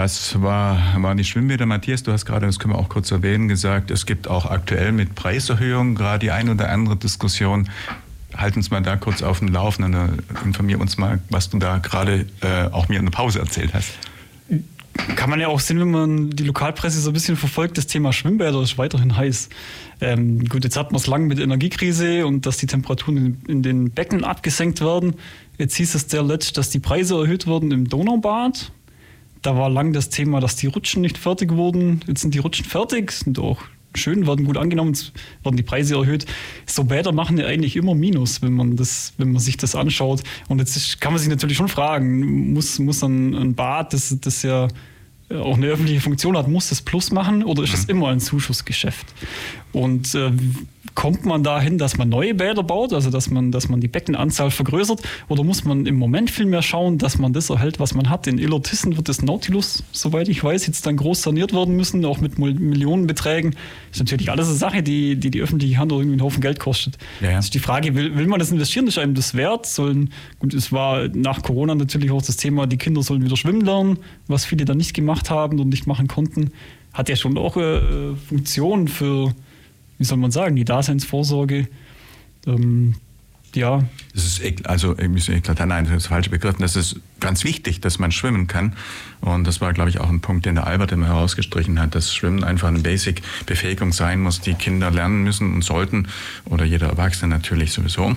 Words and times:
Das 0.00 0.40
war, 0.40 0.78
waren 1.02 1.18
die 1.18 1.24
Schwimmbäder. 1.24 1.66
Matthias, 1.66 2.02
du 2.02 2.10
hast 2.10 2.24
gerade, 2.24 2.46
das 2.46 2.58
können 2.58 2.72
wir 2.72 2.78
auch 2.78 2.88
kurz 2.88 3.10
erwähnen, 3.10 3.48
gesagt, 3.48 3.90
es 3.90 4.06
gibt 4.06 4.28
auch 4.28 4.46
aktuell 4.46 4.92
mit 4.92 5.14
Preiserhöhungen 5.14 5.94
gerade 5.94 6.20
die 6.20 6.30
ein 6.30 6.48
oder 6.48 6.70
andere 6.70 6.96
Diskussion. 6.96 7.68
Halt 8.34 8.56
uns 8.56 8.70
mal 8.70 8.80
da 8.80 8.96
kurz 8.96 9.22
auf 9.22 9.40
den 9.40 9.48
Laufenden, 9.48 9.92
äh, 9.92 10.08
informier 10.42 10.80
uns 10.80 10.96
mal, 10.96 11.20
was 11.28 11.50
du 11.50 11.58
da 11.58 11.76
gerade 11.76 12.24
äh, 12.40 12.72
auch 12.72 12.88
mir 12.88 12.98
in 12.98 13.04
der 13.04 13.10
Pause 13.10 13.40
erzählt 13.40 13.74
hast. 13.74 13.92
Kann 15.16 15.28
man 15.28 15.38
ja 15.38 15.48
auch 15.48 15.60
sehen, 15.60 15.78
wenn 15.78 15.90
man 15.90 16.30
die 16.30 16.44
Lokalpresse 16.44 16.98
so 16.98 17.10
ein 17.10 17.12
bisschen 17.12 17.36
verfolgt, 17.36 17.76
das 17.76 17.86
Thema 17.86 18.14
Schwimmbäder 18.14 18.62
ist 18.62 18.78
weiterhin 18.78 19.18
heiß. 19.18 19.50
Ähm, 20.00 20.46
gut, 20.48 20.64
jetzt 20.64 20.78
hat 20.78 20.92
man 20.92 20.98
es 20.98 21.08
lang 21.08 21.26
mit 21.26 21.38
Energiekrise 21.38 22.26
und 22.26 22.46
dass 22.46 22.56
die 22.56 22.66
Temperaturen 22.66 23.42
in, 23.46 23.62
den 23.62 23.90
Becken 23.90 24.24
abgesenkt 24.24 24.80
werden. 24.80 25.16
Jetzt 25.58 25.74
hieß 25.74 25.94
es 25.94 26.06
der 26.06 26.22
letzt, 26.22 26.56
dass 26.56 26.70
die 26.70 26.78
Preise 26.78 27.16
erhöht 27.16 27.46
wurden 27.46 27.70
im 27.70 27.86
Donaubad. 27.86 28.72
Da 29.42 29.56
war 29.56 29.70
lang 29.70 29.92
das 29.92 30.10
Thema, 30.10 30.40
dass 30.40 30.56
die 30.56 30.66
Rutschen 30.66 31.02
nicht 31.02 31.16
fertig 31.16 31.52
wurden. 31.52 32.00
Jetzt 32.06 32.20
sind 32.20 32.34
die 32.34 32.38
Rutschen 32.38 32.66
fertig, 32.66 33.12
sind 33.12 33.38
auch 33.38 33.62
schön, 33.94 34.26
werden 34.26 34.44
gut 34.44 34.56
angenommen, 34.56 34.96
werden 35.42 35.56
die 35.56 35.62
Preise 35.62 35.96
erhöht. 35.96 36.26
So 36.66 36.84
Bäder 36.84 37.12
machen 37.12 37.38
ja 37.38 37.46
eigentlich 37.46 37.76
immer 37.76 37.94
Minus, 37.94 38.42
wenn 38.42 38.52
man, 38.52 38.76
das, 38.76 39.14
wenn 39.18 39.32
man 39.32 39.40
sich 39.40 39.56
das 39.56 39.74
anschaut. 39.74 40.22
Und 40.48 40.58
jetzt 40.58 41.00
kann 41.00 41.12
man 41.12 41.20
sich 41.20 41.28
natürlich 41.28 41.56
schon 41.56 41.68
fragen, 41.68 42.52
muss, 42.52 42.78
muss 42.78 43.02
ein, 43.02 43.34
ein 43.34 43.54
Bad, 43.54 43.92
das, 43.92 44.16
das 44.20 44.42
ja 44.42 44.68
auch 45.34 45.56
eine 45.56 45.66
öffentliche 45.66 46.00
Funktion 46.00 46.36
hat, 46.36 46.48
muss 46.48 46.68
das 46.68 46.82
Plus 46.82 47.12
machen 47.12 47.44
oder 47.44 47.62
ist 47.62 47.74
es 47.74 47.84
mhm. 47.84 47.90
immer 47.90 48.08
ein 48.08 48.20
Zuschussgeschäft? 48.20 49.06
Und 49.72 50.14
äh, 50.16 50.32
kommt 50.94 51.24
man 51.24 51.44
dahin, 51.44 51.78
dass 51.78 51.96
man 51.96 52.08
neue 52.08 52.34
Bäder 52.34 52.62
baut, 52.62 52.92
also 52.92 53.10
dass 53.10 53.30
man, 53.30 53.52
dass 53.52 53.68
man 53.68 53.80
die 53.80 53.88
Beckenanzahl 53.88 54.50
vergrößert, 54.50 55.00
oder 55.28 55.44
muss 55.44 55.64
man 55.64 55.86
im 55.86 55.94
Moment 55.96 56.30
viel 56.30 56.46
mehr 56.46 56.62
schauen, 56.62 56.98
dass 56.98 57.18
man 57.18 57.32
das 57.32 57.50
erhält, 57.50 57.78
was 57.78 57.94
man 57.94 58.10
hat? 58.10 58.26
In 58.26 58.38
Illertissen 58.38 58.96
wird 58.96 59.08
das 59.08 59.22
Nautilus, 59.22 59.84
soweit 59.92 60.28
ich 60.28 60.42
weiß, 60.42 60.66
jetzt 60.66 60.86
dann 60.86 60.96
groß 60.96 61.22
saniert 61.22 61.52
werden 61.52 61.76
müssen, 61.76 62.04
auch 62.04 62.20
mit 62.20 62.38
Millionenbeträgen. 62.38 63.52
Das 63.52 63.96
ist 63.96 64.00
natürlich 64.00 64.30
alles 64.30 64.48
eine 64.48 64.56
Sache, 64.56 64.82
die 64.82 65.16
die, 65.16 65.30
die 65.30 65.40
öffentliche 65.40 65.76
Hand 65.78 65.92
irgendwie 65.92 66.12
einen 66.12 66.22
Haufen 66.22 66.40
Geld 66.40 66.58
kostet. 66.58 66.98
Ja, 67.20 67.30
ja. 67.30 67.36
Das 67.36 67.46
ist 67.46 67.54
die 67.54 67.60
Frage, 67.60 67.94
will, 67.94 68.16
will 68.16 68.26
man 68.26 68.40
das 68.40 68.50
investieren? 68.50 68.86
Ist 68.86 68.98
einem 68.98 69.14
das 69.14 69.34
wert? 69.34 69.66
Sollen, 69.66 70.10
gut, 70.38 70.54
es 70.54 70.72
war 70.72 71.08
nach 71.08 71.42
Corona 71.42 71.74
natürlich 71.74 72.10
auch 72.10 72.22
das 72.22 72.36
Thema, 72.36 72.66
die 72.66 72.78
Kinder 72.78 73.02
sollen 73.02 73.24
wieder 73.24 73.36
schwimmen 73.36 73.60
lernen, 73.60 73.98
was 74.26 74.44
viele 74.44 74.64
dann 74.64 74.78
nicht 74.78 74.94
gemacht 74.94 75.19
haben 75.28 75.60
und 75.60 75.68
nicht 75.68 75.86
machen 75.86 76.08
konnten. 76.08 76.52
Hat 76.94 77.10
ja 77.10 77.16
schon 77.16 77.36
auch 77.36 77.58
äh, 77.58 78.16
Funktion 78.16 78.88
für 78.88 79.34
wie 80.00 80.04
soll 80.04 80.16
man 80.16 80.30
sagen, 80.30 80.56
die 80.56 80.64
Daseinsvorsorge. 80.64 81.68
Ähm, 82.46 82.94
ja. 83.54 83.84
Das 84.14 84.24
ist 84.24 84.66
also 84.66 84.96
irgendwie 84.96 85.32
eklatant, 85.32 85.68
nein, 85.68 85.84
das 85.84 85.94
ist 85.94 86.06
falsch 86.06 86.30
begriffen. 86.30 86.62
Das 86.62 86.74
ist 86.74 87.00
ganz 87.20 87.44
wichtig, 87.44 87.82
dass 87.82 87.98
man 87.98 88.10
schwimmen 88.10 88.46
kann. 88.46 88.72
Und 89.20 89.46
das 89.46 89.60
war, 89.60 89.74
glaube 89.74 89.90
ich, 89.90 90.00
auch 90.00 90.08
ein 90.08 90.20
Punkt, 90.20 90.46
den 90.46 90.54
der 90.54 90.66
Albert 90.66 90.92
immer 90.92 91.08
herausgestrichen 91.08 91.78
hat, 91.78 91.94
dass 91.94 92.14
Schwimmen 92.14 92.44
einfach 92.44 92.68
eine 92.68 92.78
Basic-Befähigung 92.78 93.92
sein 93.92 94.22
muss, 94.22 94.40
die 94.40 94.54
Kinder 94.54 94.90
lernen 94.90 95.22
müssen 95.22 95.52
und 95.52 95.62
sollten. 95.62 96.08
Oder 96.46 96.64
jeder 96.64 96.88
Erwachsene 96.88 97.28
natürlich 97.28 97.72
sowieso. 97.72 98.16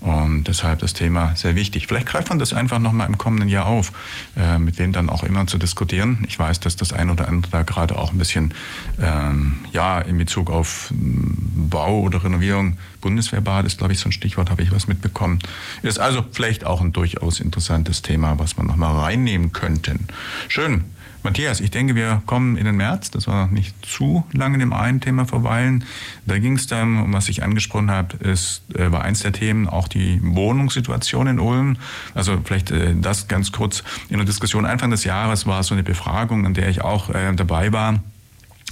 Und 0.00 0.44
deshalb 0.44 0.78
das 0.78 0.94
Thema 0.94 1.36
sehr 1.36 1.56
wichtig. 1.56 1.86
Vielleicht 1.86 2.06
greift 2.06 2.30
man 2.30 2.38
das 2.38 2.54
einfach 2.54 2.78
nochmal 2.78 3.06
im 3.06 3.18
kommenden 3.18 3.48
Jahr 3.48 3.66
auf, 3.66 3.92
äh, 4.36 4.58
mit 4.58 4.78
denen 4.78 4.94
dann 4.94 5.10
auch 5.10 5.24
immer 5.24 5.46
zu 5.46 5.58
diskutieren. 5.58 6.24
Ich 6.26 6.38
weiß, 6.38 6.60
dass 6.60 6.76
das 6.76 6.92
ein 6.92 7.10
oder 7.10 7.28
andere 7.28 7.52
da 7.52 7.62
gerade 7.62 7.98
auch 7.98 8.12
ein 8.12 8.18
bisschen, 8.18 8.54
ähm, 9.00 9.58
ja, 9.72 10.00
in 10.00 10.16
Bezug 10.16 10.50
auf 10.50 10.90
mm, 10.90 11.68
Bau 11.68 12.00
oder 12.00 12.24
Renovierung, 12.24 12.78
Bundeswehrbad 13.02 13.66
ist, 13.66 13.78
glaube 13.78 13.92
ich, 13.92 13.98
so 13.98 14.08
ein 14.08 14.12
Stichwort, 14.12 14.50
habe 14.50 14.62
ich 14.62 14.72
was 14.72 14.86
mitbekommen. 14.86 15.38
Ist 15.82 15.98
also 15.98 16.24
vielleicht 16.32 16.64
auch 16.64 16.80
ein 16.80 16.92
durchaus 16.92 17.40
interessantes 17.40 18.00
Thema, 18.00 18.38
was 18.38 18.56
man 18.56 18.66
nochmal 18.66 18.96
reinnehmen 18.96 19.52
könnten. 19.52 20.06
Schön. 20.48 20.84
Matthias, 21.22 21.60
ich 21.60 21.70
denke, 21.70 21.94
wir 21.94 22.22
kommen 22.24 22.56
in 22.56 22.64
den 22.64 22.76
März. 22.76 23.10
Das 23.10 23.26
war 23.26 23.48
nicht 23.48 23.74
zu 23.84 24.24
lange 24.32 24.54
in 24.54 24.60
dem 24.60 24.72
einen 24.72 25.00
Thema 25.00 25.26
verweilen. 25.26 25.84
Da 26.24 26.38
ging 26.38 26.56
es 26.56 26.66
dann, 26.66 26.98
um 27.02 27.12
was 27.12 27.28
ich 27.28 27.42
angesprochen 27.42 27.90
habe, 27.90 28.16
ist, 28.18 28.62
äh, 28.74 28.90
war 28.90 29.02
eins 29.02 29.20
der 29.20 29.32
Themen 29.32 29.68
auch 29.68 29.86
die 29.86 30.18
Wohnungssituation 30.22 31.26
in 31.26 31.38
Ulm. 31.38 31.76
Also 32.14 32.38
vielleicht 32.42 32.70
äh, 32.70 32.94
das 32.98 33.28
ganz 33.28 33.52
kurz. 33.52 33.84
In 34.08 34.16
der 34.16 34.24
Diskussion 34.24 34.64
Anfang 34.64 34.90
des 34.90 35.04
Jahres 35.04 35.46
war 35.46 35.62
so 35.62 35.74
eine 35.74 35.82
Befragung, 35.82 36.46
an 36.46 36.54
der 36.54 36.68
ich 36.70 36.80
auch 36.80 37.10
äh, 37.10 37.34
dabei 37.34 37.72
war. 37.72 38.00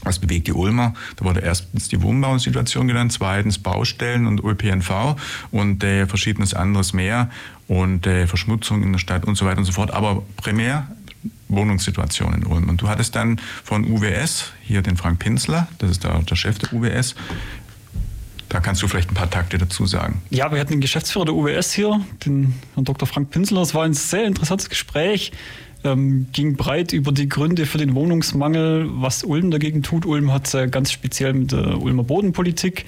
Was 0.05 0.19
bewegt 0.19 0.47
die 0.47 0.53
Ulmer? 0.53 0.95
Da 1.17 1.25
wurde 1.25 1.41
erstens 1.41 1.89
die 1.89 2.01
Wohnbausituation 2.01 2.87
genannt, 2.87 3.13
zweitens 3.13 3.59
Baustellen 3.59 4.27
und 4.27 4.43
ÖPNV 4.43 5.17
und 5.51 5.83
äh, 5.83 6.07
verschiedenes 6.07 6.55
anderes 6.55 6.93
mehr 6.93 7.31
und 7.67 8.07
äh, 8.07 8.27
Verschmutzung 8.27 8.83
in 8.83 8.93
der 8.93 9.01
Stadt 9.01 9.25
und 9.25 9.37
so 9.37 9.45
weiter 9.45 9.59
und 9.59 9.65
so 9.65 9.73
fort. 9.73 9.91
Aber 9.91 10.23
primär 10.37 10.87
Wohnungssituation 11.49 12.35
in 12.35 12.47
Ulm. 12.47 12.69
Und 12.69 12.83
du 12.83 12.89
hattest 12.89 13.17
dann 13.17 13.41
von 13.65 13.91
UWS, 13.91 14.53
hier 14.63 14.83
den 14.83 14.97
Frank 14.97 15.19
Pinsler, 15.19 15.69
das 15.79 15.91
ist 15.91 16.05
der, 16.05 16.19
der 16.21 16.37
Chef 16.37 16.59
der 16.59 16.73
UWS, 16.73 17.15
da 18.49 18.61
kannst 18.61 18.83
du 18.83 18.89
vielleicht 18.89 19.11
ein 19.11 19.15
paar 19.15 19.31
Takte 19.31 19.59
dazu 19.59 19.87
sagen. 19.87 20.23
Ja, 20.31 20.51
wir 20.51 20.59
hatten 20.61 20.73
den 20.73 20.81
Geschäftsführer 20.81 21.27
der 21.27 21.35
UWS 21.35 21.73
hier, 21.73 22.01
den 22.25 22.55
Herrn 22.75 22.85
Dr. 22.85 23.07
Frank 23.07 23.31
Pinsler. 23.31 23.61
Es 23.61 23.75
war 23.75 23.85
ein 23.85 23.95
sehr 23.95 24.25
interessantes 24.25 24.71
Gespräch. 24.71 25.33
Ähm, 25.85 26.27
ging 26.33 26.57
breit 26.57 26.93
über 26.93 27.13
die 27.13 27.29
Gründe 27.29 27.65
für 27.65 27.79
den 27.79 27.95
Wohnungsmangel, 27.95 28.89
was 28.91 29.23
Ulm 29.23 29.51
dagegen 29.51 29.83
tut. 29.83 30.07
Ulm 30.07 30.33
hat 30.33 30.53
äh, 30.55 30.67
ganz 30.67 30.91
speziell 30.91 31.35
mit 31.35 31.53
der 31.53 31.81
Ulmer 31.81 32.03
Bodenpolitik 32.03 32.85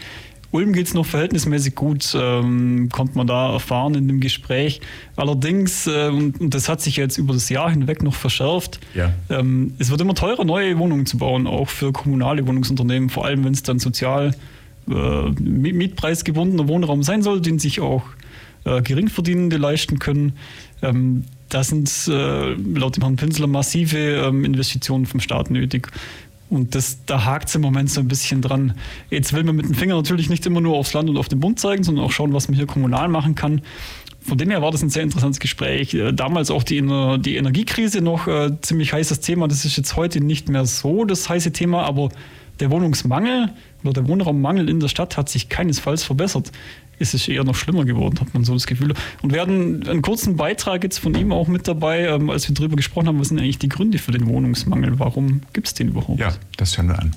Ulm 0.52 0.72
geht 0.72 0.86
es 0.88 0.94
noch 0.94 1.06
verhältnismäßig 1.06 1.74
gut, 1.74 2.16
ähm, 2.18 2.88
konnte 2.90 3.16
man 3.16 3.26
da 3.26 3.52
erfahren 3.52 3.94
in 3.94 4.08
dem 4.08 4.20
Gespräch. 4.20 4.80
Allerdings, 5.16 5.86
äh, 5.86 6.08
und 6.08 6.52
das 6.52 6.68
hat 6.68 6.80
sich 6.80 6.96
jetzt 6.96 7.18
über 7.18 7.34
das 7.34 7.48
Jahr 7.48 7.70
hinweg 7.70 8.02
noch 8.02 8.14
verschärft, 8.14 8.80
ja. 8.94 9.12
ähm, 9.28 9.74
es 9.78 9.90
wird 9.90 10.00
immer 10.00 10.14
teurer, 10.14 10.44
neue 10.44 10.78
Wohnungen 10.78 11.06
zu 11.06 11.18
bauen, 11.18 11.46
auch 11.46 11.68
für 11.68 11.92
kommunale 11.92 12.46
Wohnungsunternehmen, 12.46 13.10
vor 13.10 13.24
allem 13.24 13.44
wenn 13.44 13.52
es 13.52 13.62
dann 13.62 13.78
sozial 13.78 14.32
äh, 14.88 15.30
mietpreisgebundener 15.40 16.66
Wohnraum 16.66 17.02
sein 17.02 17.22
soll, 17.22 17.40
den 17.40 17.58
sich 17.58 17.80
auch 17.80 18.02
äh, 18.64 18.82
Geringverdienende 18.82 19.56
leisten 19.56 19.98
können. 19.98 20.32
Ähm, 20.82 21.24
da 21.48 21.64
sind 21.64 21.90
äh, 22.08 22.54
laut 22.54 22.96
dem 22.96 23.02
Herrn 23.02 23.16
Pinsler 23.16 23.46
massive 23.46 23.98
ähm, 23.98 24.44
Investitionen 24.44 25.06
vom 25.06 25.20
Staat 25.20 25.50
nötig. 25.50 25.88
Und 26.50 26.74
das, 26.74 26.98
da 27.06 27.24
hakt 27.24 27.48
es 27.48 27.54
im 27.54 27.62
Moment 27.62 27.90
so 27.90 28.00
ein 28.00 28.08
bisschen 28.08 28.42
dran. 28.42 28.74
Jetzt 29.08 29.32
will 29.32 29.44
man 29.44 29.56
mit 29.56 29.66
dem 29.66 29.74
Finger 29.74 29.94
natürlich 29.94 30.28
nicht 30.28 30.44
immer 30.46 30.60
nur 30.60 30.76
aufs 30.76 30.92
Land 30.92 31.08
und 31.08 31.16
auf 31.16 31.28
den 31.28 31.38
Bund 31.38 31.60
zeigen, 31.60 31.84
sondern 31.84 32.04
auch 32.04 32.10
schauen, 32.10 32.32
was 32.32 32.48
man 32.48 32.56
hier 32.56 32.66
kommunal 32.66 33.08
machen 33.08 33.36
kann. 33.36 33.62
Von 34.20 34.36
dem 34.36 34.50
her 34.50 34.60
war 34.60 34.70
das 34.70 34.82
ein 34.82 34.90
sehr 34.90 35.04
interessantes 35.04 35.38
Gespräch. 35.38 35.94
Äh, 35.94 36.12
damals 36.12 36.50
auch 36.50 36.64
die, 36.64 36.82
die 37.20 37.36
Energiekrise 37.36 38.02
noch 38.02 38.26
äh, 38.26 38.50
ziemlich 38.60 38.92
heißes 38.92 39.20
Thema. 39.20 39.48
Das 39.48 39.64
ist 39.64 39.76
jetzt 39.76 39.96
heute 39.96 40.20
nicht 40.20 40.48
mehr 40.48 40.66
so 40.66 41.04
das 41.04 41.28
heiße 41.28 41.52
Thema, 41.52 41.84
aber 41.84 42.10
der 42.60 42.70
Wohnungsmangel 42.70 43.50
oder 43.82 43.92
der 43.92 44.08
Wohnraummangel 44.08 44.68
in 44.68 44.80
der 44.80 44.88
Stadt 44.88 45.16
hat 45.16 45.28
sich 45.28 45.48
keinesfalls 45.48 46.02
verbessert 46.02 46.52
ist 47.00 47.14
es 47.14 47.26
eher 47.26 47.44
noch 47.44 47.54
schlimmer 47.54 47.84
geworden, 47.84 48.20
hat 48.20 48.32
man 48.34 48.44
so 48.44 48.52
das 48.52 48.66
Gefühl. 48.66 48.94
Und 49.22 49.32
wir 49.32 49.40
hatten 49.40 49.88
einen 49.88 50.02
kurzen 50.02 50.36
Beitrag 50.36 50.84
jetzt 50.84 50.98
von 50.98 51.14
ihm 51.14 51.32
auch 51.32 51.48
mit 51.48 51.66
dabei, 51.66 52.06
ähm, 52.06 52.28
als 52.28 52.46
wir 52.46 52.54
darüber 52.54 52.76
gesprochen 52.76 53.08
haben, 53.08 53.18
was 53.18 53.28
sind 53.28 53.40
eigentlich 53.40 53.58
die 53.58 53.70
Gründe 53.70 53.98
für 53.98 54.12
den 54.12 54.26
Wohnungsmangel? 54.26 54.98
Warum 54.98 55.40
gibt 55.54 55.66
es 55.66 55.74
den 55.74 55.88
überhaupt? 55.88 56.20
Ja, 56.20 56.34
das 56.58 56.76
hören 56.76 56.88
wir 56.88 56.98
an. 56.98 57.12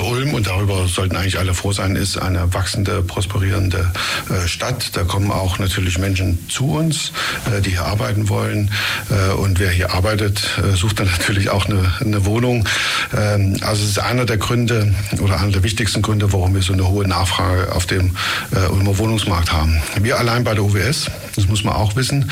Ulm, 0.00 0.34
und 0.34 0.46
darüber 0.46 0.86
sollten 0.88 1.16
eigentlich 1.16 1.38
alle 1.38 1.54
froh 1.54 1.72
sein, 1.72 1.96
ist 1.96 2.16
eine 2.16 2.52
wachsende, 2.54 3.02
prosperierende 3.02 3.90
äh, 4.30 4.46
Stadt. 4.48 4.96
Da 4.96 5.04
kommen 5.04 5.30
auch 5.30 5.58
natürlich 5.58 5.98
Menschen 5.98 6.38
zu 6.48 6.72
uns, 6.72 7.12
äh, 7.52 7.60
die 7.60 7.70
hier 7.70 7.84
arbeiten 7.84 8.28
wollen. 8.28 8.70
Äh, 9.10 9.32
und 9.32 9.58
wer 9.58 9.70
hier 9.70 9.92
arbeitet, 9.92 10.42
sucht 10.74 11.00
dann 11.00 11.06
natürlich 11.18 11.50
auch 11.50 11.66
eine, 11.66 12.24
Wohnung. 12.24 12.68
Ähm, 13.16 13.56
also 13.60 13.84
es 13.84 13.90
ist 13.90 13.98
einer 13.98 14.24
der 14.24 14.38
Gründe 14.38 14.94
oder 15.20 15.40
einer 15.40 15.52
der 15.52 15.62
wichtigsten 15.62 16.02
Gründe, 16.02 16.32
warum 16.32 16.54
wir 16.54 16.62
so 16.62 16.72
eine 16.72 16.88
hohe 16.88 17.06
Nachfrage 17.06 17.72
auf 17.72 17.86
dem 17.86 18.16
Ulmer 18.70 18.98
Wohnungsmarkt 18.98 19.52
haben. 19.52 19.80
Wir 20.00 20.18
allein 20.18 20.44
bei 20.44 20.54
der 20.54 20.64
UWS, 20.64 21.10
das 21.36 21.46
muss 21.46 21.64
man 21.64 21.74
auch 21.74 21.96
wissen, 21.96 22.30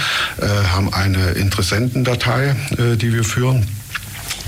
haben 0.72 0.92
eine 0.92 1.30
Interessentendatei, 1.32 2.56
die 2.96 3.12
wir 3.12 3.24
führen. 3.24 3.66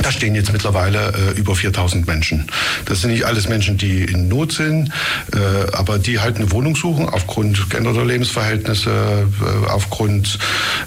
Da 0.02 0.12
stehen 0.12 0.34
jetzt 0.34 0.52
mittlerweile 0.52 1.12
äh, 1.12 1.38
über 1.38 1.56
4000 1.56 2.06
Menschen. 2.06 2.46
Das 2.84 3.00
sind 3.00 3.10
nicht 3.10 3.24
alles 3.24 3.48
Menschen, 3.48 3.76
die 3.78 4.04
in 4.04 4.28
Not 4.28 4.52
sind, 4.52 4.90
äh, 5.32 5.72
aber 5.72 5.98
die 5.98 6.20
halt 6.20 6.36
eine 6.36 6.50
Wohnung 6.52 6.76
suchen 6.76 7.08
aufgrund 7.08 7.68
geänderter 7.68 8.04
Lebensverhältnisse, 8.04 8.90
äh, 8.90 9.70
aufgrund 9.70 10.38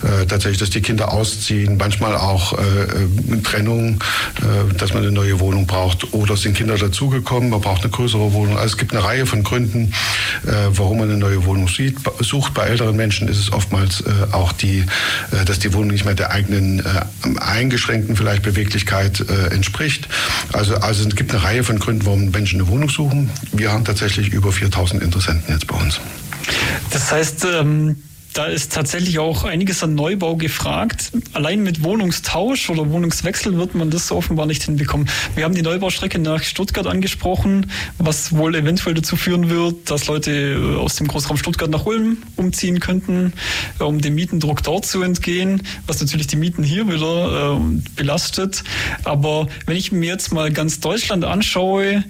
äh, 0.03 0.25
tatsächlich, 0.25 0.59
dass 0.59 0.69
die 0.69 0.81
Kinder 0.81 1.11
ausziehen, 1.11 1.77
manchmal 1.77 2.15
auch 2.15 2.57
äh, 2.57 2.61
äh, 2.61 3.41
Trennung, 3.43 4.01
dass 4.77 4.93
man 4.93 5.03
eine 5.03 5.11
neue 5.11 5.39
Wohnung 5.39 5.65
braucht 5.65 6.13
oder 6.13 6.37
sind 6.37 6.55
Kinder 6.55 6.77
dazugekommen, 6.77 7.49
man 7.49 7.61
braucht 7.61 7.81
eine 7.83 7.91
größere 7.91 8.33
Wohnung. 8.33 8.57
Also 8.57 8.73
es 8.73 8.77
gibt 8.77 8.93
eine 8.93 9.03
Reihe 9.03 9.25
von 9.25 9.43
Gründen, 9.43 9.93
warum 10.43 10.99
man 10.99 11.09
eine 11.09 11.17
neue 11.17 11.45
Wohnung 11.45 11.67
sieht, 11.67 11.97
sucht. 12.19 12.53
Bei 12.53 12.65
älteren 12.67 12.95
Menschen 12.95 13.27
ist 13.27 13.39
es 13.39 13.51
oftmals 13.51 14.03
auch 14.31 14.51
die, 14.51 14.85
dass 15.45 15.59
die 15.59 15.73
Wohnung 15.73 15.89
nicht 15.89 16.05
mehr 16.05 16.13
der 16.13 16.31
eigenen 16.31 16.83
eingeschränkten 17.39 18.15
vielleicht 18.15 18.43
Beweglichkeit 18.43 18.80
Wirklichkeit 18.81 19.29
äh, 19.29 19.53
entspricht. 19.53 20.07
Also, 20.53 20.75
also 20.75 21.07
es 21.07 21.15
gibt 21.15 21.31
eine 21.31 21.43
Reihe 21.43 21.63
von 21.63 21.79
Gründen, 21.79 22.05
warum 22.05 22.31
Menschen 22.31 22.59
eine 22.59 22.69
Wohnung 22.69 22.89
suchen. 22.89 23.29
Wir 23.51 23.71
haben 23.71 23.85
tatsächlich 23.85 24.29
über 24.29 24.51
4000 24.51 25.03
Interessenten 25.03 25.53
jetzt 25.53 25.67
bei 25.67 25.75
uns. 25.75 25.99
Das 26.89 27.11
heißt, 27.11 27.45
ähm 27.45 27.97
da 28.33 28.45
ist 28.45 28.71
tatsächlich 28.71 29.19
auch 29.19 29.43
einiges 29.43 29.83
an 29.83 29.95
Neubau 29.95 30.35
gefragt. 30.35 31.11
Allein 31.33 31.63
mit 31.63 31.83
Wohnungstausch 31.83 32.69
oder 32.69 32.89
Wohnungswechsel 32.89 33.57
wird 33.57 33.75
man 33.75 33.89
das 33.89 34.11
offenbar 34.11 34.45
nicht 34.45 34.63
hinbekommen. 34.63 35.09
Wir 35.35 35.43
haben 35.43 35.53
die 35.53 35.61
Neubaustrecke 35.61 36.17
nach 36.19 36.43
Stuttgart 36.43 36.87
angesprochen, 36.87 37.69
was 37.97 38.35
wohl 38.35 38.55
eventuell 38.55 38.95
dazu 38.95 39.17
führen 39.17 39.49
wird, 39.49 39.91
dass 39.91 40.07
Leute 40.07 40.31
äh, 40.31 40.75
aus 40.77 40.95
dem 40.95 41.07
Großraum 41.07 41.37
Stuttgart 41.37 41.69
nach 41.69 41.85
Ulm 41.85 42.17
umziehen 42.37 42.79
könnten, 42.79 43.33
äh, 43.79 43.83
um 43.83 43.99
dem 43.99 44.15
Mietendruck 44.15 44.63
dort 44.63 44.85
zu 44.85 45.01
entgehen, 45.01 45.63
was 45.87 45.99
natürlich 45.99 46.27
die 46.27 46.37
Mieten 46.37 46.63
hier 46.63 46.87
wieder 46.87 47.57
äh, 47.57 47.81
belastet. 47.95 48.63
Aber 49.03 49.47
wenn 49.65 49.75
ich 49.75 49.91
mir 49.91 50.07
jetzt 50.07 50.31
mal 50.31 50.51
ganz 50.51 50.79
Deutschland 50.79 51.25
anschaue, 51.25 52.05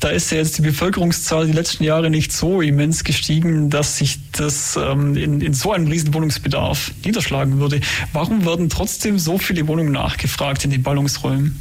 da 0.00 0.08
ist 0.08 0.30
ja 0.30 0.38
jetzt 0.38 0.58
die 0.58 0.62
Bevölkerungszahl 0.62 1.46
die 1.46 1.52
letzten 1.52 1.84
Jahre 1.84 2.10
nicht 2.10 2.32
so 2.32 2.60
immens 2.60 3.02
gestiegen, 3.02 3.70
dass 3.70 3.98
sich 3.98 4.18
das 4.32 4.76
ähm, 4.76 5.16
in, 5.16 5.40
in 5.40 5.54
so 5.54 5.72
einem 5.72 5.88
riesen 5.88 6.12
Wohnungsbedarf 6.12 6.92
niederschlagen 7.04 7.58
würde. 7.58 7.80
Warum 8.12 8.44
werden 8.44 8.68
trotzdem 8.68 9.18
so 9.18 9.38
viele 9.38 9.66
Wohnungen 9.68 9.92
nachgefragt 9.92 10.64
in 10.64 10.70
den 10.70 10.82
Ballungsräumen? 10.82 11.60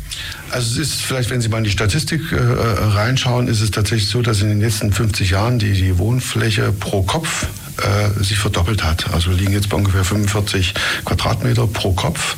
Also 0.51 0.81
es 0.81 0.89
ist 0.89 1.01
vielleicht, 1.01 1.29
wenn 1.29 1.41
Sie 1.41 1.49
mal 1.49 1.59
in 1.59 1.63
die 1.63 1.71
Statistik 1.71 2.31
äh, 2.31 2.35
reinschauen, 2.35 3.47
ist 3.47 3.61
es 3.61 3.71
tatsächlich 3.71 4.09
so, 4.09 4.21
dass 4.21 4.41
in 4.41 4.49
den 4.49 4.59
letzten 4.59 4.91
50 4.91 5.29
Jahren 5.29 5.59
die, 5.59 5.73
die 5.73 5.97
Wohnfläche 5.97 6.73
pro 6.73 7.03
Kopf 7.03 7.47
äh, 7.77 8.23
sich 8.23 8.37
verdoppelt 8.37 8.83
hat. 8.83 9.13
Also 9.13 9.31
wir 9.31 9.37
liegen 9.37 9.53
jetzt 9.53 9.69
bei 9.69 9.77
ungefähr 9.77 10.03
45 10.03 10.73
Quadratmeter 11.05 11.67
pro 11.67 11.93
Kopf, 11.93 12.35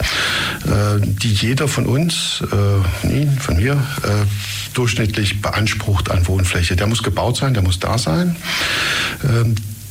äh, 0.65 0.99
die 0.99 1.33
jeder 1.33 1.67
von 1.67 1.85
uns, 1.85 2.41
äh, 2.51 3.39
von 3.39 3.57
mir, 3.57 3.73
äh, 4.03 4.25
durchschnittlich 4.73 5.41
beansprucht 5.41 6.11
an 6.11 6.27
Wohnfläche. 6.27 6.75
Der 6.75 6.87
muss 6.87 7.03
gebaut 7.03 7.37
sein, 7.37 7.53
der 7.53 7.63
muss 7.63 7.79
da 7.79 7.97
sein. 7.97 8.35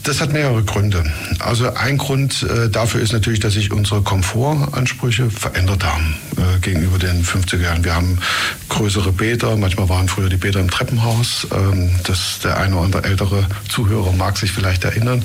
Das 0.07 0.21
hat 0.21 0.33
mehrere 0.33 0.63
Gründe. 0.63 1.03
Also 1.41 1.75
ein 1.75 1.99
Grund 1.99 2.45
äh, 2.45 2.71
dafür 2.71 3.01
ist 3.01 3.13
natürlich, 3.13 3.41
dass 3.41 3.55
sich 3.55 3.73
unsere 3.73 4.03
Komfortansprüche 4.03 5.33
verändert 5.33 5.85
haben 5.85 6.15
äh, 6.37 6.61
gegenüber 6.61 6.97
den 6.97 7.25
50er 7.25 7.61
Jahren. 7.61 7.83
Wir 7.83 7.97
haben 7.97 8.21
größere 8.69 9.11
Bäder, 9.11 9.57
manchmal 9.57 9.89
waren 9.89 10.07
früher 10.09 10.29
die 10.29 10.37
Bäder 10.37 10.61
im 10.61 10.71
Treppenhaus. 10.71 11.49
Ähm, 11.53 11.91
das 12.05 12.39
der 12.39 12.57
eine 12.57 12.77
oder 12.77 12.85
andere 12.85 13.03
ältere 13.03 13.49
Zuhörer 13.69 14.13
mag 14.13 14.39
sich 14.39 14.53
vielleicht 14.53 14.85
erinnern. 14.85 15.25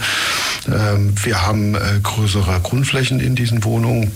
Ähm, 0.68 1.14
wir 1.24 1.46
haben 1.46 1.76
äh, 1.76 2.00
größere 2.02 2.60
Grundflächen 2.62 3.20
in 3.20 3.36
diesen 3.36 3.64
Wohnungen. 3.64 4.12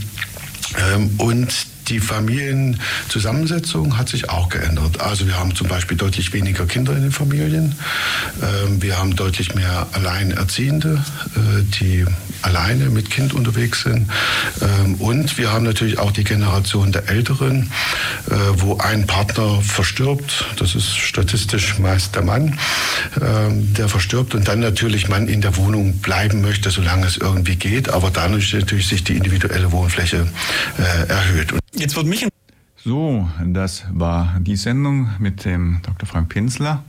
Ähm, 0.95 1.11
und 1.19 1.53
die 1.87 1.99
Familienzusammensetzung 1.99 3.97
hat 3.97 4.09
sich 4.09 4.29
auch 4.29 4.49
geändert. 4.49 5.01
Also 5.01 5.27
wir 5.27 5.37
haben 5.37 5.55
zum 5.55 5.67
Beispiel 5.67 5.97
deutlich 5.97 6.33
weniger 6.33 6.65
Kinder 6.65 6.93
in 6.93 7.03
den 7.03 7.11
Familien. 7.11 7.75
Ähm, 8.41 8.81
wir 8.81 8.97
haben 8.97 9.15
deutlich 9.15 9.55
mehr 9.55 9.87
Alleinerziehende, 9.93 11.03
äh, 11.35 11.63
die 11.79 12.05
alleine 12.41 12.89
mit 12.89 13.09
Kind 13.09 13.33
unterwegs 13.33 13.83
sind. 13.83 14.09
Ähm, 14.61 14.95
und 14.95 15.37
wir 15.37 15.51
haben 15.51 15.65
natürlich 15.65 15.99
auch 15.99 16.11
die 16.11 16.23
Generation 16.23 16.91
der 16.91 17.09
Älteren, 17.09 17.71
äh, 18.29 18.33
wo 18.57 18.77
ein 18.77 19.07
Partner 19.07 19.61
verstirbt. 19.61 20.45
Das 20.57 20.75
ist 20.75 20.95
statistisch 20.95 21.79
meist 21.79 22.15
der 22.15 22.23
Mann, 22.23 22.57
ähm, 23.21 23.73
der 23.73 23.89
verstirbt 23.89 24.35
und 24.35 24.47
dann 24.47 24.59
natürlich 24.59 25.07
man 25.09 25.27
in 25.27 25.41
der 25.41 25.55
Wohnung 25.57 25.99
bleiben 25.99 26.41
möchte, 26.41 26.69
solange 26.69 27.07
es 27.07 27.17
irgendwie 27.17 27.55
geht. 27.55 27.89
Aber 27.89 28.11
dadurch 28.11 28.53
natürlich 28.53 28.87
sich 28.87 29.03
die 29.03 29.17
individuelle 29.17 29.71
Wohnfläche 29.71 30.27
äh, 30.77 31.09
erhöht. 31.09 31.53
Jetzt 31.75 31.95
wird 31.95 32.05
mich. 32.05 32.27
So, 32.83 33.29
das 33.45 33.85
war 33.91 34.39
die 34.39 34.55
Sendung 34.55 35.09
mit 35.19 35.45
dem 35.45 35.79
Dr. 35.83 36.07
Frank 36.07 36.29
Pinsler. 36.29 36.83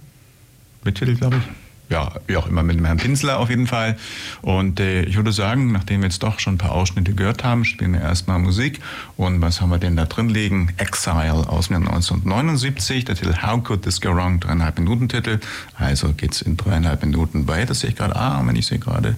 Betitelt, 0.84 1.18
glaube 1.18 1.38
ich 1.38 1.65
ja, 1.88 2.12
wie 2.26 2.36
auch 2.36 2.48
immer, 2.48 2.62
mit 2.62 2.76
dem 2.76 2.84
Herrn 2.84 2.96
Pinsler 2.96 3.38
auf 3.38 3.48
jeden 3.48 3.66
Fall. 3.66 3.96
Und 4.42 4.80
äh, 4.80 5.02
ich 5.02 5.16
würde 5.16 5.30
sagen, 5.30 5.70
nachdem 5.70 6.00
wir 6.00 6.08
jetzt 6.08 6.22
doch 6.22 6.40
schon 6.40 6.54
ein 6.54 6.58
paar 6.58 6.72
Ausschnitte 6.72 7.14
gehört 7.14 7.44
haben, 7.44 7.64
spielen 7.64 7.92
wir 7.92 8.00
erstmal 8.00 8.40
Musik. 8.40 8.80
Und 9.16 9.40
was 9.40 9.60
haben 9.60 9.70
wir 9.70 9.78
denn 9.78 9.96
da 9.96 10.04
drin 10.06 10.28
liegen? 10.28 10.72
Exile 10.78 11.48
aus 11.48 11.68
dem 11.68 11.74
Jahr 11.74 11.92
1979, 11.92 13.04
der 13.04 13.14
Titel 13.14 13.34
How 13.40 13.62
Could 13.62 13.82
This 13.82 14.00
Go 14.00 14.14
Wrong? 14.16 14.40
Dreieinhalb 14.40 14.78
Minuten 14.78 15.08
Titel. 15.08 15.38
Also 15.76 16.12
geht's 16.12 16.42
in 16.42 16.56
dreieinhalb 16.56 17.02
Minuten 17.04 17.46
weiter. 17.46 17.74
Sehe 17.74 17.90
ich 17.90 17.96
gerade. 17.96 18.16
Ah, 18.16 18.42
wenn 18.44 18.56
ich 18.56 18.66
sehe 18.66 18.80
gerade, 18.80 19.16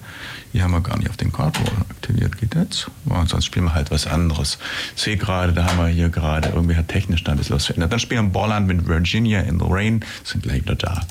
hier 0.51 0.63
haben 0.63 0.71
wir 0.71 0.81
gar 0.81 0.97
nicht 0.97 1.09
auf 1.09 1.17
den 1.17 1.31
Cardboard 1.31 1.71
aktiviert. 1.89 2.37
Geht 2.37 2.53
jetzt? 2.53 2.91
Oh, 3.09 3.25
sonst 3.25 3.45
spielen 3.45 3.65
wir 3.65 3.73
halt 3.73 3.89
was 3.89 4.05
anderes. 4.05 4.59
Ich 4.95 5.01
sehe 5.01 5.17
gerade, 5.17 5.53
da 5.53 5.65
haben 5.65 5.79
wir 5.79 5.87
hier 5.87 6.09
gerade, 6.09 6.49
irgendwie 6.49 6.75
hat 6.75 6.87
technisch 6.87 7.23
da 7.23 7.31
ein 7.31 7.39
bisschen 7.39 7.55
was 7.55 7.65
verändert. 7.65 7.91
Dann 7.91 7.99
spielen 7.99 8.25
wir 8.25 8.31
Bolland 8.31 8.67
mit 8.67 8.87
Virginia 8.87 9.41
in 9.41 9.59
the 9.59 9.65
Rain. 9.67 10.05
Sind 10.23 10.43
gleich 10.43 10.61
wieder 10.61 10.75
da. 10.75 11.01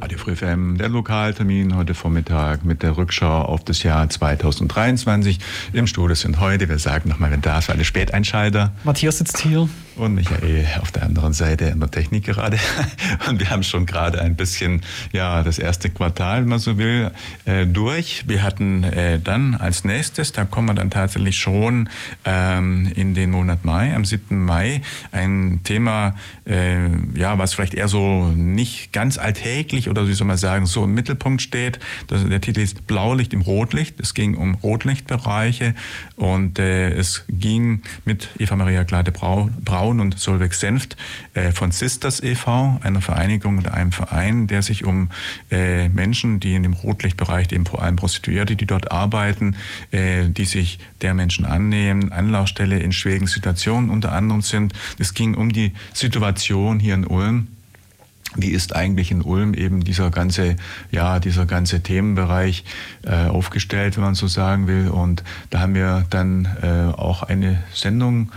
Radio 0.00 0.18
FM, 0.18 0.78
der 0.78 0.88
Lokaltermin 0.88 1.74
heute 1.74 1.92
Vormittag 1.92 2.64
mit 2.64 2.84
der 2.84 2.96
Rückschau 2.96 3.42
auf 3.42 3.64
das 3.64 3.82
Jahr 3.82 4.08
2023. 4.08 5.40
Im 5.72 5.88
Studio 5.88 6.14
sind 6.14 6.38
heute, 6.38 6.68
wir 6.68 6.78
sagen 6.78 7.08
nochmal, 7.08 7.32
wenn 7.32 7.40
da 7.40 7.58
ist, 7.58 7.68
alle 7.68 7.84
Späteinschalter. 7.84 8.72
Matthias 8.84 9.18
sitzt 9.18 9.38
hier 9.38 9.68
und 9.98 10.14
Michael 10.14 10.66
auf 10.80 10.92
der 10.92 11.02
anderen 11.02 11.32
Seite 11.32 11.66
in 11.66 11.80
der 11.80 11.90
Technik 11.90 12.24
gerade. 12.24 12.58
Und 13.28 13.40
wir 13.40 13.50
haben 13.50 13.62
schon 13.62 13.86
gerade 13.86 14.20
ein 14.20 14.36
bisschen, 14.36 14.82
ja, 15.12 15.42
das 15.42 15.58
erste 15.58 15.90
Quartal, 15.90 16.42
wenn 16.42 16.48
man 16.48 16.58
so 16.58 16.78
will, 16.78 17.10
äh, 17.44 17.66
durch. 17.66 18.24
Wir 18.26 18.42
hatten 18.42 18.84
äh, 18.84 19.18
dann 19.18 19.54
als 19.54 19.84
nächstes, 19.84 20.32
da 20.32 20.44
kommen 20.44 20.68
wir 20.68 20.74
dann 20.74 20.90
tatsächlich 20.90 21.36
schon 21.36 21.88
ähm, 22.24 22.90
in 22.94 23.14
den 23.14 23.30
Monat 23.30 23.64
Mai, 23.64 23.94
am 23.94 24.04
7. 24.04 24.44
Mai, 24.44 24.82
ein 25.12 25.60
Thema, 25.64 26.14
äh, 26.46 26.88
ja, 27.14 27.38
was 27.38 27.54
vielleicht 27.54 27.74
eher 27.74 27.88
so 27.88 28.28
nicht 28.28 28.92
ganz 28.92 29.18
alltäglich 29.18 29.88
oder 29.88 30.06
wie 30.08 30.12
soll 30.12 30.26
man 30.26 30.36
sagen, 30.36 30.66
so 30.66 30.84
im 30.84 30.94
Mittelpunkt 30.94 31.42
steht. 31.42 31.78
Der 32.10 32.40
Titel 32.40 32.60
ist 32.60 32.86
Blaulicht 32.86 33.32
im 33.32 33.40
Rotlicht. 33.40 34.00
Es 34.00 34.14
ging 34.14 34.36
um 34.36 34.54
Rotlichtbereiche 34.56 35.74
und 36.16 36.58
es 36.58 37.24
ging 37.28 37.82
mit 38.04 38.28
Eva 38.38 38.56
Maria 38.56 38.82
Glade 38.82 39.12
Brau, 39.12 39.50
Brau 39.64 39.87
Frauen 39.88 40.00
und 40.00 40.18
Solveig 40.18 40.52
Senft 40.52 40.98
äh, 41.32 41.50
von 41.50 41.70
Sisters 41.70 42.22
e.V., 42.22 42.78
einer 42.82 43.00
Vereinigung 43.00 43.56
oder 43.56 43.72
einem 43.72 43.90
Verein, 43.90 44.46
der 44.46 44.60
sich 44.60 44.84
um 44.84 45.08
äh, 45.50 45.88
Menschen, 45.88 46.40
die 46.40 46.54
in 46.54 46.62
dem 46.62 46.74
Rotlichtbereich, 46.74 47.50
eben 47.52 47.64
vor 47.64 47.82
allem 47.82 47.96
Prostituierte, 47.96 48.54
die 48.54 48.66
dort 48.66 48.92
arbeiten, 48.92 49.56
äh, 49.90 50.28
die 50.28 50.44
sich 50.44 50.78
der 51.00 51.14
Menschen 51.14 51.46
annehmen, 51.46 52.12
Anlaufstelle 52.12 52.78
in 52.78 52.92
schwierigen 52.92 53.26
Situationen 53.26 53.88
unter 53.88 54.12
anderem 54.12 54.42
sind. 54.42 54.74
Es 54.98 55.14
ging 55.14 55.34
um 55.34 55.52
die 55.52 55.72
Situation 55.94 56.80
hier 56.80 56.92
in 56.94 57.06
Ulm 57.06 57.48
wie 58.36 58.50
ist 58.50 58.76
eigentlich 58.76 59.10
in 59.10 59.22
Ulm 59.22 59.54
eben 59.54 59.82
dieser 59.82 60.10
ganze, 60.10 60.56
ja, 60.90 61.18
dieser 61.18 61.46
ganze 61.46 61.82
Themenbereich 61.82 62.62
äh, 63.02 63.26
aufgestellt, 63.26 63.96
wenn 63.96 64.04
man 64.04 64.14
so 64.14 64.26
sagen 64.26 64.66
will. 64.66 64.88
Und 64.88 65.24
da 65.48 65.60
haben 65.60 65.74
wir 65.74 66.04
dann 66.10 66.46
äh, 66.62 66.92
auch 66.94 67.22
eine 67.22 67.62
Sendung 67.72 68.30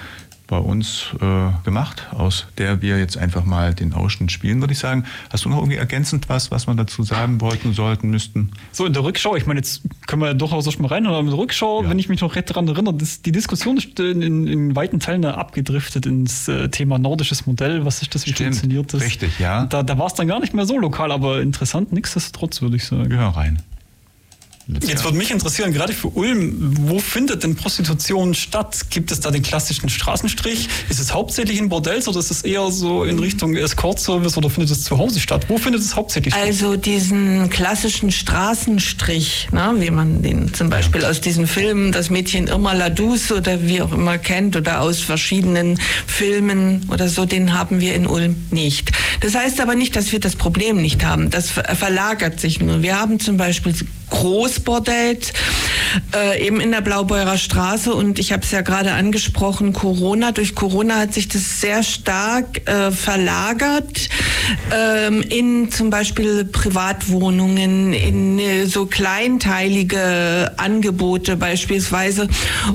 bei 0.51 0.57
uns 0.57 1.06
äh, 1.21 1.50
gemacht, 1.63 2.09
aus 2.12 2.45
der 2.57 2.81
wir 2.81 3.00
jetzt 3.00 3.18
einfach 3.18 3.45
mal 3.45 3.73
den 3.73 3.94
Ausschnitt 3.94 4.33
spielen, 4.33 4.59
würde 4.59 4.73
ich 4.73 4.80
sagen. 4.80 5.06
Hast 5.31 5.45
du 5.45 5.49
noch 5.49 5.59
irgendwie 5.59 5.78
ergänzend 5.78 6.28
was, 6.28 6.52
was 6.52 6.68
wir 6.68 6.76
dazu 6.76 7.04
sagen 7.04 7.40
wollten, 7.40 7.71
sollten, 7.71 8.09
müssten? 8.09 8.52
So, 8.73 8.85
in 8.85 8.92
der 8.92 9.02
Rückschau, 9.02 9.37
ich 9.37 9.45
meine, 9.45 9.61
jetzt 9.61 9.81
können 10.07 10.21
wir 10.21 10.28
ja 10.28 10.33
durchaus 10.33 10.66
erst 10.66 10.81
mal 10.81 10.90
rein, 10.90 11.07
aber 11.07 11.21
in 11.21 11.28
der 11.28 11.37
Rückschau, 11.37 11.83
ja. 11.83 11.90
wenn 11.90 11.97
ich 11.97 12.09
mich 12.09 12.19
noch 12.19 12.35
recht 12.35 12.49
daran 12.49 12.68
erinnere, 12.68 12.94
das, 12.95 13.21
die 13.21 13.31
Diskussion 13.31 13.78
ist 13.78 13.97
in, 13.97 14.21
in, 14.21 14.45
in 14.45 14.76
weiten 14.76 14.99
Teilen 14.99 15.23
abgedriftet 15.23 16.06
ins 16.06 16.49
äh, 16.49 16.68
Thema 16.68 16.99
nordisches 16.99 17.45
Modell. 17.45 17.85
Was 17.85 18.02
ist 18.02 18.14
das, 18.14 18.26
wie 18.26 18.31
Stimmt, 18.31 18.49
funktioniert 18.56 18.94
das? 18.94 19.04
Richtig, 19.04 19.40
ja. 19.40 19.68
Da, 19.68 19.83
da 19.83 19.97
war 19.97 20.07
es 20.07 20.16
dann 20.16 20.28
gar 20.28 20.42
nicht 20.42 20.54
mehr 20.54 20.66
so 20.66 20.78
lokal, 20.78 21.14
aber 21.14 21.42
interessant, 21.42 21.94
nichtsdestotrotz, 21.94 22.61
würde 22.61 22.76
ich 22.76 22.83
sagen. 22.83 23.07
Gehör 23.07 23.30
rein. 23.30 23.61
Jetzt 24.68 25.03
würde 25.03 25.18
mich 25.18 25.31
interessieren, 25.31 25.73
gerade 25.73 25.94
für 25.94 26.07
Ulm, 26.09 26.75
wo 26.81 26.99
findet 26.99 27.44
denn 27.44 27.56
Prostitution 27.56 28.33
statt? 28.33 28.89
Gibt 28.89 29.11
es 29.11 29.19
da 29.19 29.31
den 29.31 29.41
klassischen 29.41 29.89
Straßenstrich? 29.89 30.69
Ist 30.89 30.99
es 30.99 31.13
hauptsächlich 31.13 31.57
in 31.57 31.69
Bordells 31.69 32.07
oder 32.07 32.19
ist 32.19 32.31
es 32.31 32.44
eher 32.44 32.69
so 32.71 33.03
in 33.03 33.19
Richtung 33.19 33.56
Escort-Service 33.56 34.37
oder 34.37 34.49
findet 34.49 34.71
es 34.71 34.83
zu 34.83 34.97
Hause 34.97 35.19
statt? 35.19 35.45
Wo 35.47 35.57
findet 35.57 35.81
es 35.81 35.95
hauptsächlich 35.95 36.33
statt? 36.33 36.45
Also 36.45 36.77
diesen 36.77 37.49
klassischen 37.49 38.11
Straßenstrich, 38.11 39.49
ne, 39.51 39.73
wie 39.77 39.91
man 39.91 40.21
den 40.21 40.53
zum 40.53 40.69
Beispiel 40.69 41.06
aus 41.06 41.21
diesen 41.21 41.47
Filmen, 41.47 41.91
das 41.91 42.09
Mädchen 42.09 42.47
Irma 42.47 42.73
Ladus 42.73 43.31
oder 43.31 43.61
wie 43.63 43.81
auch 43.81 43.91
immer 43.91 44.18
kennt 44.18 44.56
oder 44.56 44.81
aus 44.81 44.99
verschiedenen 44.99 45.80
Filmen 46.07 46.87
oder 46.89 47.09
so, 47.09 47.25
den 47.25 47.53
haben 47.57 47.80
wir 47.81 47.95
in 47.95 48.07
Ulm 48.07 48.35
nicht. 48.51 48.91
Das 49.21 49.35
heißt 49.35 49.59
aber 49.59 49.75
nicht, 49.75 49.95
dass 49.95 50.11
wir 50.11 50.19
das 50.19 50.35
Problem 50.35 50.81
nicht 50.81 51.03
haben. 51.03 51.30
Das 51.30 51.49
verlagert 51.49 52.39
sich 52.39 52.59
nur. 52.59 52.81
Wir 52.81 52.99
haben 52.99 53.19
zum 53.19 53.37
Beispiel 53.37 53.73
Großbordells, 54.11 55.33
äh, 56.13 56.45
eben 56.45 56.61
in 56.61 56.71
der 56.71 56.81
Blaubeurer 56.81 57.37
Straße. 57.37 57.94
Und 57.94 58.19
ich 58.19 58.31
habe 58.31 58.44
es 58.44 58.51
ja 58.51 58.61
gerade 58.61 58.91
angesprochen, 58.91 59.73
Corona. 59.73 60.31
Durch 60.31 60.53
Corona 60.53 60.99
hat 60.99 61.13
sich 61.13 61.27
das 61.27 61.59
sehr 61.59 61.81
stark 61.81 62.69
äh, 62.69 62.91
verlagert 62.91 64.09
ähm, 64.71 65.21
in 65.21 65.71
zum 65.71 65.89
Beispiel 65.89 66.45
Privatwohnungen, 66.45 67.94
in 67.94 68.37
äh, 68.37 68.65
so 68.65 68.85
kleinteilige 68.85 70.51
Angebote 70.57 71.37
beispielsweise. 71.37 72.27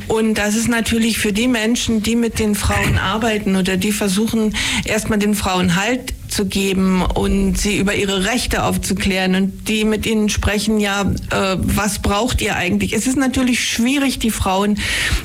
Und 0.08 0.34
das 0.34 0.56
ist 0.56 0.68
natürlich 0.68 1.18
für 1.18 1.32
die 1.32 1.48
Menschen, 1.48 2.02
die 2.02 2.16
mit 2.16 2.38
den 2.38 2.54
Frauen 2.54 2.98
arbeiten 2.98 3.56
oder 3.56 3.76
die 3.76 3.92
versuchen, 3.92 4.54
erstmal 4.84 5.18
den 5.18 5.34
Frauen 5.34 5.76
Halt 5.76 6.15
geben 6.44 7.02
und 7.02 7.56
sie 7.56 7.78
über 7.78 7.94
ihre 7.94 8.26
Rechte 8.26 8.64
aufzuklären 8.64 9.34
und 9.34 9.68
die 9.68 9.84
mit 9.84 10.04
ihnen 10.06 10.28
sprechen, 10.28 10.78
ja, 10.78 11.02
äh, 11.30 11.56
was 11.58 12.00
braucht 12.00 12.42
ihr 12.42 12.56
eigentlich? 12.56 12.92
Es 12.92 13.06
ist 13.06 13.16
natürlich 13.16 13.64
schwierig, 13.64 14.18
die 14.18 14.30
Frauen 14.30 14.78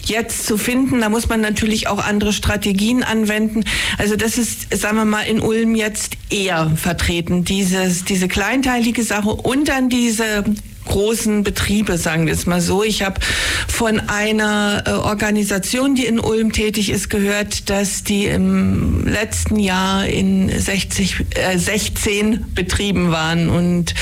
jetzt 0.06 0.48
zu 0.48 0.58
finden. 0.58 1.02
Da 1.02 1.10
muss 1.10 1.28
man 1.28 1.42
natürlich 1.42 1.88
auch 1.88 2.04
andere 2.04 2.34
Strategien 2.34 3.04
anwenden. 3.04 3.64
Also 3.98 4.16
das 4.16 4.38
ist, 4.38 4.76
sagen 4.76 4.98
wir 4.98 5.06
mal, 5.06 5.24
in 5.24 5.42
Ulm 5.42 5.76
jetzt 5.76 6.18
eher 6.30 6.72
vertreten, 6.76 7.44
dieses, 7.44 8.06
diese 8.06 8.28
kleinteilige 8.28 9.04
Sache 9.04 9.30
und 9.30 9.68
dann 9.68 9.90
diese 9.90 10.44
großen 10.86 11.44
Betriebe, 11.44 11.98
sagen 11.98 12.26
wir 12.26 12.34
es 12.34 12.46
mal 12.46 12.62
so. 12.62 12.84
Ich 12.84 13.04
habe 13.04 13.20
von 13.68 14.00
einer 14.00 14.84
äh, 14.86 14.92
Organisation, 14.92 15.96
die 15.96 16.06
in 16.06 16.20
Ulm 16.20 16.52
tätig 16.52 16.90
ist, 16.90 17.10
gehört, 17.10 17.70
dass 17.70 18.04
die 18.04 18.26
im 18.26 19.08
letzten 19.08 19.60
Jahr 19.60 20.06
in 20.06 20.50
60, 20.50 21.26
äh, 21.36 21.58
16 21.58 22.54
Betrieben 22.56 23.12
waren 23.12 23.50
und 23.50 23.94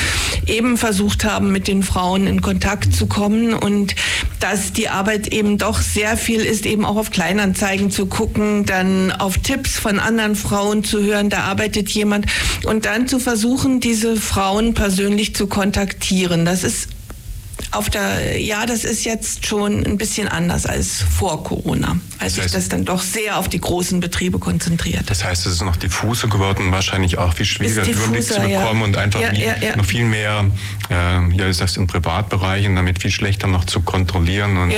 eben 0.48 0.78
versucht 0.78 1.26
haben, 1.26 1.52
mit 1.52 1.68
den 1.68 1.84
Frauen 1.84 2.28
in 2.28 2.42
Kontakt 2.42 2.94
zu 2.94 3.08
kommen 3.08 3.54
und 3.54 3.96
dass 4.40 4.74
die 4.74 4.90
Arbeit 4.90 5.28
eben 5.28 5.58
doch 5.58 5.82
sehr 5.82 6.18
viel 6.18 6.42
ist, 6.42 6.66
eben 6.66 6.86
auch 6.86 6.96
auf 6.96 7.12
Kleinanzeigen 7.12 7.92
zu 7.92 8.06
gucken, 8.06 8.66
dann 8.66 9.12
auf 9.12 9.38
Tipps 9.38 9.78
von 9.78 10.00
anderen 10.00 10.36
Frauen 10.36 10.84
zu 10.84 11.04
hören, 11.04 11.30
da 11.30 11.42
arbeitet 11.42 11.90
jemand 11.90 12.26
und 12.66 12.86
dann 12.86 13.08
zu 13.08 13.20
versuchen, 13.20 13.80
diese 13.80 14.16
Frauen 14.16 14.74
persönlich 14.74 15.36
zu 15.36 15.48
kontaktieren. 15.48 16.46
Das 16.46 16.64
ist 16.64 16.69
auf 17.72 17.90
der, 17.90 18.40
ja, 18.42 18.66
das 18.66 18.84
ist 18.84 19.04
jetzt 19.06 19.46
schon 19.46 19.86
ein 19.86 19.98
bisschen 19.98 20.28
anders 20.28 20.66
als 20.66 21.02
vor 21.02 21.44
Corona, 21.44 22.00
als 22.18 22.36
das 22.36 22.44
heißt, 22.44 22.44
sich 22.44 22.52
das 22.52 22.70
dann 22.70 22.86
doch 22.86 23.02
sehr 23.02 23.38
auf 23.38 23.48
die 23.48 23.62
großen 23.62 24.00
Betriebe 24.00 24.40
konzentriert. 24.40 25.04
Das 25.08 25.24
heißt, 25.24 25.46
es 25.46 25.54
ist 25.54 25.62
noch 25.62 25.76
diffuser 25.76 26.28
geworden, 26.28 26.72
wahrscheinlich 26.72 27.18
auch 27.18 27.34
viel 27.34 27.46
schwieriger, 27.46 27.88
Überblick 27.88 28.24
zu 28.24 28.40
bekommen 28.40 28.80
ja. 28.80 28.86
und 28.86 28.98
einfach 28.98 29.22
ja, 29.22 29.32
ja, 29.34 29.76
noch 29.76 29.86
viel 29.86 30.04
mehr, 30.04 30.46
äh, 30.90 31.38
ja, 31.38 31.48
ist 31.48 31.62
das 31.62 31.78
in 31.78 31.88
Privatbereichen, 31.88 32.76
damit 32.76 33.02
viel 33.02 33.12
schlechter 33.12 33.48
noch 33.48 33.66
zu 33.66 33.82
kontrollieren 33.82 34.58
und 34.58 34.72
äh, 34.72 34.78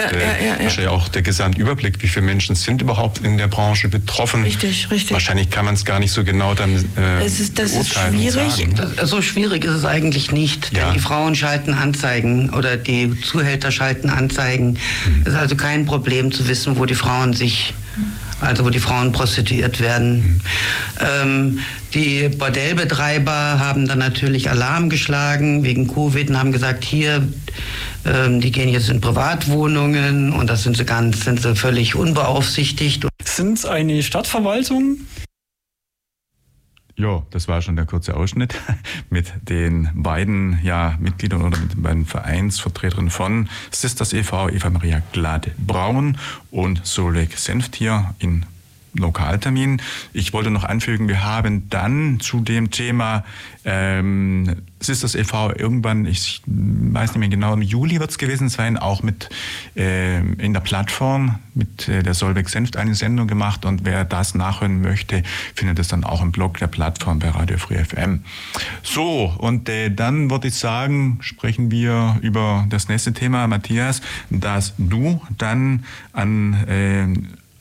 wahrscheinlich 0.61 0.87
auch 0.87 1.07
der 1.07 1.21
Gesamtüberblick, 1.21 2.01
wie 2.01 2.07
viele 2.07 2.25
Menschen 2.25 2.55
sind 2.55 2.81
überhaupt 2.81 3.19
in 3.19 3.37
der 3.37 3.47
Branche 3.47 3.87
betroffen. 3.87 4.43
Richtig, 4.43 4.91
richtig. 4.91 5.13
Wahrscheinlich 5.13 5.49
kann 5.49 5.65
man 5.65 5.75
es 5.75 5.85
gar 5.85 5.99
nicht 5.99 6.11
so 6.11 6.23
genau 6.23 6.53
dann 6.53 6.75
äh, 6.97 7.23
es 7.23 7.39
ist, 7.39 7.57
das 7.57 7.73
ist 7.73 7.93
schwierig. 7.93 8.67
So 9.03 9.21
schwierig 9.21 9.63
ist 9.63 9.71
es 9.71 9.85
eigentlich 9.85 10.31
nicht, 10.31 10.75
denn 10.75 10.93
die 10.93 10.99
Frauen 10.99 11.35
schalten 11.35 11.73
Anzeigen 11.73 12.49
oder 12.49 12.77
die 12.77 13.19
Zuhälter 13.21 13.71
schalten 13.71 14.09
Anzeigen. 14.09 14.77
Es 15.21 15.33
ist 15.33 15.39
also 15.39 15.55
kein 15.55 15.85
Problem 15.85 16.31
zu 16.31 16.47
wissen, 16.47 16.77
wo 16.77 16.85
die 16.85 16.95
Frauen 16.95 17.33
sich 17.33 17.73
also 18.41 18.65
wo 18.65 18.69
die 18.69 18.79
Frauen 18.79 19.11
prostituiert 19.11 19.79
werden. 19.79 20.41
Ähm, 20.99 21.59
die 21.93 22.29
Bordellbetreiber 22.29 23.59
haben 23.59 23.87
dann 23.87 23.99
natürlich 23.99 24.49
Alarm 24.49 24.89
geschlagen 24.89 25.63
wegen 25.63 25.87
Covid 25.87 26.29
und 26.29 26.39
haben 26.39 26.51
gesagt, 26.51 26.83
hier, 26.83 27.27
ähm, 28.05 28.41
die 28.41 28.51
gehen 28.51 28.69
jetzt 28.69 28.89
in 28.89 29.01
Privatwohnungen 29.01 30.33
und 30.33 30.49
das 30.49 30.63
sind 30.63 30.77
sie 30.77 30.85
ganz, 30.85 31.23
sind 31.23 31.41
sie 31.41 31.55
völlig 31.55 31.95
unbeaufsichtigt. 31.95 33.07
Sind 33.23 33.65
eine 33.65 34.03
Stadtverwaltung 34.03 34.97
ja, 37.01 37.23
das 37.31 37.47
war 37.47 37.61
schon 37.61 37.75
der 37.75 37.85
kurze 37.85 38.15
Ausschnitt 38.15 38.55
mit 39.09 39.33
den 39.41 39.89
beiden 39.95 40.59
ja, 40.63 40.95
Mitgliedern 40.99 41.41
oder 41.41 41.57
mit 41.57 41.73
den 41.73 41.81
beiden 41.81 42.05
Vereinsvertretern 42.05 43.09
von 43.09 43.49
Sisters 43.71 44.13
e.V., 44.13 44.49
Eva 44.49 44.69
Maria 44.69 45.01
Glade-Braun 45.11 46.17
und 46.51 46.85
Solveig 46.85 47.37
Senftier 47.37 48.13
in 48.19 48.45
Lokaltermin. 48.93 49.81
Ich 50.13 50.33
wollte 50.33 50.51
noch 50.51 50.63
anfügen, 50.63 51.07
wir 51.07 51.23
haben 51.23 51.69
dann 51.69 52.19
zu 52.19 52.41
dem 52.41 52.71
Thema 52.71 53.23
ähm, 53.63 54.63
Sisters 54.79 55.15
e.V. 55.15 55.53
irgendwann, 55.55 56.05
ich 56.05 56.41
weiß 56.45 57.11
nicht 57.11 57.19
mehr 57.19 57.29
genau, 57.29 57.53
im 57.53 57.61
Juli 57.61 57.99
wird 57.99 58.09
es 58.09 58.17
gewesen 58.17 58.49
sein, 58.49 58.77
auch 58.77 59.03
mit 59.03 59.29
äh, 59.75 60.19
in 60.19 60.53
der 60.53 60.61
Plattform 60.61 61.39
mit 61.53 61.87
äh, 61.87 62.03
der 62.03 62.13
Solveig 62.13 62.49
Senft 62.49 62.77
eine 62.77 62.95
Sendung 62.95 63.27
gemacht 63.27 63.65
und 63.65 63.85
wer 63.85 64.05
das 64.05 64.35
nachhören 64.35 64.81
möchte, 64.81 65.23
findet 65.53 65.79
es 65.79 65.87
dann 65.89 66.03
auch 66.03 66.21
im 66.21 66.31
Blog 66.31 66.57
der 66.57 66.67
Plattform 66.67 67.19
bei 67.19 67.29
Radio 67.29 67.57
Free 67.57 67.83
FM. 67.83 68.23
So, 68.83 69.33
und 69.37 69.69
äh, 69.69 69.89
dann 69.89 70.29
würde 70.29 70.47
ich 70.47 70.55
sagen, 70.55 71.19
sprechen 71.21 71.71
wir 71.71 72.17
über 72.21 72.65
das 72.69 72.87
nächste 72.87 73.13
Thema, 73.13 73.47
Matthias, 73.47 74.01
dass 74.29 74.73
du 74.77 75.21
dann 75.37 75.85
an 76.13 76.53
äh, 76.67 77.07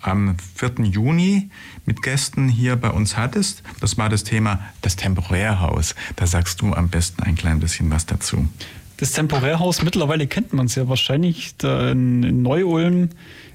am 0.01 0.37
4. 0.55 0.85
Juni 0.87 1.51
mit 1.87 2.03
Gästen 2.03 2.49
hier 2.49 2.77
bei 2.77 2.91
uns 2.91 3.17
hattest. 3.17 3.63
Das 3.81 3.99
war 3.99 4.09
das 4.09 4.25
Thema 4.25 4.61
das 4.83 4.97
Temporärhaus. 4.97 5.95
Da 6.17 6.27
sagst 6.27 6.61
du 6.61 6.73
am 6.73 6.89
besten 6.89 7.23
ein 7.23 7.35
klein 7.35 7.61
bisschen 7.61 7.91
was 7.91 8.07
dazu. 8.07 8.49
Das 8.97 9.13
Temporärhaus, 9.13 9.83
mittlerweile 9.83 10.27
kennt 10.27 10.53
man 10.53 10.67
es 10.67 10.75
ja 10.75 10.89
wahrscheinlich 10.89 11.57
da 11.57 11.91
in, 11.91 12.43
Neu-Ulm, 12.43 13.09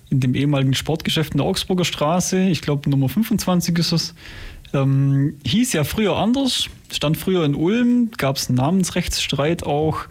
in 0.10 0.20
dem 0.20 0.34
ehemaligen 0.34 0.74
Sportgeschäft 0.74 1.34
in 1.34 1.38
der 1.38 1.46
Augsburger 1.46 1.86
Straße. 1.86 2.48
Ich 2.48 2.62
glaube, 2.62 2.90
Nummer 2.90 3.10
25 3.10 3.78
ist 3.78 3.92
es. 3.92 4.16
Ähm, 4.74 5.36
hieß 5.46 5.74
ja 5.74 5.84
früher 5.84 6.18
anders, 6.18 6.68
stand 6.92 7.18
früher 7.18 7.46
in 7.46 7.56
Ulm, 7.56 8.10
gab 8.18 8.38
es 8.38 8.50
einen 8.50 8.58
Namensrechtsstreit 8.58 9.64
auch. 9.64 10.06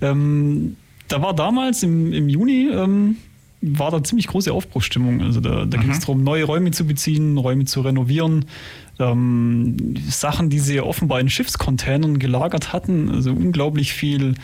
Ähm, 0.00 0.76
da 1.08 1.20
war 1.20 1.34
damals 1.34 1.82
im, 1.82 2.12
im 2.12 2.28
Juni 2.28 2.68
ähm, 2.72 3.16
war 3.60 3.90
da 3.90 4.02
ziemlich 4.02 4.26
große 4.26 4.52
Aufbruchsstimmung. 4.52 5.22
Also 5.22 5.40
da, 5.40 5.64
da 5.64 5.78
mhm. 5.78 5.82
ging 5.82 5.90
es 5.90 6.00
darum, 6.00 6.22
neue 6.22 6.44
Räume 6.44 6.70
zu 6.70 6.86
beziehen, 6.86 7.36
Räume 7.38 7.64
zu 7.64 7.80
renovieren. 7.80 8.46
Ähm, 8.98 9.76
Sachen, 10.08 10.48
die 10.48 10.58
sie 10.58 10.80
offenbar 10.80 11.20
in 11.20 11.28
Schiffscontainern 11.28 12.18
gelagert 12.18 12.72
hatten, 12.72 13.10
also 13.10 13.30
unglaublich 13.30 13.92
viel 13.92 14.34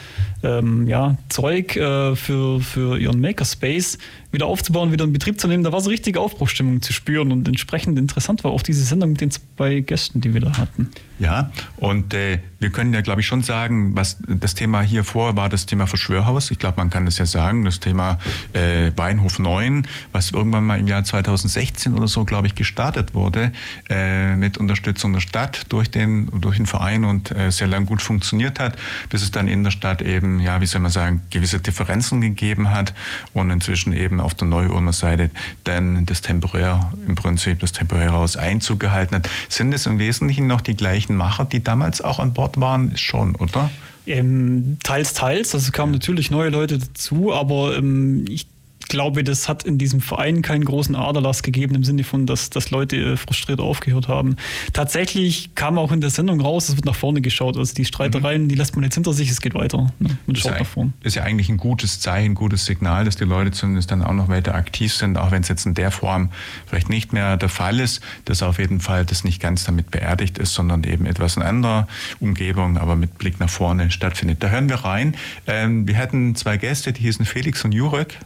ähm, 0.43 0.87
ja, 0.87 1.17
Zeug 1.29 1.77
äh, 1.77 2.15
für, 2.17 2.61
für 2.61 2.99
ihren 2.99 3.21
Makerspace 3.21 3.99
wieder 4.33 4.47
aufzubauen, 4.47 4.93
wieder 4.93 5.05
in 5.05 5.13
Betrieb 5.13 5.41
zu 5.41 5.49
nehmen. 5.49 5.63
Da 5.63 5.73
war 5.73 5.81
so 5.81 5.91
richtige 5.91 6.21
Aufbruchsstimmung 6.21 6.83
zu 6.83 6.93
spüren 6.93 7.33
und 7.33 7.47
entsprechend 7.49 7.99
interessant 7.99 8.45
war 8.45 8.51
auch 8.51 8.63
diese 8.63 8.83
Sendung 8.83 9.11
mit 9.11 9.21
den 9.21 9.31
zwei 9.31 9.81
Gästen, 9.81 10.21
die 10.21 10.35
wir 10.35 10.41
da 10.41 10.57
hatten. 10.57 10.91
Ja, 11.19 11.53
und 11.77 12.15
äh, 12.15 12.41
wir 12.59 12.71
können 12.71 12.93
ja, 12.93 13.01
glaube 13.01 13.21
ich, 13.21 13.29
schon 13.29 13.43
sagen, 13.43 13.95
was 13.95 14.19
das 14.27 14.55
Thema 14.55 14.83
hier 14.83 15.05
vor 15.05 15.37
war, 15.37 15.49
das 15.49 15.67
Thema 15.67 15.87
Verschwörhaus. 15.87 16.51
Ich 16.51 16.59
glaube, 16.59 16.79
man 16.79 16.91
kann 16.91 17.05
das 17.05 17.19
ja 17.19 17.27
sagen, 17.27 17.65
das 17.65 17.79
Thema 17.79 18.19
äh, 18.55 18.91
Weinhof 18.97 19.39
9, 19.39 19.87
was 20.11 20.33
irgendwann 20.33 20.65
mal 20.65 20.81
im 20.81 20.89
Jahr 20.89 21.05
2016 21.05 21.95
oder 21.95 22.09
so, 22.09 22.25
glaube 22.25 22.49
ich, 22.49 22.57
gestartet 22.57 23.15
wurde, 23.15 23.53
äh, 23.89 24.35
mit 24.43 24.59
Unterstützung 24.59 25.13
der 25.13 25.21
Stadt 25.21 25.67
durch 25.69 25.89
den, 25.89 26.29
durch 26.41 26.57
den 26.57 26.67
Verein 26.67 27.05
und 27.05 27.31
äh, 27.31 27.51
sehr 27.53 27.69
lang 27.69 27.87
gut 27.87 28.03
funktioniert 28.03 28.59
hat, 28.59 28.77
bis 29.09 29.23
es 29.23 29.31
dann 29.31 29.47
in 29.47 29.63
der 29.63 29.71
Stadt 29.71 30.03
eben, 30.03 30.41
ja, 30.41 30.61
wie 30.61 30.67
soll 30.67 30.81
man 30.81 30.91
sagen, 30.91 31.23
gewisse 31.31 31.61
Differenzen 31.61 32.21
gegeben 32.21 32.71
hat 32.71 32.93
und 33.35 33.51
inzwischen 33.51 33.93
eben 33.93 34.21
auf 34.21 34.35
der 34.35 34.49
Neu-Ulmer 34.49 34.93
Seite 34.93 35.31
dann 35.63 36.05
das 36.07 36.23
temporär, 36.23 36.93
im 37.07 37.15
Prinzip 37.15 37.61
das 37.61 37.71
Temporärhaus 37.71 38.37
Einzug 38.37 38.81
gehalten 38.81 39.15
hat. 39.15 39.31
Sind 39.49 39.73
es 39.73 39.87
im 39.87 40.01
Wesentlichen 40.01 40.49
noch 40.49 40.61
die 40.61 40.75
gleichen 40.75 41.15
Macher, 41.15 41.45
die 41.45 41.63
damals 41.63 42.01
auch 42.01 42.19
an 42.19 42.33
Bord 42.35 42.61
waren? 42.61 42.97
Schon, 42.97 43.37
oder? 43.37 43.71
Ähm, 44.09 44.79
teils, 44.83 45.15
teils. 45.15 45.55
Also 45.55 45.71
kamen 45.71 45.93
natürlich 45.93 46.33
neue 46.33 46.51
Leute 46.51 46.79
dazu, 46.79 47.33
aber 47.33 47.77
ähm, 47.77 48.25
ich 48.29 48.49
glaube, 48.89 49.25
das 49.25 49.49
hat 49.49 49.65
in 49.65 49.79
diesem 49.79 50.01
Verein 50.01 50.43
keinen 50.43 50.65
großen 50.65 50.95
Aderlass 50.97 51.43
gegeben, 51.43 51.75
im 51.75 51.85
Sinne 51.85 52.05
von, 52.05 52.27
dass, 52.27 52.51
dass 52.51 52.71
Leute 52.71 52.97
äh, 52.97 53.17
frustriert 53.17 53.61
aufgehört 53.61 54.09
haben. 54.09 54.37
Tatsächlich 54.73 55.55
kam 55.55 55.79
auch 55.79 55.93
in 55.93 56.01
der 56.01 56.11
Sendung 56.11 56.41
raus, 56.41 56.69
es 56.69 56.77
wird 56.77 56.85
nach 56.85 56.95
vorne 56.95 57.21
geschaut. 57.21 57.57
Also 57.57 57.75
die 57.75 57.85
Streitereien, 57.85 58.45
mhm. 58.45 58.49
die 58.49 58.55
lässt 58.55 58.75
man 58.77 58.85
jetzt 58.85 58.95
hinter 58.95 59.13
sich, 59.13 59.31
es 59.31 59.41
geht 59.41 59.55
weiter. 59.55 59.93
Ne? 59.99 60.17
Man 60.27 60.37
schaut 60.37 60.53
ja, 60.53 60.59
nach 60.59 60.67
vorne. 60.67 60.93
Ist 61.03 61.17
ja 61.17 61.23
eigentlich 61.23 61.49
ein 61.49 61.57
gutes 61.57 62.01
Zeichen, 62.01 62.33
ein 62.33 62.35
gutes 62.35 62.65
Signal, 62.65 63.05
dass 63.05 63.17
die 63.17 63.25
Leute 63.25 63.51
zumindest 63.51 63.91
dann 63.91 64.03
auch 64.03 64.13
noch 64.13 64.29
weiter 64.29 64.55
aktiv 64.55 64.93
sind, 64.93 65.17
auch 65.17 65.31
wenn 65.31 65.43
es 65.43 65.49
jetzt 65.49 65.67
in 65.67 65.75
der 65.75 65.91
Form 65.91 66.31
vielleicht 66.67 66.89
nicht 66.89 67.13
mehr 67.13 67.37
der 67.37 67.49
Fall 67.49 67.81
ist, 67.81 68.01
dass 68.25 68.43
auf 68.43 68.59
jeden 68.59 68.81
Fall 68.81 69.05
das 69.05 69.25
nicht 69.25 69.41
ganz 69.41 69.65
damit 69.65 69.91
beerdigt 69.91 70.39
ist, 70.39 70.55
sondern 70.55 70.85
eben 70.85 71.07
etwas 71.07 71.37
in 71.37 71.43
anderer 71.43 71.87
Umgebung, 72.21 72.79
aber 72.79 72.97
mit 72.97 73.19
Blick 73.19 73.41
nach 73.41 73.51
vorne 73.51 73.91
stattfindet. 73.91 74.43
Da 74.43 74.49
hören 74.49 74.69
wir 74.69 74.77
rein. 74.77 75.17
Ähm, 75.47 75.87
wir 75.87 75.97
hatten 75.99 76.35
zwei 76.35 76.57
Gäste, 76.57 76.93
die 76.93 77.03
hießen 77.03 77.25
Felix 77.25 77.65
und 77.65 77.73
Jurek 77.73 78.19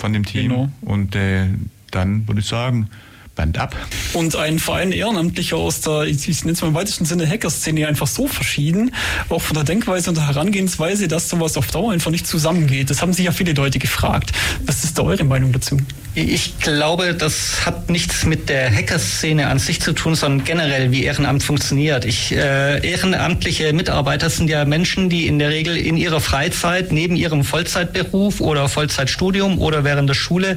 von 0.00 0.12
dem 0.12 0.24
Team. 0.24 0.50
Genau. 0.50 0.68
Und 0.80 1.14
äh, 1.14 1.46
dann 1.90 2.26
würde 2.26 2.40
ich 2.40 2.46
sagen, 2.46 2.88
Band 3.34 3.58
ab. 3.58 3.76
Und 4.12 4.34
ein 4.36 4.58
Verein 4.58 4.92
Ehrenamtlicher 4.92 5.56
aus 5.56 5.80
der, 5.80 6.02
ich 6.02 6.26
nenne 6.44 6.52
es 6.52 6.60
mal 6.62 6.68
im 6.68 6.74
weitesten 6.74 7.04
Sinne 7.04 7.26
Hackerszene, 7.26 7.86
einfach 7.86 8.06
so 8.06 8.26
verschieden, 8.26 8.92
auch 9.28 9.40
von 9.40 9.54
der 9.54 9.64
Denkweise 9.64 10.10
und 10.10 10.16
der 10.16 10.26
Herangehensweise, 10.26 11.08
dass 11.08 11.28
sowas 11.28 11.56
auf 11.56 11.70
Dauer 11.70 11.92
einfach 11.92 12.10
nicht 12.10 12.26
zusammengeht. 12.26 12.90
Das 12.90 13.00
haben 13.00 13.12
sich 13.12 13.24
ja 13.24 13.32
viele 13.32 13.52
Leute 13.52 13.78
gefragt. 13.78 14.32
Was 14.66 14.84
ist 14.84 14.98
da 14.98 15.02
eure 15.02 15.24
Meinung 15.24 15.52
dazu? 15.52 15.78
Ich 16.14 16.58
glaube, 16.58 17.14
das 17.14 17.64
hat 17.64 17.88
nichts 17.88 18.26
mit 18.26 18.48
der 18.48 18.68
Hackerszene 18.68 19.46
an 19.46 19.60
sich 19.60 19.80
zu 19.80 19.92
tun, 19.92 20.16
sondern 20.16 20.44
generell, 20.44 20.90
wie 20.90 21.04
Ehrenamt 21.04 21.44
funktioniert. 21.44 22.04
Ich, 22.04 22.32
äh, 22.32 22.84
ehrenamtliche 22.84 23.72
Mitarbeiter 23.72 24.28
sind 24.28 24.50
ja 24.50 24.64
Menschen, 24.64 25.08
die 25.08 25.28
in 25.28 25.38
der 25.38 25.50
Regel 25.50 25.76
in 25.76 25.96
ihrer 25.96 26.20
Freizeit 26.20 26.90
neben 26.90 27.14
ihrem 27.14 27.44
Vollzeitberuf 27.44 28.40
oder 28.40 28.68
Vollzeitstudium 28.68 29.60
oder 29.60 29.84
während 29.84 30.08
der 30.08 30.14
Schule 30.14 30.56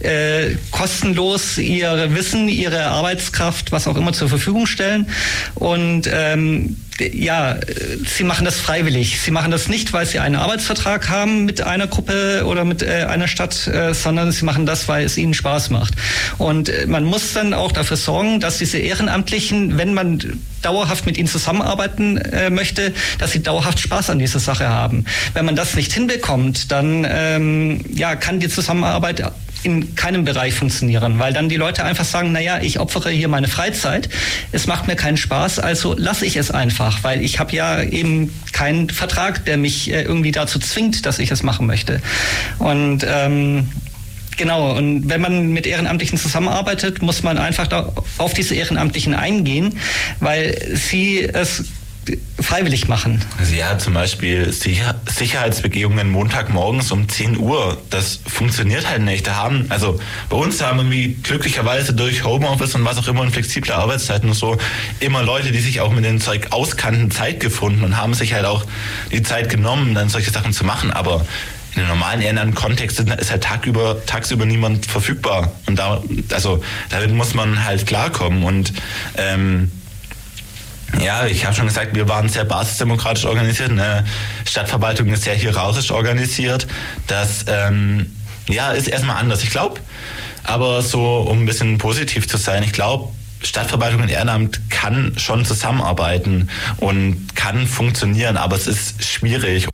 äh, 0.00 0.56
kostenlos 0.70 1.56
ihr 1.56 2.14
Wissen, 2.14 2.50
ihre 2.50 2.84
Arbeitskraft, 2.84 3.72
was 3.72 3.88
auch 3.88 3.96
immer 3.96 4.12
zur 4.12 4.28
Verfügung 4.28 4.66
stellen. 4.66 5.06
Und 5.54 6.10
ähm, 6.12 6.76
ja, 7.00 7.56
sie 8.06 8.24
machen 8.24 8.44
das 8.44 8.56
freiwillig. 8.56 9.20
Sie 9.20 9.30
machen 9.30 9.50
das 9.50 9.68
nicht, 9.68 9.92
weil 9.92 10.06
sie 10.06 10.18
einen 10.18 10.36
Arbeitsvertrag 10.36 11.08
haben 11.08 11.44
mit 11.44 11.62
einer 11.62 11.86
Gruppe 11.86 12.44
oder 12.46 12.64
mit 12.64 12.82
äh, 12.82 13.06
einer 13.08 13.28
Stadt, 13.28 13.66
äh, 13.66 13.94
sondern 13.94 14.32
sie 14.32 14.44
machen 14.44 14.66
das, 14.66 14.88
weil 14.88 15.04
es 15.04 15.16
ihnen 15.16 15.34
Spaß 15.34 15.70
macht. 15.70 15.94
Und 16.38 16.68
äh, 16.68 16.86
man 16.86 17.04
muss 17.04 17.32
dann 17.32 17.54
auch 17.54 17.72
dafür 17.72 17.96
sorgen, 17.96 18.40
dass 18.40 18.58
diese 18.58 18.78
Ehrenamtlichen, 18.78 19.78
wenn 19.78 19.94
man 19.94 20.40
dauerhaft 20.62 21.06
mit 21.06 21.16
ihnen 21.16 21.28
zusammenarbeiten 21.28 22.18
äh, 22.18 22.50
möchte, 22.50 22.92
dass 23.18 23.32
sie 23.32 23.42
dauerhaft 23.42 23.78
Spaß 23.78 24.10
an 24.10 24.18
dieser 24.18 24.40
Sache 24.40 24.68
haben. 24.68 25.04
Wenn 25.32 25.44
man 25.44 25.56
das 25.56 25.74
nicht 25.74 25.92
hinbekommt, 25.92 26.70
dann 26.70 27.06
ähm, 27.08 27.84
ja, 27.94 28.16
kann 28.16 28.40
die 28.40 28.48
Zusammenarbeit 28.48 29.22
in 29.62 29.94
keinem 29.94 30.24
Bereich 30.24 30.54
funktionieren, 30.54 31.18
weil 31.18 31.32
dann 31.32 31.48
die 31.48 31.56
Leute 31.56 31.84
einfach 31.84 32.04
sagen, 32.04 32.32
naja, 32.32 32.60
ich 32.62 32.78
opfere 32.78 33.10
hier 33.10 33.28
meine 33.28 33.48
Freizeit, 33.48 34.08
es 34.52 34.66
macht 34.66 34.86
mir 34.86 34.96
keinen 34.96 35.16
Spaß, 35.16 35.58
also 35.58 35.94
lasse 35.96 36.26
ich 36.26 36.36
es 36.36 36.50
einfach, 36.50 37.02
weil 37.04 37.22
ich 37.22 37.38
habe 37.38 37.54
ja 37.54 37.82
eben 37.82 38.32
keinen 38.52 38.90
Vertrag, 38.90 39.44
der 39.44 39.56
mich 39.56 39.90
äh, 39.90 40.02
irgendwie 40.02 40.32
dazu 40.32 40.58
zwingt, 40.58 41.06
dass 41.06 41.18
ich 41.18 41.30
es 41.30 41.42
machen 41.42 41.66
möchte. 41.66 42.00
Und 42.58 43.06
ähm, 43.08 43.68
Genau, 44.36 44.74
und 44.74 45.06
wenn 45.10 45.20
man 45.20 45.52
mit 45.52 45.66
Ehrenamtlichen 45.66 46.16
zusammenarbeitet, 46.16 47.02
muss 47.02 47.22
man 47.22 47.36
einfach 47.36 47.68
auf 48.16 48.32
diese 48.32 48.54
Ehrenamtlichen 48.54 49.12
eingehen, 49.14 49.78
weil 50.18 50.56
sie 50.72 51.24
es 51.24 51.64
freiwillig 52.40 52.88
machen. 52.88 53.22
Also 53.38 53.54
ja, 53.54 53.78
zum 53.78 53.94
Beispiel 53.94 54.52
Sicher 54.52 54.94
Sicherheitsbegehungen 55.06 56.10
Montagmorgens 56.10 56.90
um 56.92 57.08
10 57.08 57.38
Uhr. 57.38 57.80
Das 57.90 58.20
funktioniert 58.26 58.88
halt 58.88 59.02
nicht. 59.02 59.26
Da 59.26 59.36
haben, 59.36 59.66
also 59.68 60.00
bei 60.28 60.36
uns 60.36 60.62
haben 60.62 60.78
irgendwie 60.78 61.16
glücklicherweise 61.22 61.92
durch 61.92 62.24
Homeoffice 62.24 62.74
und 62.74 62.84
was 62.84 62.98
auch 62.98 63.08
immer 63.08 63.20
und 63.20 63.30
flexible 63.30 63.72
Arbeitszeiten 63.72 64.28
und 64.28 64.34
so 64.34 64.56
immer 65.00 65.22
Leute, 65.22 65.52
die 65.52 65.60
sich 65.60 65.80
auch 65.80 65.92
mit 65.92 66.04
dem 66.04 66.20
Zeug 66.20 66.48
auskannten, 66.50 67.10
Zeit 67.10 67.40
gefunden 67.40 67.84
und 67.84 67.96
haben 67.96 68.14
sich 68.14 68.32
halt 68.34 68.46
auch 68.46 68.64
die 69.12 69.22
Zeit 69.22 69.48
genommen, 69.48 69.94
dann 69.94 70.08
solche 70.08 70.30
Sachen 70.30 70.52
zu 70.52 70.64
machen. 70.64 70.90
Aber 70.90 71.24
in 71.74 71.82
einem 71.82 71.90
normalen 71.90 72.20
Ehrenamt-Kontext 72.20 73.00
ist 73.00 73.30
halt 73.30 73.44
tagüber, 73.44 74.04
tagsüber 74.06 74.44
niemand 74.44 74.86
verfügbar. 74.86 75.52
Und 75.66 75.78
da, 75.78 76.02
also 76.32 76.62
damit 76.88 77.12
muss 77.12 77.34
man 77.34 77.64
halt 77.64 77.86
klarkommen. 77.86 78.42
Und 78.42 78.72
ähm, 79.16 79.70
ja, 80.98 81.26
ich 81.26 81.44
habe 81.44 81.54
schon 81.54 81.66
gesagt, 81.66 81.94
wir 81.94 82.08
waren 82.08 82.28
sehr 82.28 82.44
basisdemokratisch 82.44 83.24
organisiert. 83.24 83.70
Eine 83.70 84.04
Stadtverwaltung 84.44 85.08
ist 85.08 85.24
sehr 85.24 85.34
hierarchisch 85.34 85.90
organisiert. 85.90 86.66
Das 87.06 87.44
ähm, 87.46 88.14
ja, 88.48 88.72
ist 88.72 88.88
erstmal 88.88 89.16
anders. 89.16 89.42
Ich 89.42 89.50
glaube, 89.50 89.80
aber 90.42 90.82
so, 90.82 91.18
um 91.20 91.42
ein 91.42 91.46
bisschen 91.46 91.78
positiv 91.78 92.28
zu 92.28 92.36
sein, 92.36 92.62
ich 92.62 92.72
glaube, 92.72 93.08
Stadtverwaltung 93.42 94.02
und 94.02 94.10
Ehrenamt 94.10 94.60
kann 94.68 95.14
schon 95.16 95.44
zusammenarbeiten 95.44 96.50
und 96.76 97.34
kann 97.34 97.66
funktionieren, 97.66 98.36
aber 98.36 98.56
es 98.56 98.66
ist 98.66 99.02
schwierig. 99.02 99.68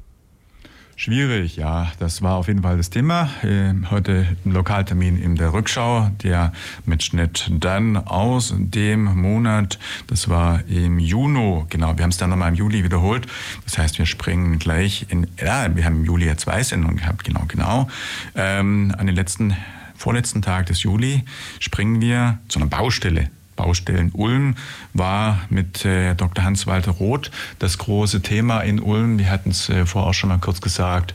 Schwierig, 0.98 1.56
ja, 1.56 1.92
das 1.98 2.22
war 2.22 2.36
auf 2.36 2.48
jeden 2.48 2.62
Fall 2.62 2.78
das 2.78 2.88
Thema. 2.88 3.28
Ähm, 3.42 3.90
heute 3.90 4.34
ein 4.46 4.52
Lokaltermin 4.52 5.22
in 5.22 5.36
der 5.36 5.52
Rückschau, 5.52 6.10
der 6.22 6.54
Mitschnitt 6.86 7.50
dann 7.50 7.98
aus 7.98 8.54
dem 8.56 9.04
Monat, 9.04 9.78
das 10.06 10.30
war 10.30 10.66
im 10.68 10.98
Juni, 10.98 11.66
genau, 11.68 11.98
wir 11.98 12.02
haben 12.02 12.10
es 12.10 12.16
dann 12.16 12.30
nochmal 12.30 12.48
im 12.48 12.54
Juli 12.54 12.82
wiederholt. 12.82 13.26
Das 13.64 13.76
heißt, 13.76 13.98
wir 13.98 14.06
springen 14.06 14.58
gleich 14.58 15.04
in, 15.10 15.26
ja, 15.38 15.68
wir 15.76 15.84
haben 15.84 15.96
im 15.96 16.04
Juli 16.06 16.28
ja 16.28 16.38
zwei 16.38 16.62
Sendungen 16.62 16.96
gehabt, 16.96 17.24
genau, 17.24 17.44
genau. 17.46 17.88
Ähm, 18.34 18.94
an 18.96 19.06
den 19.06 19.14
letzten, 19.14 19.54
vorletzten 19.96 20.40
Tag 20.40 20.64
des 20.64 20.82
Juli 20.82 21.24
springen 21.60 22.00
wir 22.00 22.38
zu 22.48 22.58
einer 22.58 22.68
Baustelle 22.68 23.28
Baustellen 23.56 24.12
Ulm 24.12 24.54
war 24.92 25.40
mit 25.48 25.84
äh, 25.84 26.14
Dr. 26.14 26.44
Hans-Walter 26.44 26.92
Roth 26.92 27.30
das 27.58 27.78
große 27.78 28.22
Thema 28.22 28.60
in 28.60 28.80
Ulm. 28.80 29.18
Wir 29.18 29.30
hatten 29.30 29.50
es 29.50 29.68
äh, 29.68 29.86
vorher 29.86 30.10
auch 30.10 30.14
schon 30.14 30.28
mal 30.28 30.38
kurz 30.38 30.60
gesagt 30.60 31.14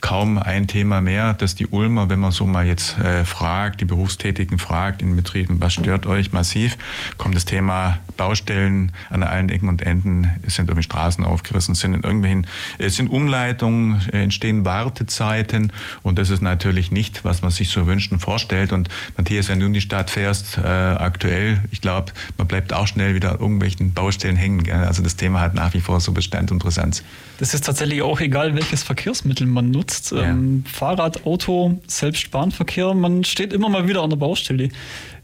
kaum 0.00 0.38
ein 0.38 0.66
Thema 0.66 1.00
mehr, 1.00 1.34
dass 1.34 1.54
die 1.54 1.66
Ulmer, 1.66 2.08
wenn 2.08 2.20
man 2.20 2.32
so 2.32 2.46
mal 2.46 2.66
jetzt 2.66 2.98
äh, 2.98 3.24
fragt, 3.24 3.80
die 3.80 3.84
Berufstätigen 3.84 4.58
fragt 4.58 5.02
in 5.02 5.14
Betrieben, 5.16 5.60
was 5.60 5.74
stört 5.74 6.06
euch 6.06 6.32
massiv, 6.32 6.78
kommt 7.18 7.34
das 7.34 7.44
Thema 7.44 7.98
Baustellen 8.16 8.92
an 9.10 9.22
allen 9.22 9.48
Ecken 9.48 9.68
und 9.68 9.82
Enden, 9.82 10.30
es 10.46 10.54
sind 10.54 10.68
irgendwie 10.68 10.84
Straßen 10.84 11.24
aufgerissen, 11.24 11.74
sind 11.74 11.94
in 11.94 12.02
irgendwelchen, 12.02 12.46
es 12.78 12.96
sind 12.96 13.08
Umleitungen, 13.08 14.00
äh, 14.12 14.22
entstehen 14.22 14.64
Wartezeiten 14.64 15.72
und 16.02 16.18
das 16.18 16.30
ist 16.30 16.42
natürlich 16.42 16.90
nicht, 16.90 17.24
was 17.24 17.42
man 17.42 17.50
sich 17.50 17.68
so 17.68 17.86
wünscht 17.86 18.12
und 18.12 18.20
vorstellt. 18.20 18.72
Und 18.72 18.88
Matthias, 19.16 19.48
wenn 19.48 19.60
du 19.60 19.66
in 19.66 19.72
die 19.72 19.80
Stadt 19.80 20.10
fährst, 20.10 20.58
äh, 20.58 20.62
aktuell, 20.62 21.62
ich 21.70 21.80
glaube, 21.80 22.12
man 22.38 22.46
bleibt 22.46 22.72
auch 22.72 22.86
schnell 22.86 23.14
wieder 23.14 23.32
an 23.32 23.40
irgendwelchen 23.40 23.92
Baustellen 23.92 24.36
hängen. 24.36 24.62
Gell? 24.62 24.74
Also 24.76 25.02
das 25.02 25.16
Thema 25.16 25.40
hat 25.40 25.54
nach 25.54 25.74
wie 25.74 25.80
vor 25.80 26.00
so 26.00 26.12
Bestand 26.12 26.50
und 26.50 26.58
Präsenz. 26.58 27.02
Das 27.38 27.54
ist 27.54 27.64
tatsächlich 27.64 28.02
auch 28.02 28.20
egal, 28.20 28.54
welches 28.54 28.82
Verkehrsmittel 28.82 29.46
man 29.46 29.70
nutzt 29.70 29.89
benutzt. 29.90 30.12
Ja. 30.12 30.30
Ähm, 30.30 30.64
Fahrrad, 30.66 31.26
Auto, 31.26 31.80
selbst 31.86 32.30
Bahnverkehr, 32.30 32.94
man 32.94 33.24
steht 33.24 33.52
immer 33.52 33.68
mal 33.68 33.88
wieder 33.88 34.02
an 34.02 34.10
der 34.10 34.16
Baustelle. 34.16 34.70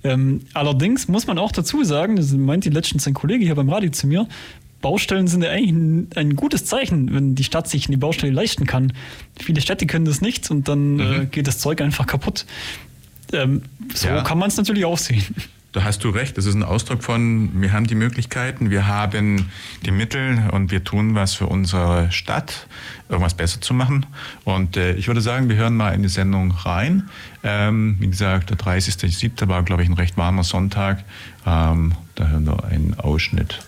Ähm, 0.04 0.40
allerdings 0.54 1.08
muss 1.08 1.26
man 1.26 1.38
auch 1.38 1.52
dazu 1.52 1.84
sagen, 1.84 2.16
das 2.16 2.32
meinte 2.32 2.70
letztens 2.70 3.06
ein 3.06 3.14
Kollege 3.14 3.44
hier 3.44 3.54
beim 3.54 3.68
Radio 3.68 3.90
zu 3.90 4.06
mir, 4.06 4.28
Baustellen 4.82 5.26
sind 5.26 5.42
ja 5.42 5.50
eigentlich 5.50 5.70
ein, 5.70 6.08
ein, 6.14 6.36
gutes 6.36 6.66
Zeichen, 6.66 7.12
wenn 7.12 7.34
die 7.34 7.44
Stadt 7.44 7.68
sich 7.68 7.88
eine 7.88 7.98
Baustelle 7.98 8.32
leisten 8.32 8.66
kann. 8.66 8.92
Viele 9.40 9.60
Städte 9.60 9.86
können 9.86 10.04
das 10.04 10.20
nicht 10.20 10.50
und 10.50 10.68
dann 10.68 11.00
äh, 11.00 11.02
mhm. 11.02 11.22
äh, 11.22 11.26
geht 11.26 11.46
das 11.46 11.58
Zeug 11.58 11.80
einfach 11.80 12.06
kaputt. 12.06 12.44
Ähm, 13.32 13.62
so 13.92 14.08
ja. 14.08 14.22
kann 14.22 14.38
man 14.38 14.48
es 14.48 14.56
natürlich 14.56 14.84
auch 14.84 14.98
sehen. 14.98 15.24
Da 15.76 15.84
hast 15.84 16.02
du 16.04 16.08
recht. 16.08 16.38
Das 16.38 16.46
ist 16.46 16.54
ein 16.54 16.62
Ausdruck 16.62 17.04
von, 17.04 17.50
wir 17.60 17.74
haben 17.74 17.86
die 17.86 17.94
Möglichkeiten, 17.94 18.70
wir 18.70 18.86
haben 18.86 19.50
die 19.84 19.90
Mittel 19.90 20.48
und 20.50 20.70
wir 20.70 20.82
tun 20.84 21.14
was 21.14 21.34
für 21.34 21.48
unsere 21.48 22.10
Stadt, 22.10 22.66
irgendwas 23.10 23.34
besser 23.34 23.60
zu 23.60 23.74
machen. 23.74 24.06
Und 24.44 24.78
äh, 24.78 24.94
ich 24.94 25.06
würde 25.06 25.20
sagen, 25.20 25.50
wir 25.50 25.56
hören 25.56 25.76
mal 25.76 25.90
in 25.90 26.02
die 26.02 26.08
Sendung 26.08 26.52
rein. 26.52 27.10
Ähm, 27.42 27.96
wie 28.00 28.08
gesagt, 28.08 28.48
der 28.48 28.56
30.07. 28.56 29.48
war, 29.48 29.64
glaube 29.64 29.82
ich, 29.82 29.90
ein 29.90 29.92
recht 29.92 30.16
warmer 30.16 30.44
Sonntag. 30.44 31.04
Ähm, 31.44 31.92
da 32.14 32.26
hören 32.26 32.46
wir 32.46 32.64
einen 32.64 32.98
Ausschnitt. 32.98 33.60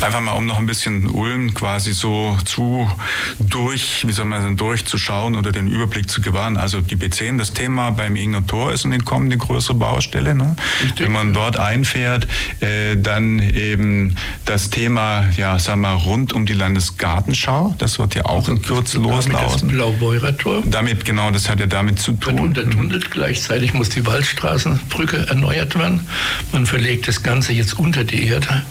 Einfach 0.00 0.20
mal, 0.20 0.32
um 0.32 0.46
noch 0.46 0.58
ein 0.58 0.66
bisschen 0.66 1.10
Ulm 1.10 1.52
quasi 1.52 1.92
so 1.92 2.38
zu 2.44 2.90
durch, 3.38 4.06
wie 4.06 4.12
soll 4.12 4.24
man 4.24 4.40
sagen, 4.40 4.56
durchzuschauen 4.56 5.34
oder 5.34 5.52
den 5.52 5.66
Überblick 5.66 6.08
zu 6.08 6.22
gewahren. 6.22 6.56
Also 6.56 6.80
die 6.80 6.96
B10, 6.96 7.38
das 7.38 7.52
Thema 7.52 7.90
beim 7.90 8.16
Ingner 8.16 8.46
Tor 8.46 8.72
ist 8.72 8.84
und 8.84 9.04
kommen 9.04 9.28
die 9.30 9.36
größere 9.36 9.74
Baustelle. 9.74 10.34
Ne? 10.34 10.56
Wenn 10.96 11.12
man 11.12 11.34
dort 11.34 11.58
einfährt, 11.58 12.28
äh, 12.60 12.96
dann 12.96 13.40
eben 13.40 14.14
das 14.44 14.70
Thema, 14.70 15.28
ja, 15.36 15.58
sagen 15.58 15.82
wir, 15.82 15.90
rund 15.90 16.32
um 16.32 16.46
die 16.46 16.54
Landesgartenschau. 16.54 17.74
Das 17.78 17.98
wird 17.98 18.14
ja 18.14 18.24
auch 18.26 18.48
in 18.48 18.62
Kürze 18.62 18.98
loslaufen. 18.98 19.68
Das 19.68 19.68
Blaubeurer 19.68 20.36
Tor. 20.36 20.62
Damit, 20.64 21.04
genau, 21.04 21.30
das 21.30 21.50
hat 21.50 21.60
ja 21.60 21.66
damit 21.66 21.98
zu 21.98 22.12
tun. 22.12 22.38
Und 22.38 22.56
der 22.56 22.70
Tunnel 22.70 23.00
gleichzeitig 23.00 23.74
muss 23.74 23.88
die 23.90 24.06
Waldstraßenbrücke 24.06 25.26
erneuert 25.28 25.76
werden. 25.78 26.06
Man 26.52 26.64
verlegt 26.64 27.08
das 27.08 27.22
Ganze 27.22 27.52
jetzt 27.52 27.78
unter 27.78 28.04
die 28.04 28.26
Erde, 28.26 28.62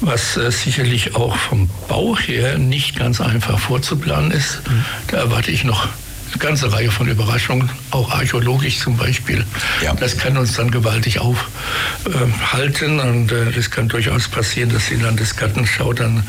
was 0.00 0.36
äh, 0.36 0.51
sicherlich 0.52 1.14
auch 1.14 1.36
vom 1.36 1.68
Bau 1.88 2.16
her 2.16 2.58
nicht 2.58 2.96
ganz 2.96 3.20
einfach 3.20 3.58
vorzuplanen 3.58 4.30
ist. 4.30 4.62
Da 5.08 5.18
erwarte 5.18 5.50
ich 5.50 5.64
noch 5.64 5.88
eine 6.32 6.38
ganze 6.38 6.72
Reihe 6.72 6.90
von 6.90 7.08
Überraschungen, 7.08 7.70
auch 7.90 8.10
archäologisch 8.10 8.78
zum 8.78 8.96
Beispiel. 8.96 9.44
Ja. 9.82 9.94
Das 9.94 10.16
kann 10.16 10.36
uns 10.36 10.54
dann 10.54 10.70
gewaltig 10.70 11.20
aufhalten 11.20 12.98
äh, 12.98 13.02
und 13.02 13.32
äh, 13.32 13.52
das 13.52 13.70
kann 13.70 13.88
durchaus 13.88 14.28
passieren, 14.28 14.70
dass 14.72 14.86
die 14.86 14.96
Landesgartenschau 14.96 15.92
dann 15.92 16.26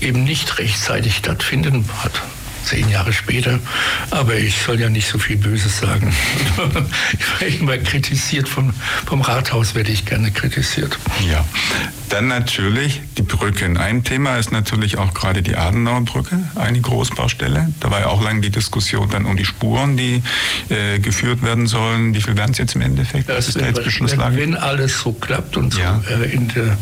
eben 0.00 0.24
nicht 0.24 0.58
rechtzeitig 0.58 1.16
stattfinden 1.16 1.88
hat 2.02 2.22
zehn 2.66 2.88
Jahre 2.88 3.12
später. 3.12 3.60
Aber 4.10 4.34
ich 4.34 4.60
soll 4.60 4.80
ja 4.80 4.88
nicht 4.90 5.08
so 5.08 5.18
viel 5.18 5.36
Böses 5.36 5.78
sagen. 5.78 6.12
ich 7.12 7.40
werde 7.40 7.56
immer 7.56 7.78
kritisiert, 7.78 8.48
vom, 8.48 8.74
vom 9.06 9.20
Rathaus 9.20 9.74
werde 9.74 9.92
ich 9.92 10.04
gerne 10.04 10.30
kritisiert. 10.30 10.98
Ja, 11.30 11.44
dann 12.08 12.28
natürlich 12.28 13.00
die 13.16 13.22
Brücken. 13.36 13.76
Ein 13.76 14.04
Thema 14.04 14.36
ist 14.36 14.52
natürlich 14.52 14.98
auch 14.98 15.12
gerade 15.14 15.42
die 15.42 15.56
Adenauer 15.56 16.02
Brücke, 16.02 16.38
eine 16.54 16.80
Großbaustelle. 16.80 17.72
Da 17.80 17.90
war 17.90 18.00
ja 18.00 18.06
auch 18.06 18.22
lange 18.22 18.40
die 18.40 18.50
Diskussion 18.50 19.08
dann 19.10 19.26
um 19.26 19.36
die 19.36 19.44
Spuren, 19.44 19.96
die 19.96 20.22
äh, 20.68 20.98
geführt 20.98 21.42
werden 21.42 21.66
sollen. 21.66 22.14
Wie 22.14 22.20
viel 22.20 22.36
werden 22.36 22.52
es 22.52 22.58
jetzt 22.58 22.74
im 22.74 22.80
Endeffekt? 22.80 23.28
Das 23.28 23.48
ist 23.48 23.60
jetzt 23.60 23.84
Beschlusslage? 23.84 24.36
Wenn 24.36 24.56
alles 24.56 25.00
so 25.00 25.12
klappt 25.12 25.56
und 25.56 25.74
so 25.74 25.80
ja. 25.80 26.02
äh, 26.08 26.32
in 26.32 26.48
der 26.48 26.78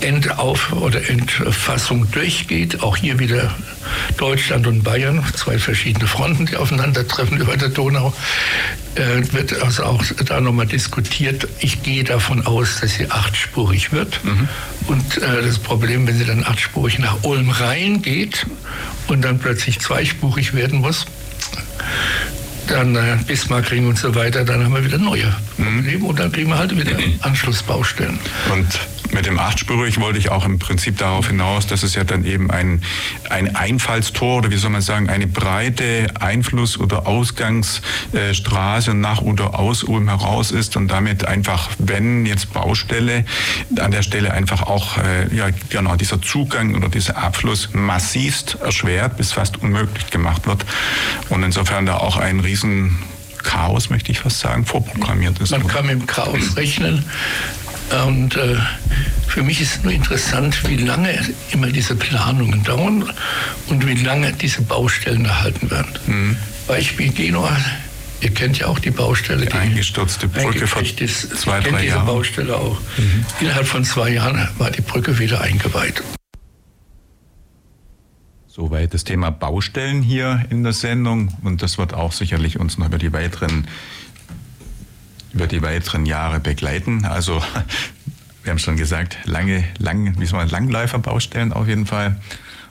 Endauf- 0.00 0.72
oder 0.72 1.08
Entfassung 1.08 2.10
durchgeht. 2.10 2.82
Auch 2.82 2.96
hier 2.96 3.18
wieder 3.18 3.54
Deutschland 4.16 4.66
und 4.66 4.82
Bayern, 4.82 5.24
zwei 5.34 5.58
verschiedene 5.58 6.06
Fronten, 6.06 6.46
die 6.46 6.56
aufeinandertreffen 6.56 7.38
über 7.38 7.56
der 7.56 7.68
Donau. 7.68 8.12
Äh, 8.94 9.32
wird 9.32 9.60
also 9.62 9.84
auch 9.84 10.04
da 10.24 10.40
nochmal 10.40 10.66
diskutiert. 10.66 11.46
Ich 11.60 11.82
gehe 11.82 12.04
davon 12.04 12.46
aus, 12.46 12.80
dass 12.80 12.94
sie 12.94 13.10
achtspurig 13.10 13.92
wird. 13.92 14.24
Mhm. 14.24 14.48
Und 14.86 15.18
äh, 15.18 15.42
das 15.42 15.58
Problem, 15.58 16.06
wenn 16.06 16.18
sie 16.18 16.24
dann 16.24 16.44
achtspurig 16.44 16.98
nach 16.98 17.22
Ulm 17.22 17.50
rein 17.50 18.02
geht 18.02 18.46
und 19.06 19.22
dann 19.22 19.38
plötzlich 19.38 19.78
zweispurig 19.80 20.54
werden 20.54 20.80
muss, 20.80 21.06
dann 22.66 22.96
äh, 22.96 23.18
Bismarckring 23.26 23.86
und 23.86 23.98
so 23.98 24.14
weiter, 24.14 24.44
dann 24.44 24.64
haben 24.64 24.74
wir 24.74 24.84
wieder 24.84 24.98
neue 24.98 25.34
Probleme 25.56 25.98
mhm. 25.98 26.04
und 26.04 26.18
dann 26.18 26.32
kriegen 26.32 26.50
wir 26.50 26.58
halt 26.58 26.76
wieder 26.76 26.96
Anschlussbaustellen. 27.20 28.18
Und 28.52 28.66
mit 29.12 29.26
dem 29.26 29.38
achtspurig 29.38 30.00
wollte 30.00 30.18
ich 30.18 30.30
auch 30.30 30.44
im 30.44 30.58
Prinzip 30.58 30.98
darauf 30.98 31.28
hinaus, 31.28 31.66
dass 31.66 31.82
es 31.82 31.94
ja 31.94 32.04
dann 32.04 32.24
eben 32.24 32.50
ein, 32.50 32.82
ein 33.28 33.56
Einfallstor 33.56 34.38
oder 34.38 34.50
wie 34.50 34.56
soll 34.56 34.70
man 34.70 34.82
sagen, 34.82 35.08
eine 35.08 35.26
breite 35.26 36.08
Einfluss- 36.18 36.78
oder 36.78 37.06
Ausgangsstraße 37.06 38.94
nach 38.94 39.20
oder 39.22 39.58
aus 39.58 39.82
Ulm 39.84 40.08
heraus 40.08 40.50
ist 40.50 40.76
und 40.76 40.88
damit 40.88 41.24
einfach, 41.24 41.70
wenn 41.78 42.26
jetzt 42.26 42.52
Baustelle, 42.52 43.24
an 43.78 43.90
der 43.90 44.02
Stelle 44.02 44.32
einfach 44.32 44.62
auch, 44.62 44.98
äh, 44.98 45.34
ja, 45.34 45.48
genau, 45.68 45.96
dieser 45.96 46.20
Zugang 46.22 46.74
oder 46.74 46.88
dieser 46.88 47.16
Abfluss 47.16 47.70
massivst 47.72 48.58
erschwert 48.62 49.16
bis 49.16 49.32
fast 49.32 49.62
unmöglich 49.62 50.10
gemacht 50.10 50.46
wird. 50.46 50.64
Und 51.28 51.42
insofern 51.42 51.86
da 51.86 51.96
auch 51.96 52.16
ein 52.16 52.40
riesen 52.40 52.98
Chaos, 53.42 53.90
möchte 53.90 54.12
ich 54.12 54.20
fast 54.20 54.40
sagen, 54.40 54.66
vorprogrammiert 54.66 55.38
ist. 55.40 55.50
Man 55.50 55.66
kann 55.66 55.86
mit 55.86 56.00
dem 56.00 56.06
Chaos 56.06 56.56
rechnen. 56.56 57.04
Und 57.90 58.36
äh, 58.36 58.56
für 59.26 59.42
mich 59.42 59.60
ist 59.60 59.84
nur 59.84 59.92
interessant, 59.92 60.68
wie 60.68 60.76
lange 60.76 61.18
immer 61.52 61.68
diese 61.68 61.96
Planungen 61.96 62.62
dauern 62.62 63.10
und 63.68 63.86
wie 63.86 63.94
lange 63.94 64.32
diese 64.32 64.62
Baustellen 64.62 65.24
erhalten 65.24 65.70
werden. 65.70 65.98
Mhm. 66.06 66.36
Beispiel 66.66 67.12
Genua, 67.12 67.56
ihr 68.20 68.30
kennt 68.30 68.58
ja 68.58 68.66
auch 68.66 68.78
die 68.78 68.90
Baustelle. 68.90 69.46
Die, 69.46 69.52
eingestürzte 69.52 70.28
Brücke 70.28 70.66
vor 70.66 70.82
ist, 70.82 71.36
zwei, 71.36 71.60
drei 71.60 71.70
Jahren. 71.70 71.82
diese 71.82 71.98
Baustelle 71.98 72.56
auch. 72.56 72.80
Mhm. 72.96 73.26
Innerhalb 73.40 73.66
von 73.66 73.84
zwei 73.84 74.10
Jahren 74.10 74.48
war 74.58 74.70
die 74.70 74.82
Brücke 74.82 75.18
wieder 75.18 75.40
eingeweiht. 75.40 76.02
Soweit 78.46 78.94
das 78.94 79.04
Thema 79.04 79.30
Baustellen 79.30 80.02
hier 80.02 80.44
in 80.50 80.64
der 80.64 80.72
Sendung 80.72 81.32
und 81.42 81.62
das 81.62 81.78
wird 81.78 81.94
auch 81.94 82.12
sicherlich 82.12 82.58
uns 82.58 82.78
noch 82.78 82.86
über 82.86 82.98
die 82.98 83.12
weiteren 83.12 83.66
über 85.32 85.46
die 85.46 85.62
weiteren 85.62 86.06
Jahre 86.06 86.40
begleiten. 86.40 87.04
Also 87.04 87.42
wir 88.42 88.50
haben 88.50 88.58
schon 88.58 88.76
gesagt, 88.76 89.18
lange, 89.24 89.64
lang, 89.78 90.18
wie 90.18 90.26
soll 90.26 90.38
man, 90.38 90.48
Langläuferbaustellen 90.48 91.52
auf 91.52 91.68
jeden 91.68 91.86
Fall. 91.86 92.20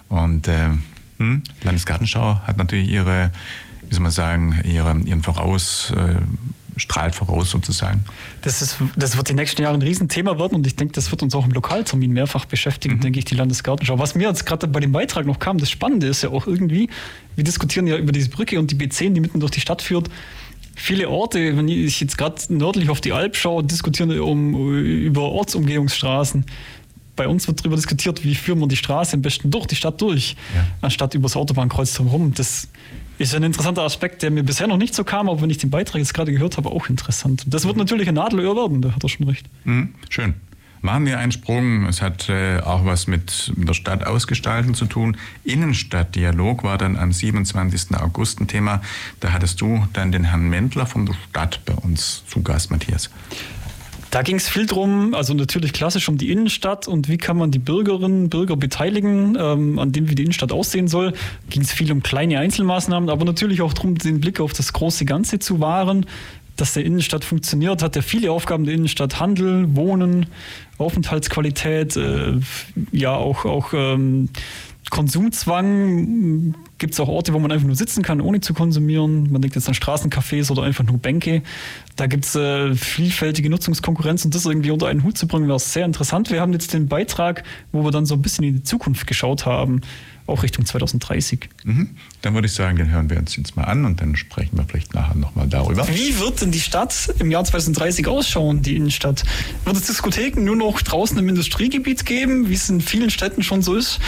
Und 0.08 0.48
äh, 0.48 0.70
hm, 1.18 1.44
Landesgartenschau 1.64 2.42
hat 2.46 2.58
natürlich 2.58 2.90
ihre, 2.90 3.32
wie 3.88 3.94
soll 3.94 4.04
man 4.04 4.12
sagen, 4.12 4.60
ihre, 4.64 4.98
ihren 5.06 5.24
Voraus, 5.24 5.94
äh, 5.96 6.16
strahlt 6.80 7.14
voraus 7.14 7.52
sozusagen. 7.52 8.04
Das, 8.42 8.62
ist, 8.62 8.78
das 8.96 9.18
wird 9.18 9.30
die 9.30 9.34
nächsten 9.34 9.62
Jahre 9.62 9.76
ein 9.76 9.82
Riesenthema 9.82 10.40
werden 10.40 10.56
und 10.56 10.66
ich 10.66 10.76
denke, 10.76 10.94
das 10.94 11.12
wird 11.12 11.22
uns 11.22 11.36
auch 11.36 11.46
im 11.46 11.52
Lokaltermin 11.52 12.12
mehrfach 12.12 12.46
beschäftigen, 12.46 12.96
mhm. 12.96 13.02
denke 13.02 13.20
ich, 13.20 13.26
die 13.26 13.36
Landesgartenschau. 13.36 14.00
Was 14.00 14.16
mir 14.16 14.30
jetzt 14.30 14.46
gerade 14.46 14.68
bei 14.68 14.80
dem 14.80 14.92
Beitrag 14.92 15.26
noch 15.26 15.40
kam, 15.40 15.58
das 15.58 15.70
Spannende 15.70 16.08
ist 16.08 16.24
ja 16.24 16.30
auch 16.30 16.48
irgendwie, 16.48 16.90
wir 17.36 17.44
diskutieren 17.44 17.86
ja 17.88 17.98
über 17.98 18.12
diese 18.12 18.30
Brücke 18.30 18.60
und 18.60 18.72
die 18.72 18.76
B10, 18.76 19.14
die 19.14 19.20
mitten 19.20 19.40
durch 19.40 19.52
die 19.52 19.62
Stadt 19.62 19.82
führt 19.82 20.10
viele 20.80 21.10
Orte, 21.10 21.58
wenn 21.58 21.68
ich 21.68 22.00
jetzt 22.00 22.18
gerade 22.18 22.42
nördlich 22.50 22.90
auf 22.90 23.02
die 23.02 23.12
Alp 23.12 23.36
schaue, 23.36 23.64
diskutieren 23.64 24.18
um, 24.20 24.76
über 24.76 25.24
Ortsumgehungsstraßen. 25.24 26.46
Bei 27.16 27.28
uns 27.28 27.48
wird 27.48 27.60
darüber 27.60 27.76
diskutiert, 27.76 28.24
wie 28.24 28.34
führen 28.34 28.60
wir 28.60 28.68
die 28.68 28.78
Straße 28.78 29.14
am 29.16 29.22
besten 29.22 29.52
durch 29.52 29.68
die 29.68 29.76
Stadt 29.76 30.02
durch, 30.02 30.38
ja. 30.56 30.66
anstatt 30.82 31.14
über 31.16 31.24
das 31.24 31.36
Autobahnkreuz 31.36 31.94
drumherum. 31.94 32.34
Das 32.34 32.70
ist 33.18 33.36
ein 33.36 33.44
interessanter 33.44 33.84
Aspekt, 33.84 34.22
der 34.22 34.32
mir 34.32 34.44
bisher 34.44 34.68
noch 34.68 34.78
nicht 34.78 34.96
so 34.96 35.04
kam, 35.04 35.28
aber 35.28 35.42
wenn 35.42 35.50
ich 35.50 35.58
den 35.58 35.70
Beitrag 35.70 36.00
jetzt 36.00 36.14
gerade 36.14 36.32
gehört 36.32 36.56
habe, 36.56 36.70
auch 36.70 36.88
interessant. 36.88 37.44
Das 37.48 37.66
wird 37.66 37.76
natürlich 37.76 38.08
ein 38.08 38.16
Nadelöhr 38.16 38.56
werden, 38.56 38.82
da 38.82 38.96
hat 38.96 39.04
er 39.04 39.10
schon 39.10 39.28
recht. 39.28 39.46
Mhm, 39.66 39.94
schön. 40.10 40.36
Machen 40.82 41.06
wir 41.06 41.20
einen 41.20 41.32
Sprung. 41.32 41.86
Es 41.88 42.02
hat 42.02 42.30
äh, 42.30 42.60
auch 42.62 42.86
was 42.86 43.08
mit 43.08 43.52
der 43.56 43.74
Stadt 43.74 44.06
ausgestalten 44.06 44.74
zu 44.74 44.86
tun. 44.86 45.18
Innenstadtdialog 45.44 46.64
war 46.64 46.78
dann 46.78 46.98
am 46.98 47.12
27. 47.12 47.98
August 48.00 48.40
ein 48.40 48.48
Thema. 48.48 48.82
Da 49.20 49.34
hattest 49.34 49.60
du 49.60 49.86
dann 49.92 50.12
den 50.12 50.24
Herrn 50.24 50.50
Mendler 50.50 50.86
von 50.86 51.06
der 51.06 51.16
Stadt 51.30 51.60
bei 51.66 51.74
uns 51.74 52.24
zu 52.28 52.42
Gast, 52.44 52.72
Matthias. 52.72 53.10
Da 54.12 54.24
ging 54.24 54.38
es 54.38 54.50
viel 54.50 54.66
drum, 54.66 55.14
also 55.14 55.36
natürlich 55.36 55.72
klassisch 55.72 56.10
um 56.10 56.18
die 56.18 56.32
Innenstadt 56.32 56.88
und 56.88 57.10
wie 57.10 57.18
kann 57.18 57.38
man 57.38 57.52
die 57.52 57.60
Bürgerinnen 57.60 58.24
und 58.24 58.30
Bürger 58.30 58.56
beteiligen, 58.56 59.38
ähm, 59.40 59.78
an 59.78 59.92
dem 59.92 60.10
wie 60.10 60.16
die 60.16 60.24
Innenstadt 60.24 60.52
aussehen 60.52 60.88
soll. 60.88 61.14
Ging 61.52 61.62
es 61.62 61.72
viel 61.72 61.92
um 61.92 62.02
kleine 62.02 62.40
Einzelmaßnahmen, 62.40 63.10
aber 63.10 63.24
natürlich 63.24 63.62
auch 63.62 63.74
darum, 63.74 63.96
den 64.00 64.20
Blick 64.20 64.40
auf 64.40 64.54
das 64.54 64.74
große 64.74 65.06
Ganze 65.06 65.38
zu 65.38 65.60
wahren 65.60 66.08
dass 66.60 66.74
der 66.74 66.86
Innenstadt 66.86 67.24
funktioniert, 67.24 67.82
hat 67.84 67.96
er 67.96 68.04
viele 68.04 68.32
Aufgaben 68.32 68.66
der 68.66 68.74
Innenstadt, 68.74 69.20
Handel, 69.20 69.76
Wohnen, 69.76 70.28
Aufenthaltsqualität, 70.78 71.96
äh, 71.96 72.40
ja 72.92 73.16
auch, 73.16 73.46
auch 73.46 73.74
ähm, 73.74 74.30
Konsumzwang. 74.90 76.56
Gibt 76.78 76.94
es 76.94 77.00
auch 77.00 77.08
Orte, 77.08 77.34
wo 77.34 77.40
man 77.40 77.52
einfach 77.52 77.68
nur 77.68 77.76
sitzen 77.76 78.02
kann, 78.04 78.22
ohne 78.22 78.42
zu 78.42 78.54
konsumieren. 78.54 79.32
Man 79.32 79.42
denkt 79.42 79.56
jetzt 79.56 79.68
an 79.68 79.74
Straßencafés 79.74 80.52
oder 80.52 80.64
einfach 80.64 80.84
nur 80.84 80.98
Bänke. 80.98 81.44
Da 81.96 82.08
gibt 82.08 82.26
es 82.26 82.36
äh, 82.36 82.74
vielfältige 82.74 83.50
Nutzungskonkurrenz 83.50 84.26
und 84.26 84.34
das 84.34 84.46
irgendwie 84.46 84.72
unter 84.72 84.88
einen 84.88 85.04
Hut 85.04 85.18
zu 85.18 85.28
bringen, 85.28 85.48
wäre 85.48 85.60
sehr 85.60 85.86
interessant. 85.86 86.32
Wir 86.32 86.42
haben 86.42 86.54
jetzt 86.54 86.74
den 86.74 86.88
Beitrag, 86.88 87.44
wo 87.72 87.84
wir 87.84 87.92
dann 87.92 88.06
so 88.06 88.16
ein 88.16 88.22
bisschen 88.22 88.46
in 88.46 88.56
die 88.56 88.64
Zukunft 88.64 89.06
geschaut 89.08 89.46
haben 89.46 89.82
auch 90.30 90.44
Richtung 90.44 90.66
2030. 90.66 91.50
Mhm. 91.64 91.90
Dann 92.22 92.34
würde 92.34 92.48
ich 92.48 92.54
sagen, 92.54 92.78
den 92.78 92.92
hören 92.92 93.10
wir 93.10 93.18
uns 93.18 93.36
jetzt 93.36 93.56
mal 93.56 93.64
an 93.64 93.86
und 93.86 94.02
dann 94.02 94.16
sprechen 94.16 94.58
wir 94.58 94.66
vielleicht 94.66 94.94
nachher 94.94 95.16
nochmal 95.16 95.48
darüber. 95.48 95.88
Wie 95.88 96.20
wird 96.20 96.42
denn 96.42 96.52
die 96.52 96.60
Stadt 96.60 97.14
im 97.20 97.32
Jahr 97.32 97.44
2030 97.44 98.08
ausschauen, 98.08 98.62
die 98.62 98.76
Innenstadt? 98.76 99.24
Wird 99.66 99.76
es 99.76 99.88
Diskotheken 99.88 100.44
nur 100.44 100.56
noch 100.56 100.82
draußen 100.82 101.18
im 101.18 101.30
Industriegebiet 101.30 102.06
geben, 102.06 102.50
wie 102.50 102.54
es 102.54 102.70
in 102.70 102.82
vielen 102.82 103.10
Städten 103.10 103.44
schon 103.44 103.62
so 103.62 103.76
ist? 103.76 104.00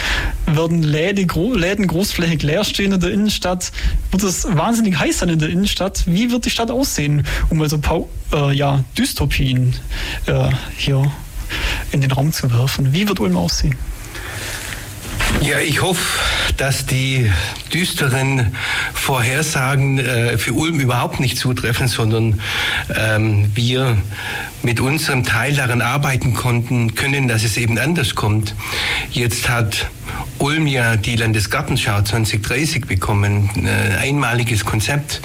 Werden 0.46 0.82
Läden, 0.82 1.26
Gro 1.26 1.54
Läden 1.54 1.86
großflächig 1.86 2.42
leer 2.42 2.64
stehen 2.64 2.92
in 2.92 3.00
der 3.00 3.10
Innenstadt? 3.10 3.72
Wird 4.10 4.22
es 4.22 4.44
wahnsinnig 4.44 4.98
heiß 4.98 5.18
sein 5.18 5.28
in 5.28 5.38
der 5.38 5.48
Innenstadt? 5.48 6.04
Wie 6.06 6.30
wird 6.30 6.44
die 6.44 6.50
Stadt 6.50 6.70
aussehen? 6.70 7.26
Um 7.50 7.58
mal 7.58 7.68
so 7.68 7.76
ein 7.76 7.82
paar 7.82 8.04
äh, 8.32 8.54
ja, 8.54 8.84
Dystopien 8.96 9.74
äh, 10.26 10.50
hier 10.76 11.10
in 11.92 12.00
den 12.00 12.10
Raum 12.10 12.32
zu 12.32 12.50
werfen. 12.50 12.92
Wie 12.92 13.08
wird 13.08 13.20
Ulm 13.20 13.36
aussehen? 13.36 13.76
Ja, 15.40 15.58
ich 15.58 15.82
hoffe, 15.82 16.20
dass 16.56 16.86
die 16.86 17.30
düsteren 17.72 18.54
Vorhersagen 18.94 19.98
äh, 19.98 20.38
für 20.38 20.52
Ulm 20.52 20.78
überhaupt 20.78 21.18
nicht 21.18 21.36
zutreffen, 21.36 21.88
sondern 21.88 22.40
ähm, 22.94 23.50
wir 23.54 23.96
mit 24.62 24.78
unserem 24.78 25.24
Teil 25.24 25.54
daran 25.54 25.80
arbeiten 25.80 26.34
konnten, 26.34 26.94
können, 26.94 27.26
dass 27.26 27.42
es 27.42 27.56
eben 27.56 27.78
anders 27.78 28.14
kommt. 28.14 28.54
Jetzt 29.10 29.48
hat 29.48 29.88
Ulm 30.38 30.66
ja 30.66 30.96
die 30.96 31.14
Landesgartenschau 31.14 32.02
2030 32.02 32.86
bekommen, 32.86 33.48
ein 33.54 33.66
äh, 33.66 33.96
einmaliges 34.00 34.64
Konzept 34.64 35.22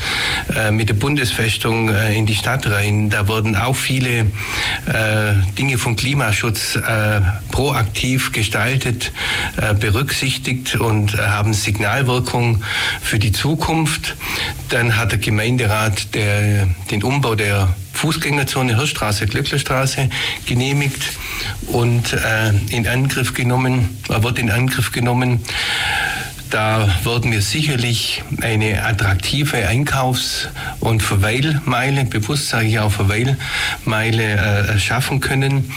äh, 0.55 0.69
mit 0.69 0.89
der 0.89 0.93
Bundesfestung 0.93 1.89
äh, 1.89 2.15
in 2.15 2.27
die 2.27 2.35
Stadt 2.35 2.69
rein. 2.69 3.09
Da 3.09 3.27
wurden 3.27 3.55
auch 3.55 3.75
viele 3.75 4.27
Dinge 5.57 5.77
vom 5.77 5.95
Klimaschutz 5.95 6.79
proaktiv 7.51 8.31
gestaltet, 8.31 9.11
berücksichtigt 9.79 10.75
und 10.75 11.17
haben 11.17 11.53
Signalwirkung 11.53 12.63
für 13.01 13.19
die 13.19 13.31
Zukunft. 13.31 14.15
Dann 14.69 14.97
hat 14.97 15.11
der 15.11 15.19
Gemeinderat 15.19 16.13
der, 16.13 16.67
den 16.89 17.03
Umbau 17.03 17.35
der 17.35 17.69
Fußgängerzone 17.97 18.77
Hirschstraße, 18.77 19.25
Glöcklerstraße 19.25 20.09
genehmigt 20.45 21.01
und 21.67 22.13
äh, 22.13 22.49
in 22.69 22.87
Angriff 22.87 23.33
genommen, 23.33 23.97
äh, 24.09 24.21
wird 24.21 24.39
in 24.39 24.51
Angriff 24.51 24.91
genommen. 24.91 25.43
Da 26.49 26.87
werden 27.03 27.31
wir 27.31 27.41
sicherlich 27.41 28.23
eine 28.41 28.85
attraktive 28.85 29.67
Einkaufs- 29.67 30.47
und 30.79 31.03
Verweilmeile, 31.03 32.05
bewusst 32.05 32.49
sage 32.49 32.67
ich 32.67 32.79
auch 32.79 32.91
Verweilmeile, 32.91 34.23
äh, 34.75 34.79
schaffen 34.79 35.19
können 35.19 35.73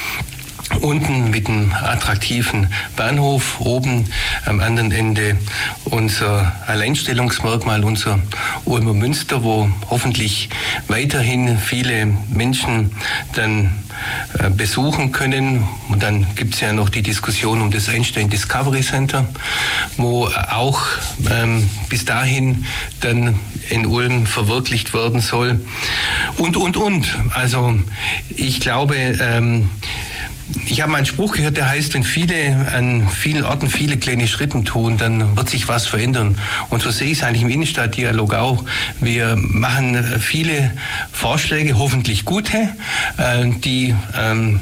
unten 0.81 1.31
mit 1.31 1.49
einem 1.49 1.73
attraktiven 1.73 2.73
Bahnhof, 2.97 3.61
oben 3.61 4.07
am 4.47 4.61
anderen 4.61 4.93
Ende 4.93 5.37
unser 5.85 6.53
Alleinstellungsmerkmal, 6.67 7.85
unser 7.85 8.19
Ulmer 8.65 8.95
Münster, 8.95 9.43
wo 9.43 9.69
hoffentlich 9.91 10.49
weiterhin 10.89 11.59
viele 11.59 12.07
Menschen 12.29 12.93
dann 13.35 13.73
äh, 14.39 14.51
besuchen 14.51 15.13
können. 15.13 15.65
Und 15.89 16.03
dann 16.03 16.27
gibt 16.35 16.55
es 16.55 16.61
ja 16.61 16.73
noch 16.73 16.89
die 16.89 17.03
Diskussion 17.03 17.61
um 17.61 17.71
das 17.71 17.89
Einstein 17.89 18.31
Discovery 18.31 18.83
Center, 18.83 19.27
wo 19.97 20.27
auch 20.27 20.81
ähm, 21.31 21.69
bis 21.89 22.05
dahin 22.05 22.65
dann 23.01 23.39
in 23.69 23.87
Ulm 23.87 24.27
verwirklicht 24.27 24.95
werden 24.95 25.21
soll. 25.21 25.61
Und, 26.39 26.57
und, 26.57 26.77
und. 26.77 27.07
Also 27.35 27.79
ich 28.37 28.61
glaube, 28.61 28.97
ähm, 28.97 29.69
ich 30.67 30.81
habe 30.81 30.93
mal 30.93 30.99
einen 30.99 31.07
Spruch 31.07 31.33
gehört, 31.33 31.57
der 31.57 31.69
heißt, 31.69 31.95
wenn 31.95 32.05
viele 32.05 32.69
an 32.73 33.09
vielen 33.09 33.45
Orten 33.45 33.69
viele 33.69 33.97
kleine 33.97 34.29
Schritte 34.29 34.63
tun, 34.65 34.97
dann 34.99 35.37
wird 35.37 35.51
sich 35.51 35.69
was 35.69 35.87
verändern. 35.87 36.39
Und 36.71 36.83
so 36.83 36.91
sehe 36.91 37.09
ich 37.09 37.19
es 37.19 37.25
eigentlich 37.25 37.43
im 37.43 37.51
Innenstadtdialog 37.51 38.35
auch. 38.35 38.65
Wir 39.01 39.37
machen 39.37 40.03
viele 40.21 40.73
Vorschläge, 41.13 41.79
hoffentlich 41.79 42.25
gute, 42.25 42.57
äh, 43.17 43.51
die 43.65 43.95
ähm, 44.19 44.61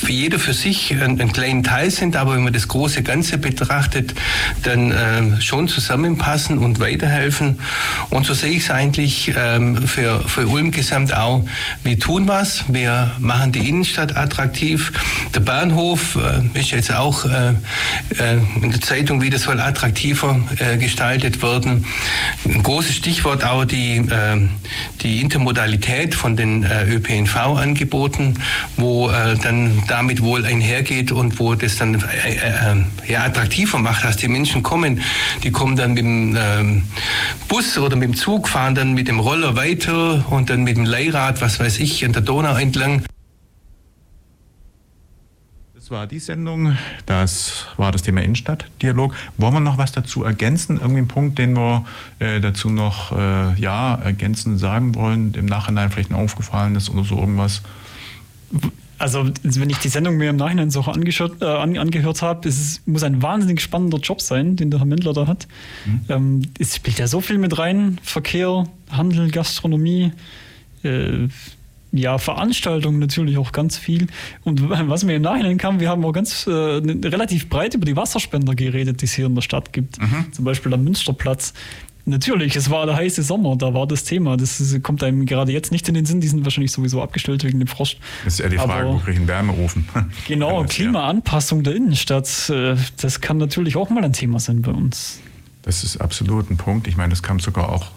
für 0.00 0.12
jeder 0.12 0.38
für 0.38 0.54
sich 0.54 0.92
einen, 0.92 1.20
einen, 1.20 1.32
kleinen 1.32 1.62
Teil 1.62 1.90
sind, 1.90 2.16
aber 2.16 2.34
wenn 2.34 2.44
man 2.44 2.52
das 2.52 2.68
große 2.68 3.02
Ganze 3.02 3.38
betrachtet, 3.38 4.14
dann 4.62 4.92
äh, 4.92 5.40
schon 5.40 5.68
zusammenpassen 5.68 6.58
und 6.58 6.80
weiterhelfen. 6.80 7.58
Und 8.08 8.26
so 8.26 8.34
sehe 8.34 8.52
ich 8.52 8.64
es 8.64 8.70
eigentlich 8.70 9.32
ähm, 9.36 9.76
für, 9.86 10.20
für 10.28 10.46
Ulm 10.46 10.70
gesamt 10.70 11.14
auch. 11.14 11.44
Wir 11.82 11.98
tun 11.98 12.28
was, 12.28 12.64
wir 12.68 13.12
machen 13.18 13.52
die 13.52 13.68
Innenstadt 13.68 14.16
attraktiv. 14.16 14.92
Der 15.34 15.40
Bahnhof 15.40 16.16
äh, 16.16 16.58
ist 16.58 16.70
jetzt 16.70 16.92
auch 16.92 17.24
äh, 17.24 17.50
äh 18.18 18.38
in 18.62 18.70
der 18.70 18.80
Zeitung 18.80 19.22
wieder 19.22 19.38
soll 19.38 19.60
attraktiver 19.60 20.40
gestaltet 20.78 21.42
werden. 21.42 21.84
Ein 22.44 22.62
großes 22.62 22.96
Stichwort 22.96 23.44
auch 23.44 23.64
die, 23.64 23.96
äh, 23.96 24.48
die 25.02 25.20
Intermodalität 25.20 26.14
von 26.14 26.36
den 26.36 26.64
ÖPNV-Angeboten, 26.64 28.34
wo 28.76 29.10
dann 29.10 29.82
damit 29.88 30.22
wohl 30.22 30.44
einhergeht 30.44 31.12
und 31.12 31.38
wo 31.38 31.54
das 31.54 31.76
dann 31.76 32.02
ja, 33.06 33.24
attraktiver 33.24 33.78
macht, 33.78 34.04
dass 34.04 34.16
die 34.16 34.28
Menschen 34.28 34.62
kommen. 34.62 35.02
Die 35.42 35.50
kommen 35.50 35.76
dann 35.76 35.94
mit 35.94 36.04
dem 36.04 36.36
ähm, 36.36 36.82
Bus 37.48 37.78
oder 37.78 37.96
mit 37.96 38.08
dem 38.08 38.16
Zug, 38.16 38.48
fahren 38.48 38.74
dann 38.74 38.92
mit 38.94 39.08
dem 39.08 39.20
Roller 39.20 39.56
weiter 39.56 40.24
und 40.30 40.50
dann 40.50 40.62
mit 40.62 40.76
dem 40.76 40.84
Leihrad, 40.84 41.40
was 41.40 41.60
weiß 41.60 41.78
ich, 41.80 42.04
an 42.04 42.12
der 42.12 42.22
Donau 42.22 42.56
entlang. 42.56 43.02
Das 45.90 45.98
war 45.98 46.06
die 46.06 46.20
Sendung, 46.20 46.76
das 47.06 47.66
war 47.76 47.90
das 47.90 48.02
Thema 48.02 48.22
Innenstadtdialog. 48.22 49.12
Wollen 49.38 49.54
wir 49.54 49.58
noch 49.58 49.76
was 49.76 49.90
dazu 49.90 50.22
ergänzen? 50.22 50.76
Irgendwie 50.76 50.98
einen 50.98 51.08
Punkt, 51.08 51.36
den 51.36 51.56
wir 51.56 51.84
äh, 52.20 52.40
dazu 52.40 52.70
noch 52.70 53.10
äh, 53.10 53.60
ja, 53.60 53.96
ergänzen 53.96 54.56
sagen 54.56 54.94
wollen, 54.94 55.34
im 55.34 55.46
Nachhinein 55.46 55.90
vielleicht 55.90 56.12
aufgefallen 56.12 56.76
ist 56.76 56.90
oder 56.90 57.02
so 57.02 57.18
irgendwas? 57.18 57.62
Also, 58.98 59.28
wenn 59.42 59.68
ich 59.68 59.78
die 59.78 59.88
Sendung 59.88 60.16
mir 60.16 60.30
im 60.30 60.36
Nachhinein 60.36 60.70
so 60.70 60.82
angeschaut, 60.82 61.42
äh, 61.42 61.44
angehört 61.44 62.22
habe, 62.22 62.48
es 62.48 62.82
muss 62.86 63.02
ein 63.02 63.20
wahnsinnig 63.20 63.60
spannender 63.60 63.98
Job 63.98 64.20
sein, 64.20 64.54
den 64.54 64.70
der 64.70 64.78
Herr 64.78 64.86
Mendler 64.86 65.12
da 65.12 65.26
hat. 65.26 65.48
Mhm. 65.86 66.00
Ähm, 66.08 66.42
es 66.60 66.76
spielt 66.76 67.00
ja 67.00 67.08
so 67.08 67.20
viel 67.20 67.38
mit 67.38 67.58
rein: 67.58 67.98
Verkehr, 68.04 68.68
Handel, 68.92 69.32
Gastronomie, 69.32 70.12
äh, 70.84 71.26
ja, 71.92 72.18
Veranstaltungen 72.18 72.98
natürlich 72.98 73.36
auch 73.38 73.52
ganz 73.52 73.76
viel. 73.76 74.06
Und 74.44 74.68
was 74.70 75.04
mir 75.04 75.16
im 75.16 75.22
Nachhinein 75.22 75.58
kam, 75.58 75.80
wir 75.80 75.88
haben 75.88 76.04
auch 76.04 76.12
ganz 76.12 76.46
äh, 76.46 76.50
relativ 76.50 77.48
breit 77.48 77.74
über 77.74 77.84
die 77.84 77.96
Wasserspender 77.96 78.54
geredet, 78.54 79.00
die 79.00 79.06
es 79.06 79.12
hier 79.12 79.26
in 79.26 79.34
der 79.34 79.42
Stadt 79.42 79.72
gibt. 79.72 80.00
Mhm. 80.00 80.32
Zum 80.32 80.44
Beispiel 80.44 80.72
am 80.72 80.84
Münsterplatz. 80.84 81.52
Natürlich, 82.06 82.56
es 82.56 82.70
war 82.70 82.86
der 82.86 82.96
heiße 82.96 83.22
Sommer, 83.22 83.56
da 83.56 83.74
war 83.74 83.86
das 83.86 84.04
Thema. 84.04 84.36
Das 84.36 84.60
ist, 84.60 84.82
kommt 84.82 85.02
einem 85.02 85.26
gerade 85.26 85.52
jetzt 85.52 85.70
nicht 85.70 85.86
in 85.88 85.94
den 85.94 86.06
Sinn, 86.06 86.20
die 86.20 86.28
sind 86.28 86.44
wahrscheinlich 86.44 86.72
sowieso 86.72 87.02
abgestellt 87.02 87.44
wegen 87.44 87.58
dem 87.58 87.68
Frost. 87.68 87.98
Das 88.24 88.34
ist 88.34 88.40
eher 88.40 88.48
die 88.48 88.56
Frage, 88.56 88.86
Aber, 88.86 88.94
wo 88.94 88.98
kriege 88.98 89.12
ich 89.12 89.18
einen 89.18 89.28
Wärmeofen? 89.28 89.88
Genau, 90.26 90.64
Klimaanpassung 90.64 91.62
der 91.62 91.76
Innenstadt, 91.76 92.50
äh, 92.50 92.76
das 93.00 93.20
kann 93.20 93.36
natürlich 93.36 93.76
auch 93.76 93.90
mal 93.90 94.04
ein 94.04 94.12
Thema 94.12 94.40
sein 94.40 94.62
bei 94.62 94.72
uns. 94.72 95.20
Das 95.62 95.84
ist 95.84 95.98
absolut 95.98 96.50
ein 96.50 96.56
Punkt. 96.56 96.88
Ich 96.88 96.96
meine, 96.96 97.10
das 97.10 97.22
kam 97.22 97.38
sogar 97.38 97.68
auch 97.68 97.90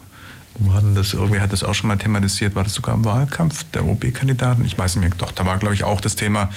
hatten 0.71 0.95
das, 0.95 1.13
irgendwie 1.13 1.39
hat 1.39 1.51
das 1.51 1.63
auch 1.63 1.73
schon 1.73 1.87
mal 1.87 1.97
thematisiert, 1.97 2.55
war 2.55 2.63
das 2.63 2.73
sogar 2.73 2.95
im 2.95 3.05
Wahlkampf 3.05 3.63
der 3.73 3.85
OB-Kandidaten? 3.85 4.63
Ich 4.65 4.77
weiß 4.77 4.95
nicht 4.95 5.09
mehr, 5.09 5.17
doch, 5.17 5.31
da 5.31 5.45
war, 5.45 5.57
glaube 5.57 5.73
ich, 5.73 5.83
auch 5.83 5.99
das 5.99 6.15
Thema, 6.15 6.49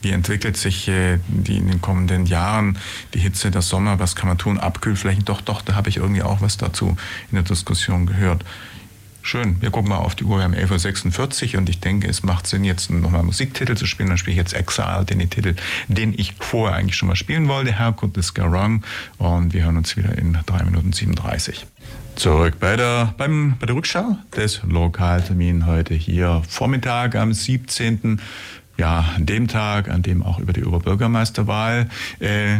wie 0.00 0.10
entwickelt 0.10 0.56
sich 0.56 0.88
äh, 0.88 1.18
die 1.28 1.58
in 1.58 1.68
den 1.68 1.80
kommenden 1.80 2.26
Jahren 2.26 2.78
die 3.14 3.20
Hitze, 3.20 3.50
der 3.50 3.62
Sommer, 3.62 3.98
was 3.98 4.16
kann 4.16 4.28
man 4.28 4.38
tun, 4.38 4.58
Abkühlflächen, 4.58 5.24
doch, 5.24 5.40
doch, 5.40 5.62
da 5.62 5.74
habe 5.74 5.88
ich 5.88 5.98
irgendwie 5.98 6.22
auch 6.22 6.40
was 6.40 6.56
dazu 6.56 6.96
in 7.30 7.34
der 7.34 7.42
Diskussion 7.42 8.06
gehört. 8.06 8.44
Schön, 9.24 9.62
wir 9.62 9.70
gucken 9.70 9.90
mal 9.90 9.98
auf 9.98 10.16
die 10.16 10.24
Uhr, 10.24 10.38
wir 10.38 10.44
haben 10.44 10.54
11.46 10.54 11.52
Uhr 11.52 11.60
und 11.60 11.68
ich 11.68 11.78
denke, 11.78 12.08
es 12.08 12.24
macht 12.24 12.48
Sinn, 12.48 12.64
jetzt 12.64 12.90
nochmal 12.90 13.22
Musiktitel 13.22 13.76
zu 13.76 13.86
spielen. 13.86 14.08
Dann 14.08 14.18
spiele 14.18 14.32
ich 14.32 14.38
jetzt 14.38 14.52
Exile, 14.52 15.04
den 15.04 15.30
Titel, 15.30 15.54
den 15.86 16.12
ich 16.12 16.34
vorher 16.40 16.76
eigentlich 16.76 16.96
schon 16.96 17.06
mal 17.06 17.14
spielen 17.14 17.46
wollte, 17.46 17.70
Herrgott 17.72 18.16
is 18.16 18.34
Garang. 18.34 18.82
Und 19.18 19.52
wir 19.52 19.62
hören 19.62 19.76
uns 19.76 19.96
wieder 19.96 20.18
in 20.18 20.36
3 20.44 20.64
Minuten 20.64 20.92
37. 20.92 21.66
Zurück 22.14 22.54
bei 22.60 22.76
der, 22.76 23.14
beim, 23.16 23.56
bei 23.58 23.66
der 23.66 23.74
Rückschau 23.74 24.16
des 24.36 24.60
Lokaltermins 24.68 25.66
heute 25.66 25.94
hier 25.94 26.42
Vormittag 26.48 27.16
am 27.16 27.32
17. 27.32 28.20
Ja, 28.76 29.12
an 29.16 29.26
dem 29.26 29.48
Tag, 29.48 29.88
an 29.88 30.02
dem 30.02 30.22
auch 30.22 30.38
über 30.38 30.52
die 30.52 30.64
Oberbürgermeisterwahl 30.64 31.88
äh, 32.20 32.58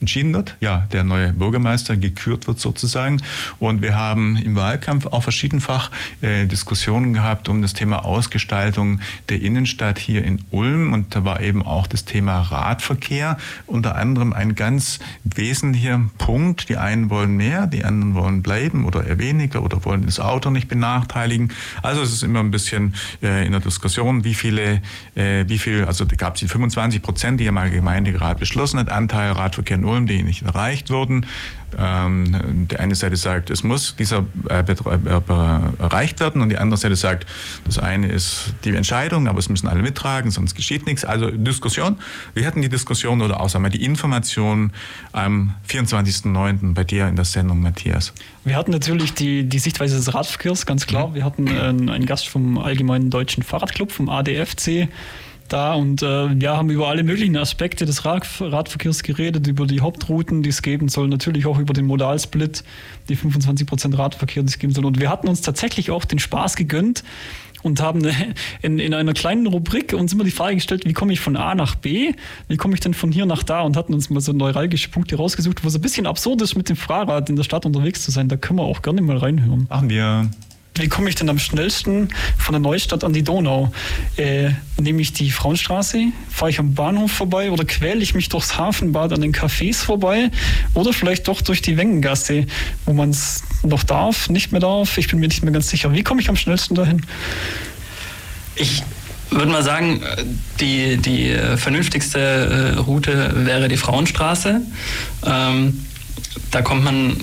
entschieden 0.00 0.32
wird, 0.32 0.56
ja, 0.60 0.86
der 0.92 1.04
neue 1.04 1.32
Bürgermeister 1.32 1.96
gekürt 1.96 2.46
wird 2.46 2.58
sozusagen. 2.58 3.22
Und 3.58 3.82
wir 3.82 3.96
haben 3.96 4.36
im 4.36 4.56
Wahlkampf 4.56 5.06
auch 5.06 5.22
verschiedenfach 5.22 5.90
äh, 6.22 6.46
Diskussionen 6.46 7.12
gehabt 7.12 7.48
um 7.48 7.62
das 7.62 7.74
Thema 7.74 8.04
Ausgestaltung 8.04 9.00
der 9.28 9.42
Innenstadt 9.42 9.98
hier 9.98 10.24
in 10.24 10.42
Ulm. 10.50 10.92
Und 10.92 11.14
da 11.14 11.24
war 11.24 11.40
eben 11.40 11.62
auch 11.62 11.86
das 11.86 12.04
Thema 12.04 12.40
Radverkehr 12.40 13.36
unter 13.66 13.96
anderem 13.96 14.32
ein 14.32 14.54
ganz 14.54 14.98
wesentlicher 15.24 16.00
Punkt. 16.18 16.68
Die 16.68 16.78
einen 16.78 17.10
wollen 17.10 17.36
mehr, 17.36 17.66
die 17.66 17.84
anderen 17.84 18.14
wollen 18.14 18.42
bleiben 18.42 18.86
oder 18.86 19.06
eher 19.06 19.18
weniger 19.18 19.62
oder 19.62 19.84
wollen 19.84 20.06
das 20.06 20.18
Auto 20.18 20.50
nicht 20.50 20.68
benachteiligen. 20.68 21.52
Also 21.82 22.02
es 22.02 22.12
ist 22.12 22.22
immer 22.22 22.40
ein 22.40 22.50
bisschen 22.50 22.94
äh, 23.22 23.44
in 23.44 23.52
der 23.52 23.60
Diskussion, 23.60 24.24
wie 24.24 24.34
viele, 24.34 24.80
äh, 25.14 25.44
wie 25.46 25.58
viel, 25.58 25.84
also 25.84 26.04
da 26.04 26.16
gab 26.16 26.34
es 26.34 26.40
die 26.40 26.48
25 26.48 27.02
Prozent, 27.02 27.40
die 27.40 27.44
ja 27.44 27.52
mal 27.52 27.70
Gemeinderat 27.70 28.38
beschlossen 28.38 28.78
hat, 28.78 28.90
Anteil 28.90 29.32
Radverkehr 29.32 29.76
in 29.76 29.84
Ulm, 29.90 30.06
die 30.06 30.22
nicht 30.22 30.42
erreicht 30.42 30.90
wurden. 30.90 31.26
Ähm, 31.78 32.66
die 32.70 32.78
eine 32.78 32.94
Seite 32.94 33.16
sagt, 33.16 33.50
es 33.50 33.62
muss 33.62 33.94
dieser 33.96 34.24
äh, 34.48 34.60
äh, 34.60 35.82
erreicht 35.82 36.20
werden 36.20 36.42
und 36.42 36.48
die 36.48 36.58
andere 36.58 36.78
Seite 36.78 36.96
sagt, 36.96 37.26
das 37.64 37.78
eine 37.78 38.08
ist 38.08 38.54
die 38.64 38.74
Entscheidung, 38.74 39.28
aber 39.28 39.38
es 39.38 39.48
müssen 39.48 39.68
alle 39.68 39.82
mittragen, 39.82 40.30
sonst 40.30 40.54
geschieht 40.54 40.86
nichts. 40.86 41.04
Also 41.04 41.30
Diskussion. 41.30 41.96
Wir 42.34 42.46
hatten 42.46 42.62
die 42.62 42.68
Diskussion 42.68 43.22
oder 43.22 43.40
außer 43.40 43.58
mal 43.58 43.70
die 43.70 43.84
Information 43.84 44.72
am 45.12 45.54
24.09. 45.68 46.74
bei 46.74 46.84
dir 46.84 47.08
in 47.08 47.16
der 47.16 47.24
Sendung, 47.24 47.60
Matthias. 47.60 48.12
Wir 48.44 48.56
hatten 48.56 48.70
natürlich 48.70 49.14
die, 49.14 49.44
die 49.44 49.58
Sichtweise 49.58 49.96
des 49.96 50.12
Radverkehrs, 50.12 50.66
ganz 50.66 50.86
klar. 50.86 51.08
Mhm. 51.08 51.14
Wir 51.14 51.24
hatten 51.24 51.46
äh, 51.46 51.60
einen 51.60 52.06
Gast 52.06 52.28
vom 52.28 52.58
Allgemeinen 52.58 53.10
Deutschen 53.10 53.42
Fahrradclub, 53.42 53.92
vom 53.92 54.08
ADFC 54.08 54.88
da 55.52 55.74
und 55.74 56.02
äh, 56.02 56.32
ja, 56.34 56.56
haben 56.56 56.70
über 56.70 56.88
alle 56.88 57.02
möglichen 57.02 57.36
Aspekte 57.36 57.86
des 57.86 58.04
Rad 58.04 58.26
Radverkehrs 58.40 59.02
geredet, 59.02 59.46
über 59.46 59.66
die 59.66 59.80
Hauptrouten, 59.80 60.42
die 60.42 60.50
es 60.50 60.62
geben 60.62 60.88
soll, 60.88 61.08
natürlich 61.08 61.46
auch 61.46 61.58
über 61.58 61.72
den 61.72 61.86
Modalsplit, 61.86 62.64
die 63.08 63.16
25% 63.16 63.96
Radverkehr, 63.96 64.42
die 64.42 64.48
es 64.48 64.58
geben 64.58 64.72
soll. 64.72 64.84
Und 64.84 65.00
wir 65.00 65.10
hatten 65.10 65.28
uns 65.28 65.40
tatsächlich 65.40 65.90
auch 65.90 66.04
den 66.04 66.18
Spaß 66.18 66.56
gegönnt 66.56 67.04
und 67.62 67.80
haben 67.80 68.02
in, 68.62 68.78
in 68.78 68.94
einer 68.94 69.12
kleinen 69.12 69.46
Rubrik 69.46 69.92
uns 69.92 70.12
immer 70.12 70.24
die 70.24 70.30
Frage 70.30 70.54
gestellt, 70.56 70.84
wie 70.86 70.92
komme 70.92 71.12
ich 71.12 71.20
von 71.20 71.36
A 71.36 71.54
nach 71.54 71.74
B, 71.74 72.14
wie 72.48 72.56
komme 72.56 72.74
ich 72.74 72.80
denn 72.80 72.94
von 72.94 73.12
hier 73.12 73.26
nach 73.26 73.42
da 73.42 73.60
und 73.62 73.76
hatten 73.76 73.94
uns 73.94 74.10
mal 74.10 74.20
so 74.20 74.32
neuralgische 74.32 74.88
Punkte 74.88 75.16
rausgesucht, 75.16 75.62
wo 75.64 75.68
es 75.68 75.74
ein 75.74 75.82
bisschen 75.82 76.06
absurd 76.06 76.42
ist, 76.42 76.56
mit 76.56 76.68
dem 76.68 76.76
Fahrrad 76.76 77.28
in 77.28 77.36
der 77.36 77.44
Stadt 77.44 77.66
unterwegs 77.66 78.02
zu 78.02 78.10
sein. 78.10 78.28
Da 78.28 78.36
können 78.36 78.58
wir 78.58 78.64
auch 78.64 78.82
gerne 78.82 79.02
mal 79.02 79.16
reinhören. 79.16 79.66
Machen 79.68 79.90
wir 79.90 80.30
wie 80.80 80.88
komme 80.88 81.08
ich 81.08 81.14
denn 81.14 81.28
am 81.28 81.38
schnellsten 81.38 82.08
von 82.38 82.52
der 82.52 82.60
Neustadt 82.60 83.04
an 83.04 83.12
die 83.12 83.22
Donau? 83.22 83.72
Äh, 84.16 84.50
nehme 84.80 85.02
ich 85.02 85.12
die 85.12 85.30
Frauenstraße, 85.30 86.06
fahre 86.30 86.50
ich 86.50 86.58
am 86.58 86.74
Bahnhof 86.74 87.12
vorbei 87.12 87.50
oder 87.50 87.64
quäle 87.64 88.00
ich 88.00 88.14
mich 88.14 88.28
durchs 88.28 88.56
Hafenbad 88.56 89.12
an 89.12 89.20
den 89.20 89.32
Cafés 89.32 89.76
vorbei 89.76 90.30
oder 90.74 90.92
vielleicht 90.92 91.28
doch 91.28 91.42
durch 91.42 91.62
die 91.62 91.76
Wengengasse, 91.76 92.46
wo 92.86 92.92
man 92.92 93.10
es 93.10 93.42
noch 93.62 93.82
darf, 93.82 94.28
nicht 94.28 94.52
mehr 94.52 94.60
darf? 94.60 94.98
Ich 94.98 95.08
bin 95.08 95.20
mir 95.20 95.28
nicht 95.28 95.42
mehr 95.42 95.52
ganz 95.52 95.68
sicher. 95.68 95.92
Wie 95.92 96.02
komme 96.02 96.20
ich 96.20 96.28
am 96.28 96.36
schnellsten 96.36 96.74
dahin? 96.74 97.04
Ich 98.56 98.82
würde 99.30 99.50
mal 99.52 99.62
sagen, 99.62 100.02
die, 100.60 100.96
die 100.96 101.30
äh, 101.30 101.56
vernünftigste 101.56 102.18
äh, 102.18 102.78
Route 102.78 103.46
wäre 103.46 103.68
die 103.68 103.76
Frauenstraße. 103.76 104.60
Ähm, 105.24 105.84
da 106.50 106.62
kommt 106.62 106.84
man 106.84 107.16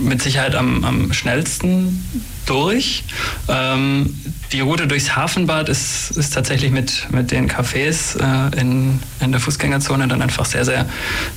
mit 0.00 0.22
Sicherheit 0.22 0.54
am, 0.54 0.84
am 0.84 1.12
schnellsten 1.12 2.04
durch. 2.50 3.04
Ähm, 3.48 4.14
die 4.52 4.60
Route 4.60 4.88
durchs 4.88 5.14
Hafenbad 5.14 5.68
ist, 5.68 6.10
ist 6.10 6.34
tatsächlich 6.34 6.72
mit, 6.72 7.06
mit 7.10 7.30
den 7.30 7.48
Cafés 7.48 8.18
äh, 8.18 8.60
in, 8.60 8.98
in 9.20 9.30
der 9.30 9.40
Fußgängerzone 9.40 10.08
dann 10.08 10.22
einfach 10.22 10.44
sehr, 10.44 10.64
sehr, 10.64 10.86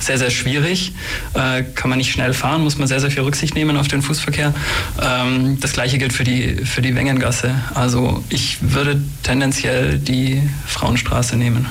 sehr, 0.00 0.18
sehr 0.18 0.30
schwierig. 0.30 0.92
Äh, 1.34 1.62
kann 1.62 1.90
man 1.90 1.98
nicht 1.98 2.10
schnell 2.10 2.34
fahren, 2.34 2.62
muss 2.62 2.76
man 2.76 2.88
sehr, 2.88 2.98
sehr 2.98 3.12
viel 3.12 3.22
Rücksicht 3.22 3.54
nehmen 3.54 3.76
auf 3.76 3.86
den 3.86 4.02
Fußverkehr. 4.02 4.52
Ähm, 5.00 5.58
das 5.60 5.74
gleiche 5.74 5.98
gilt 5.98 6.12
für 6.12 6.24
die, 6.24 6.56
für 6.64 6.82
die 6.82 6.96
Wengengasse. 6.96 7.54
Also 7.74 8.24
ich 8.30 8.58
würde 8.60 9.00
tendenziell 9.22 9.98
die 9.98 10.42
Frauenstraße 10.66 11.36
nehmen. 11.36 11.66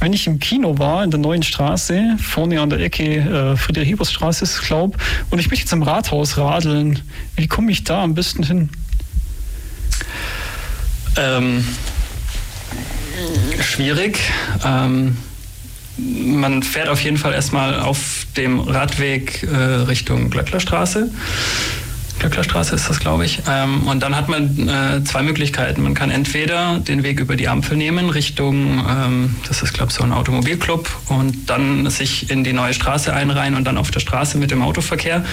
Wenn 0.00 0.12
ich 0.12 0.26
im 0.26 0.38
Kino 0.40 0.78
war, 0.78 1.04
in 1.04 1.10
der 1.10 1.20
neuen 1.20 1.42
Straße, 1.42 2.18
vorne 2.22 2.60
an 2.60 2.68
der 2.68 2.80
Ecke 2.80 3.02
äh, 3.02 3.56
Friedrich-Hebers-Straße 3.56 4.44
ist, 4.44 4.60
glaube 4.62 4.98
und 5.30 5.38
ich 5.38 5.48
möchte 5.48 5.64
jetzt 5.64 5.72
im 5.72 5.82
Rathaus 5.82 6.36
radeln, 6.36 6.98
wie 7.36 7.46
komme 7.46 7.72
ich 7.72 7.84
da 7.84 8.02
am 8.02 8.14
besten 8.14 8.42
hin? 8.42 8.68
Ähm, 11.16 11.64
schwierig. 13.60 14.18
Ähm, 14.64 15.16
man 15.98 16.62
fährt 16.62 16.88
auf 16.88 17.02
jeden 17.02 17.18
Fall 17.18 17.34
erstmal 17.34 17.80
auf 17.80 18.26
dem 18.36 18.60
Radweg 18.60 19.42
äh, 19.42 19.56
Richtung 19.56 20.30
Glöcklerstraße. 20.30 21.10
Glöcklerstraße 22.18 22.76
ist 22.76 22.88
das, 22.88 23.00
glaube 23.00 23.24
ich. 23.24 23.40
Ähm, 23.48 23.82
und 23.88 24.00
dann 24.02 24.14
hat 24.14 24.28
man 24.28 24.68
äh, 24.68 25.02
zwei 25.04 25.22
Möglichkeiten. 25.22 25.82
Man 25.82 25.94
kann 25.94 26.10
entweder 26.10 26.78
den 26.78 27.02
Weg 27.02 27.18
über 27.20 27.36
die 27.36 27.48
Ampel 27.48 27.76
nehmen, 27.76 28.10
Richtung, 28.10 28.84
ähm, 28.88 29.36
das 29.48 29.62
ist, 29.62 29.72
glaube 29.72 29.90
ich, 29.90 29.96
so 29.96 30.04
ein 30.04 30.12
Automobilclub, 30.12 30.88
und 31.08 31.50
dann 31.50 31.90
sich 31.90 32.30
in 32.30 32.44
die 32.44 32.52
neue 32.52 32.74
Straße 32.74 33.12
einreihen 33.12 33.56
und 33.56 33.64
dann 33.64 33.76
auf 33.76 33.90
der 33.90 34.00
Straße 34.00 34.38
mit 34.38 34.50
dem 34.50 34.62
Autoverkehr 34.62 35.24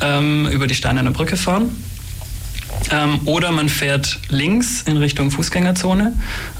ähm, 0.00 0.46
über 0.46 0.66
die 0.66 0.74
Steinerne 0.74 1.10
Brücke 1.10 1.36
fahren. 1.36 1.70
Ähm, 2.90 3.20
oder 3.24 3.52
man 3.52 3.68
fährt 3.68 4.18
links 4.28 4.82
in 4.82 4.96
Richtung 4.96 5.30
Fußgängerzone 5.30 6.12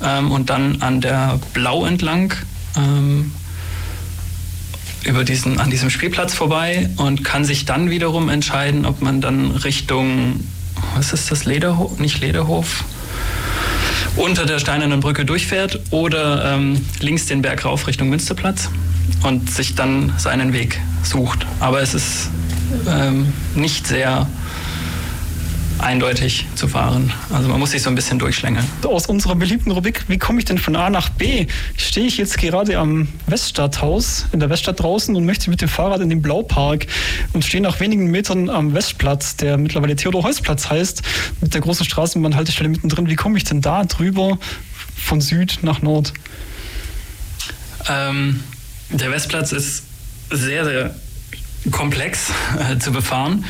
ähm, 0.04 0.30
und 0.32 0.50
dann 0.50 0.82
an 0.82 1.00
der 1.00 1.38
Blau 1.52 1.86
entlang 1.86 2.34
ähm, 2.76 3.32
über 5.04 5.24
diesen, 5.24 5.60
an 5.60 5.70
diesem 5.70 5.90
Spielplatz 5.90 6.34
vorbei 6.34 6.90
und 6.96 7.22
kann 7.22 7.44
sich 7.44 7.64
dann 7.64 7.90
wiederum 7.90 8.28
entscheiden, 8.28 8.86
ob 8.86 9.02
man 9.02 9.20
dann 9.20 9.52
Richtung, 9.52 10.40
was 10.96 11.12
ist 11.12 11.30
das, 11.30 11.44
Lederhof, 11.44 11.98
nicht 11.98 12.20
Lederhof, 12.20 12.84
unter 14.16 14.46
der 14.46 14.58
Steinernen 14.58 15.00
Brücke 15.00 15.24
durchfährt 15.24 15.80
oder 15.90 16.54
ähm, 16.54 16.84
links 17.00 17.26
den 17.26 17.42
Berg 17.42 17.64
rauf 17.64 17.86
Richtung 17.86 18.08
Münsterplatz 18.08 18.70
und 19.22 19.50
sich 19.50 19.74
dann 19.74 20.12
seinen 20.16 20.52
Weg 20.52 20.80
sucht. 21.02 21.46
Aber 21.60 21.80
es 21.80 21.94
ist 21.94 22.30
ähm, 22.88 23.32
nicht 23.54 23.86
sehr 23.86 24.26
eindeutig 25.78 26.46
zu 26.54 26.68
fahren. 26.68 27.12
Also 27.30 27.48
man 27.48 27.60
muss 27.60 27.72
sich 27.72 27.82
so 27.82 27.90
ein 27.90 27.94
bisschen 27.94 28.18
durchschlängeln. 28.18 28.66
Aus 28.84 29.06
unserer 29.06 29.34
beliebten 29.34 29.70
Rubrik, 29.70 30.04
wie 30.08 30.18
komme 30.18 30.38
ich 30.38 30.44
denn 30.44 30.58
von 30.58 30.76
A 30.76 30.90
nach 30.90 31.08
B? 31.10 31.46
Stehe 31.76 32.06
ich 32.06 32.16
jetzt 32.16 32.38
gerade 32.38 32.78
am 32.78 33.08
Weststadthaus, 33.26 34.26
in 34.32 34.40
der 34.40 34.50
Weststadt 34.50 34.80
draußen 34.80 35.14
und 35.14 35.26
möchte 35.26 35.50
mit 35.50 35.60
dem 35.60 35.68
Fahrrad 35.68 36.00
in 36.00 36.08
den 36.08 36.22
Blaupark 36.22 36.86
und 37.32 37.44
stehe 37.44 37.62
nach 37.62 37.80
wenigen 37.80 38.10
Metern 38.10 38.48
am 38.48 38.74
Westplatz, 38.74 39.36
der 39.36 39.58
mittlerweile 39.58 39.96
Theodor-Heuss-Platz 39.96 40.70
heißt, 40.70 41.02
mit 41.40 41.54
der 41.54 41.60
großen 41.60 41.84
Straßenbahnhaltestelle 41.84 42.68
mittendrin. 42.68 43.08
Wie 43.08 43.16
komme 43.16 43.36
ich 43.36 43.44
denn 43.44 43.60
da 43.60 43.84
drüber 43.84 44.38
von 44.96 45.20
Süd 45.20 45.58
nach 45.62 45.82
Nord? 45.82 46.12
Ähm, 47.88 48.42
der 48.90 49.10
Westplatz 49.10 49.52
ist 49.52 49.84
sehr, 50.30 50.64
sehr 50.64 50.94
komplex 51.70 52.30
äh, 52.58 52.78
zu 52.78 52.92
befahren. 52.92 53.44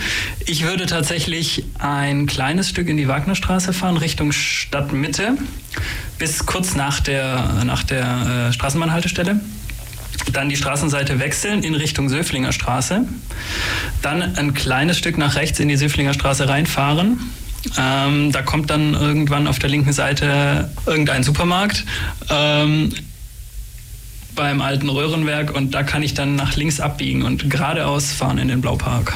Ich 0.47 0.65
würde 0.65 0.87
tatsächlich 0.87 1.65
ein 1.79 2.27
kleines 2.27 2.69
Stück 2.69 2.89
in 2.89 2.97
die 2.97 3.09
Wagnerstraße 3.09 3.73
fahren, 3.73 3.97
Richtung 3.97 4.33
Stadtmitte, 4.33 5.37
bis 6.19 6.47
kurz 6.47 6.75
nach 6.75 7.01
der, 7.01 7.63
nach 7.65 7.83
der 7.83 8.49
äh, 8.49 8.53
Straßenbahnhaltestelle. 8.53 9.41
Dann 10.33 10.49
die 10.49 10.57
Straßenseite 10.57 11.21
wechseln 11.21 11.63
in 11.63 11.75
Richtung 11.75 12.09
Söflinger 12.09 12.53
Straße. 12.53 13.07
Dann 14.03 14.37
ein 14.37 14.55
kleines 14.55 14.99
Stück 14.99 15.19
nach 15.19 15.37
rechts 15.37 15.61
in 15.61 15.69
die 15.69 15.77
Söflinger 15.77 16.15
Straße 16.15 16.49
reinfahren. 16.49 17.21
Ähm, 17.79 18.33
da 18.33 18.43
kommt 18.43 18.71
dann 18.71 18.95
irgendwann 18.95 19.47
auf 19.47 19.59
der 19.59 19.71
linken 19.71 19.93
Seite 19.93 20.71
irgendein 20.87 21.23
Supermarkt. 21.23 21.85
Ähm, 22.31 22.93
beim 24.37 24.61
alten 24.61 24.89
Röhrenwerk 24.89 25.53
und 25.55 25.75
da 25.75 25.83
kann 25.83 26.03
ich 26.03 26.15
dann 26.15 26.37
nach 26.37 26.55
links 26.55 26.79
abbiegen 26.79 27.23
und 27.23 27.51
geradeaus 27.51 28.13
fahren 28.13 28.39
in 28.39 28.49
den 28.49 28.61
Blaupark. 28.61 29.15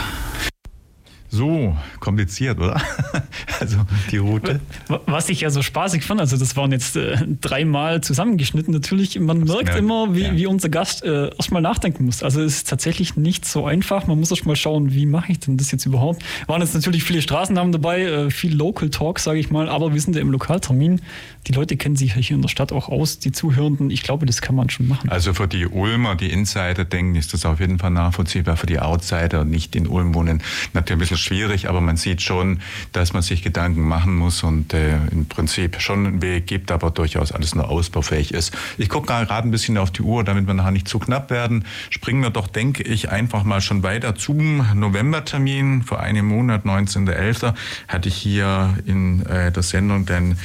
So 1.33 1.77
kompliziert, 2.01 2.59
oder? 2.59 2.81
also 3.61 3.79
die 4.11 4.17
Route. 4.17 4.61
Was 5.07 5.29
ich 5.29 5.43
ja 5.43 5.51
so 5.51 5.63
spaßig 5.63 6.03
fand, 6.03 6.21
also 6.21 6.37
das 6.37 6.57
waren 6.57 6.73
jetzt 6.73 6.97
äh, 6.97 7.17
dreimal 7.41 8.01
zusammengeschnitten. 8.01 8.75
Natürlich, 8.75 9.19
man 9.21 9.45
merkt 9.45 9.65
merkt, 9.65 9.79
immer, 9.79 10.15
wie, 10.15 10.23
ja. 10.23 10.37
wie 10.37 10.47
unser 10.47 10.69
Gast 10.69 11.05
äh, 11.05 11.29
erstmal 11.29 11.63
nachdenken 11.63 12.07
muss. 12.07 12.23
Also 12.25 12.43
es 12.43 12.57
ist 12.57 12.69
tatsächlich 12.69 13.17
nicht 13.17 13.45
so 13.45 13.65
einfach. 13.65 14.07
Man 14.09 14.19
muss 14.19 14.31
erstmal 14.31 14.57
schauen, 14.57 14.93
wie 14.93 15.07
mache 15.07 15.33
ich 15.33 15.39
denn 15.41 15.57
das 15.57 15.71
jetzt 15.71 15.87
überhaupt? 15.87 16.23
Waren 16.49 16.63
jetzt 16.63 16.75
natürlich 16.75 17.05
viele 17.05 17.23
Straßennamen 17.23 17.73
dabei, 17.73 18.03
äh, 18.03 18.31
viel 18.31 18.55
Local 18.55 18.91
Talk, 18.91 19.21
sage 19.21 19.39
ich 19.39 19.51
mal, 19.51 19.69
aber 19.69 19.95
wir 19.95 20.01
sind 20.01 20.17
ja 20.17 20.23
im 20.23 20.31
Lokaltermin. 20.31 21.01
Die 21.47 21.53
Leute 21.53 21.77
kennen 21.77 21.97
sich 21.97 22.17
ja 22.17 22.21
hier 22.21 22.37
in 22.37 22.43
der 22.43 22.49
Stadt 22.49 22.73
auch 22.73 22.89
aus, 22.89 23.19
die 23.19 23.33
Zuhörenden. 23.33 23.91
Ich 23.91 24.03
glaube, 24.03 24.27
das 24.27 24.43
kann 24.43 24.55
man 24.55 24.69
schon 24.69 24.89
machen. 24.89 25.09
Also 25.11 25.33
für 25.33 25.49
die 25.49 25.67
Ulmer, 25.67 26.17
die 26.17 26.31
Insider 26.31 26.85
denken, 26.85 27.15
ist 27.15 27.33
das 27.33 27.45
auf 27.45 27.61
jeden 27.61 27.79
Fall 27.79 27.91
nachvollziehbar. 27.91 28.57
Für 28.57 28.67
die 28.67 28.81
Outsider, 28.81 29.45
nicht 29.45 29.77
in 29.77 29.87
Ulm 29.87 30.15
wohnen, 30.15 30.43
natürlich 30.75 30.97
ein 30.97 30.99
bisschen 30.99 31.20
schwierig, 31.21 31.69
aber 31.69 31.81
man 31.81 31.97
sieht 31.97 32.23
schon, 32.23 32.61
dass 32.93 33.13
man 33.13 33.23
sich 33.23 33.43
Gedanken 33.43 33.83
machen 33.83 34.15
muss 34.17 34.43
und 34.43 34.75
äh, 34.75 34.97
im 35.11 35.27
Prinzip 35.27 35.81
schon 35.81 36.07
einen 36.07 36.23
Weg 36.23 36.47
gibt, 36.47 36.71
aber 36.71 36.91
durchaus 36.91 37.33
alles 37.33 37.55
nur 37.55 37.69
ausbaufähig 37.69 38.33
ist. 38.33 38.57
Ich 38.79 38.89
gucke 38.89 39.07
gerade 39.07 39.47
ein 39.47 39.51
bisschen 39.51 39.79
auf 39.79 39.91
die 39.91 40.03
Uhr, 40.03 40.25
damit 40.25 40.47
wir 40.47 40.55
nachher 40.55 40.71
nicht 40.71 40.89
zu 40.89 40.99
knapp 40.99 41.31
werden. 41.31 41.65
Springen 41.91 42.23
wir 42.23 42.31
doch, 42.31 42.49
denke 42.49 42.83
ich, 42.83 43.11
einfach 43.11 43.45
mal 43.45 43.61
schon 43.61 43.83
weiter 43.83 44.15
zum 44.15 44.67
Novembertermin. 44.75 45.83
Vor 45.83 46.01
einem 46.01 46.27
Monat, 46.27 46.65
19.11., 46.65 47.55
hatte 47.89 48.09
ich 48.09 48.17
hier 48.17 48.77
in 48.87 49.25
äh, 49.27 49.53
der 49.53 49.63
Sendung 49.63 50.07
denn 50.07 50.37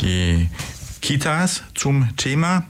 die 0.00 0.48
Kitas 1.00 1.62
zum 1.74 2.16
Thema. 2.16 2.64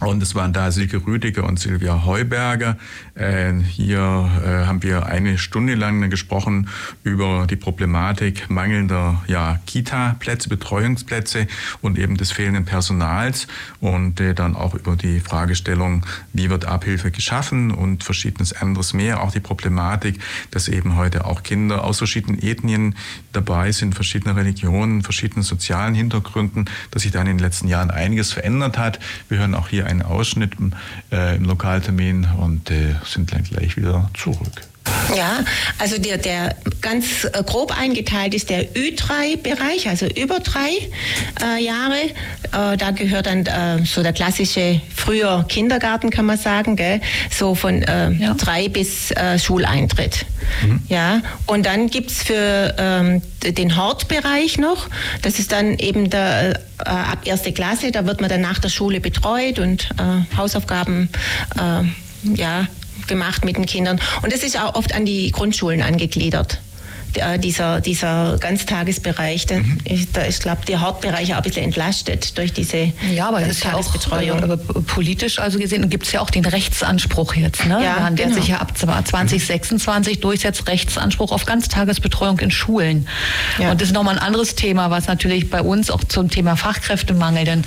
Und 0.00 0.22
es 0.22 0.34
waren 0.34 0.52
da 0.52 0.72
Silke 0.72 1.06
Rüdiger 1.06 1.44
und 1.44 1.60
Silvia 1.60 2.04
Heuberger. 2.04 2.76
Äh, 3.14 3.52
hier 3.60 4.30
äh, 4.44 4.66
haben 4.66 4.82
wir 4.82 5.04
eine 5.06 5.36
Stunde 5.36 5.74
lang 5.74 6.08
gesprochen 6.08 6.68
über 7.04 7.46
die 7.46 7.56
Problematik 7.56 8.48
mangelnder 8.48 9.22
ja, 9.26 9.60
Kita-Plätze, 9.66 10.48
Betreuungsplätze 10.48 11.46
und 11.82 11.98
eben 11.98 12.16
des 12.16 12.32
fehlenden 12.32 12.64
Personals 12.64 13.48
und 13.80 14.18
äh, 14.20 14.34
dann 14.34 14.56
auch 14.56 14.74
über 14.74 14.96
die 14.96 15.20
Fragestellung, 15.20 16.06
wie 16.32 16.48
wird 16.48 16.64
Abhilfe 16.64 17.10
geschaffen 17.10 17.70
und 17.70 18.02
verschiedenes 18.02 18.54
anderes 18.54 18.94
mehr. 18.94 19.22
Auch 19.22 19.30
die 19.30 19.40
Problematik, 19.40 20.18
dass 20.50 20.68
eben 20.68 20.96
heute 20.96 21.26
auch 21.26 21.42
Kinder 21.42 21.84
aus 21.84 21.98
verschiedenen 21.98 22.42
Ethnien 22.42 22.94
dabei 23.32 23.72
sind, 23.72 23.94
verschiedene 23.94 24.36
Religionen, 24.36 25.02
verschiedenen 25.02 25.42
sozialen 25.42 25.94
Hintergründen, 25.94 26.64
dass 26.90 27.02
sich 27.02 27.12
da 27.12 27.20
in 27.20 27.26
den 27.26 27.38
letzten 27.38 27.68
Jahren 27.68 27.90
einiges 27.90 28.32
verändert 28.32 28.78
hat. 28.78 29.00
Wir 29.28 29.38
hören 29.38 29.54
auch 29.54 29.68
hier 29.68 29.86
einen 29.86 30.02
Ausschnitt 30.02 30.56
im 31.10 31.44
Lokaltermin 31.44 32.26
und 32.38 32.70
sind 33.06 33.32
dann 33.32 33.42
gleich 33.42 33.76
wieder 33.76 34.10
zurück. 34.14 34.62
Ja, 35.16 35.44
also 35.78 35.98
der, 35.98 36.18
der 36.18 36.56
ganz 36.80 37.24
äh, 37.24 37.42
grob 37.44 37.76
eingeteilt 37.78 38.34
ist 38.34 38.50
der 38.50 38.72
Ü3-Bereich, 38.74 39.88
also 39.88 40.06
über 40.06 40.40
drei 40.40 40.70
äh, 41.42 41.62
Jahre. 41.62 42.00
Äh, 42.52 42.76
da 42.76 42.90
gehört 42.92 43.26
dann 43.26 43.46
äh, 43.46 43.84
so 43.84 44.02
der 44.02 44.12
klassische 44.12 44.80
früher 44.94 45.44
Kindergarten, 45.48 46.10
kann 46.10 46.26
man 46.26 46.38
sagen, 46.38 46.76
gell? 46.76 47.00
so 47.30 47.54
von 47.54 47.82
äh, 47.82 48.10
ja. 48.12 48.34
drei 48.34 48.68
bis 48.68 49.10
äh, 49.10 49.38
Schuleintritt. 49.38 50.24
Mhm. 50.64 50.80
Ja, 50.88 51.20
und 51.46 51.66
dann 51.66 51.88
gibt 51.88 52.10
es 52.10 52.22
für 52.22 52.74
ähm, 52.78 53.22
den 53.42 53.76
Hortbereich 53.76 54.58
noch, 54.58 54.88
das 55.22 55.38
ist 55.38 55.52
dann 55.52 55.78
eben 55.78 56.10
der 56.10 56.60
ab 56.78 57.26
erste 57.26 57.52
Klasse, 57.52 57.92
da 57.92 58.06
wird 58.06 58.20
man 58.20 58.28
dann 58.28 58.40
nach 58.40 58.58
der 58.58 58.68
Schule 58.68 58.98
betreut 58.98 59.60
und 59.60 59.90
Hausaufgaben 60.36 61.08
ja, 62.34 62.66
gemacht 63.08 63.44
mit 63.44 63.56
den 63.56 63.66
Kindern. 63.66 64.00
Und 64.22 64.32
das 64.32 64.42
ist 64.42 64.58
auch 64.58 64.74
oft 64.74 64.94
an 64.94 65.04
die 65.04 65.30
Grundschulen 65.30 65.82
angegliedert. 65.82 66.60
Äh, 67.14 67.38
dieser, 67.38 67.80
dieser 67.80 68.38
Ganztagesbereich, 68.38 69.46
mhm. 69.50 69.78
ich, 69.84 70.10
da 70.12 70.22
ist, 70.22 70.42
glaube 70.42 70.64
der 70.66 70.80
Hauptbereich 70.80 71.32
auch 71.32 71.38
ein 71.38 71.42
bisschen 71.42 71.64
entlastet 71.64 72.36
durch 72.38 72.52
diese 72.52 72.92
Ja, 73.12 73.28
aber 73.28 73.42
es 73.42 73.58
ist 73.58 73.64
ja 73.64 73.74
auch 73.74 73.94
äh, 73.94 74.56
politisch 74.86 75.38
also 75.38 75.58
gesehen 75.58 75.88
gibt 75.90 76.06
es 76.06 76.12
ja 76.12 76.20
auch 76.20 76.30
den 76.30 76.44
Rechtsanspruch 76.44 77.34
jetzt, 77.34 77.66
ne? 77.66 77.82
Ja, 77.82 78.08
der 78.10 78.26
genau. 78.26 78.36
sich 78.38 78.48
ja 78.48 78.58
ab 78.58 78.76
2026 78.76 80.20
durchsetzt, 80.20 80.66
Rechtsanspruch 80.68 81.32
auf 81.32 81.44
Ganztagesbetreuung 81.44 82.38
in 82.38 82.50
Schulen. 82.50 83.06
Ja. 83.58 83.72
Und 83.72 83.80
das 83.80 83.88
ist 83.88 83.94
nochmal 83.94 84.18
ein 84.18 84.24
anderes 84.24 84.54
Thema, 84.54 84.90
was 84.90 85.06
natürlich 85.06 85.50
bei 85.50 85.60
uns 85.60 85.90
auch 85.90 86.04
zum 86.04 86.30
Thema 86.30 86.56
Fachkräftemangel 86.56 87.44
dann 87.44 87.64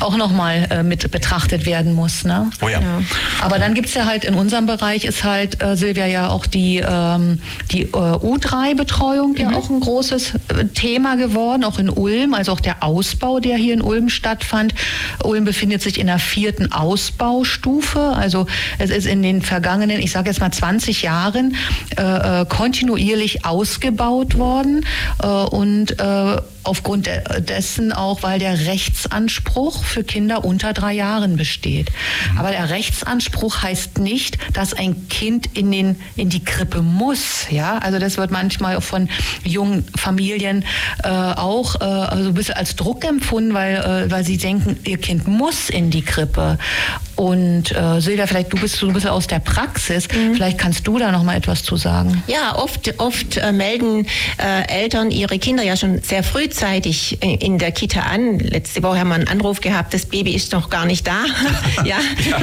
auch 0.00 0.16
nochmal 0.16 0.66
äh, 0.70 0.82
mit 0.82 1.10
betrachtet 1.10 1.66
werden 1.66 1.94
muss. 1.94 2.24
Ne? 2.24 2.50
Oh 2.62 2.68
ja. 2.68 2.80
ja. 2.80 3.02
Aber 3.40 3.58
dann 3.58 3.74
gibt 3.74 3.88
es 3.88 3.94
ja 3.94 4.06
halt 4.06 4.24
in 4.24 4.34
unserem 4.34 4.66
Bereich 4.66 5.04
ist 5.04 5.24
halt, 5.24 5.62
äh, 5.62 5.76
Silvia, 5.76 6.06
ja 6.06 6.28
auch 6.28 6.46
die, 6.46 6.78
ähm, 6.78 7.40
die 7.70 7.82
äh, 7.82 7.88
U3-Betreuung 7.88 8.87
Kinderbetreuung 8.88 9.36
ja 9.36 9.50
mhm. 9.50 9.54
auch 9.54 9.70
ein 9.70 9.80
großes 9.80 10.34
äh, 10.34 10.64
Thema 10.74 11.16
geworden, 11.16 11.64
auch 11.64 11.78
in 11.78 11.88
Ulm, 11.88 12.34
also 12.34 12.52
auch 12.52 12.60
der 12.60 12.82
Ausbau, 12.82 13.40
der 13.40 13.56
hier 13.56 13.74
in 13.74 13.82
Ulm 13.82 14.08
stattfand. 14.08 14.74
Ulm 15.22 15.44
befindet 15.44 15.82
sich 15.82 15.98
in 15.98 16.06
der 16.06 16.18
vierten 16.18 16.72
Ausbaustufe. 16.72 18.00
Also 18.00 18.46
es 18.78 18.90
ist 18.90 19.06
in 19.06 19.22
den 19.22 19.42
vergangenen, 19.42 20.00
ich 20.00 20.10
sage 20.10 20.30
jetzt 20.30 20.40
mal 20.40 20.50
20 20.50 21.02
Jahren, 21.02 21.56
äh, 21.96 22.42
äh, 22.42 22.46
kontinuierlich 22.46 23.44
ausgebaut 23.44 24.38
worden 24.38 24.84
äh, 25.22 25.26
und 25.26 25.98
äh, 26.00 26.36
aufgrund 26.68 27.08
dessen 27.40 27.92
auch, 27.92 28.22
weil 28.22 28.38
der 28.38 28.66
Rechtsanspruch 28.66 29.84
für 29.84 30.04
Kinder 30.04 30.44
unter 30.44 30.72
drei 30.72 30.92
Jahren 30.92 31.36
besteht. 31.36 31.90
Mhm. 32.32 32.38
Aber 32.38 32.50
der 32.50 32.70
Rechtsanspruch 32.70 33.62
heißt 33.62 33.98
nicht, 33.98 34.38
dass 34.52 34.74
ein 34.74 35.08
Kind 35.08 35.56
in, 35.56 35.72
den, 35.72 35.96
in 36.16 36.28
die 36.28 36.44
Krippe 36.44 36.82
muss. 36.82 37.46
Ja? 37.50 37.78
Also 37.78 37.98
das 37.98 38.16
wird 38.16 38.30
manchmal 38.30 38.80
von 38.80 39.08
jungen 39.44 39.84
Familien 39.96 40.64
äh, 41.02 41.08
auch 41.08 41.80
äh, 41.80 41.84
also 41.84 42.28
ein 42.28 42.34
bisschen 42.34 42.54
als 42.54 42.76
Druck 42.76 43.04
empfunden, 43.04 43.54
weil, 43.54 43.76
äh, 43.76 44.10
weil 44.10 44.24
sie 44.24 44.36
denken, 44.36 44.78
ihr 44.84 44.98
Kind 44.98 45.26
muss 45.26 45.70
in 45.70 45.90
die 45.90 46.02
Krippe. 46.02 46.58
Und 47.16 47.74
äh, 47.74 48.00
Silvia, 48.00 48.28
vielleicht 48.28 48.52
du 48.52 48.58
bist 48.58 48.80
du 48.80 48.92
bist 48.92 49.06
aus 49.06 49.26
der 49.26 49.40
Praxis, 49.40 50.06
mhm. 50.08 50.34
vielleicht 50.34 50.56
kannst 50.56 50.86
du 50.86 50.98
da 50.98 51.10
noch 51.10 51.24
mal 51.24 51.36
etwas 51.36 51.64
zu 51.64 51.76
sagen. 51.76 52.22
Ja, 52.28 52.56
oft 52.56 52.94
oft 52.98 53.36
äh, 53.36 53.50
melden 53.50 54.06
äh, 54.38 54.68
Eltern 54.68 55.10
ihre 55.10 55.38
Kinder 55.40 55.64
ja 55.64 55.76
schon 55.76 56.00
sehr 56.02 56.22
frühzeitig 56.58 57.22
in 57.22 57.58
der 57.58 57.70
Kita 57.70 58.00
an. 58.00 58.40
Letzte 58.40 58.82
Woche 58.82 58.98
haben 58.98 59.08
wir 59.08 59.14
einen 59.14 59.28
Anruf 59.28 59.60
gehabt, 59.60 59.94
das 59.94 60.06
Baby 60.06 60.34
ist 60.34 60.52
noch 60.52 60.70
gar 60.70 60.86
nicht 60.86 61.06
da. 61.06 61.24
ja. 61.84 61.98
ja. 62.28 62.38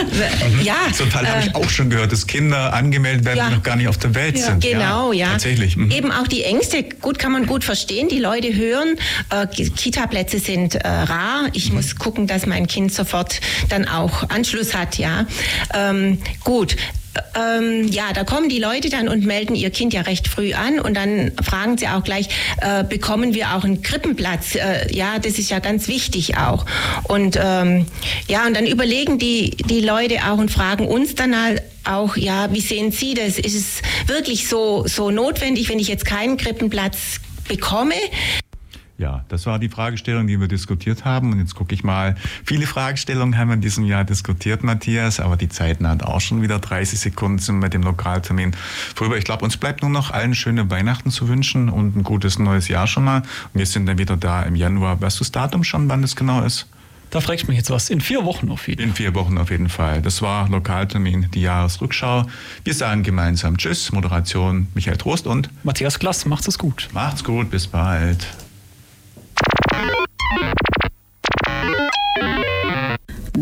ja. 0.63 0.75
So 0.93 1.03
einen 1.03 1.11
Fall 1.11 1.27
habe 1.27 1.41
ich 1.41 1.53
äh, 1.53 1.57
auch 1.57 1.69
schon 1.69 1.89
gehört, 1.89 2.13
dass 2.13 2.25
Kinder 2.25 2.73
angemeldet 2.73 3.25
werden, 3.25 3.37
ja. 3.37 3.49
die 3.49 3.55
noch 3.55 3.63
gar 3.63 3.75
nicht 3.75 3.89
auf 3.89 3.97
der 3.97 4.15
Welt 4.15 4.37
ja. 4.37 4.45
sind. 4.45 4.63
Genau, 4.63 5.11
ja. 5.11 5.31
Tatsächlich. 5.31 5.75
Mhm. 5.75 5.91
Eben 5.91 6.11
auch 6.11 6.27
die 6.27 6.43
Ängste, 6.43 6.83
gut 6.83 7.19
kann 7.19 7.33
man 7.33 7.45
gut 7.45 7.65
verstehen. 7.65 8.07
Die 8.07 8.19
Leute 8.19 8.55
hören, 8.55 8.95
äh, 9.31 9.47
Kita-Plätze 9.47 10.39
sind 10.39 10.75
äh, 10.75 10.87
rar. 10.87 11.49
Ich 11.51 11.69
mhm. 11.69 11.75
muss 11.75 11.97
gucken, 11.97 12.25
dass 12.25 12.45
mein 12.45 12.67
Kind 12.67 12.93
sofort 12.93 13.41
dann 13.67 13.85
auch 13.85 14.29
Anschluss 14.29 14.73
hat, 14.73 14.97
ja. 14.97 15.25
Ähm, 15.73 16.19
gut, 16.43 16.77
ähm, 17.35 17.87
ja, 17.87 18.13
da 18.13 18.23
kommen 18.23 18.49
die 18.49 18.59
Leute 18.59 18.89
dann 18.89 19.07
und 19.07 19.25
melden 19.25 19.55
ihr 19.55 19.69
Kind 19.69 19.93
ja 19.93 20.01
recht 20.01 20.27
früh 20.27 20.53
an 20.53 20.79
und 20.79 20.95
dann 20.95 21.31
fragen 21.43 21.77
sie 21.77 21.87
auch 21.87 22.03
gleich, 22.03 22.29
äh, 22.61 22.83
bekommen 22.83 23.33
wir 23.33 23.55
auch 23.55 23.63
einen 23.63 23.81
Krippenplatz? 23.81 24.55
Äh, 24.55 24.93
ja, 24.93 25.19
das 25.19 25.39
ist 25.39 25.49
ja 25.49 25.59
ganz 25.59 25.87
wichtig 25.87 26.37
auch. 26.37 26.65
Und 27.03 27.37
ähm, 27.41 27.85
ja, 28.27 28.45
und 28.45 28.55
dann 28.55 28.65
überlegen 28.67 29.19
die, 29.19 29.51
die 29.51 29.81
Leute 29.81 30.19
auch 30.29 30.37
und 30.37 30.51
fragen 30.51 30.87
uns 30.87 31.15
dann 31.15 31.41
halt 31.41 31.61
auch, 31.83 32.17
ja, 32.17 32.51
wie 32.51 32.61
sehen 32.61 32.91
Sie 32.91 33.13
das? 33.13 33.37
Ist 33.37 33.55
es 33.55 33.81
wirklich 34.07 34.47
so, 34.47 34.85
so 34.87 35.11
notwendig, 35.11 35.69
wenn 35.69 35.79
ich 35.79 35.87
jetzt 35.87 36.05
keinen 36.05 36.37
Krippenplatz 36.37 37.19
bekomme? 37.47 37.95
Ja, 38.97 39.25
das 39.27 39.45
war 39.45 39.59
die 39.59 39.67
Fragestellung, 39.67 40.25
die 40.25 40.39
wir 40.39 40.47
diskutiert 40.47 41.03
haben. 41.03 41.33
Und 41.33 41.39
jetzt 41.39 41.53
gucke 41.53 41.75
ich 41.75 41.83
mal. 41.83 42.15
Viele 42.45 42.65
Fragestellungen 42.65 43.37
haben 43.37 43.49
wir 43.49 43.55
in 43.55 43.61
diesem 43.61 43.83
Jahr 43.83 44.05
diskutiert, 44.05 44.63
Matthias, 44.63 45.19
aber 45.19 45.35
die 45.35 45.49
Zeit 45.49 45.81
naht 45.81 46.03
auch 46.03 46.21
schon 46.21 46.41
wieder 46.41 46.59
30 46.59 46.99
Sekunden 46.99 47.39
sind 47.39 47.59
mit 47.59 47.73
dem 47.73 47.83
Lokaltermin 47.83 48.55
vorüber. 48.95 49.17
Ich 49.17 49.25
glaube, 49.25 49.43
uns 49.43 49.57
bleibt 49.57 49.81
nur 49.81 49.91
noch 49.91 50.11
allen 50.11 50.33
schöne 50.33 50.69
Weihnachten 50.69 51.11
zu 51.11 51.27
wünschen 51.27 51.69
und 51.69 51.97
ein 51.97 52.03
gutes 52.03 52.39
neues 52.39 52.69
Jahr 52.69 52.87
schon 52.87 53.03
mal. 53.03 53.17
Und 53.17 53.59
wir 53.59 53.65
sind 53.65 53.85
dann 53.85 53.97
wieder 53.97 54.15
da 54.15 54.43
im 54.43 54.55
Januar. 54.55 55.01
Weißt 55.01 55.19
du 55.19 55.23
das 55.23 55.31
Datum 55.31 55.65
schon, 55.65 55.89
wann 55.89 56.01
das 56.01 56.15
genau 56.15 56.43
ist? 56.43 56.67
Da 57.09 57.21
fragst 57.21 57.43
du 57.43 57.47
mich 57.47 57.57
jetzt 57.57 57.69
was. 57.69 57.89
In 57.89 58.01
vier 58.01 58.23
Wochen 58.25 58.49
auf 58.49 58.67
jeden 58.67 58.81
Fall. 58.81 58.89
In 58.89 58.95
vier 58.95 59.13
Wochen 59.13 59.37
auf 59.37 59.51
jeden 59.51 59.69
Fall. 59.69 60.01
Das 60.01 60.21
war 60.21 60.49
Lokaltermin, 60.49 61.29
die 61.33 61.41
Jahresrückschau. 61.41 62.25
Wir 62.63 62.73
sagen 62.73 63.03
gemeinsam 63.03 63.57
Tschüss. 63.57 63.91
Moderation 63.91 64.67
Michael 64.73 64.97
Trost 64.97 65.27
und 65.27 65.49
Matthias 65.63 65.99
Klass. 65.99 66.25
Macht's 66.25 66.47
es 66.47 66.57
gut. 66.57 66.89
Macht's 66.93 67.23
gut. 67.23 67.49
Bis 67.51 67.67
bald. 67.67 68.27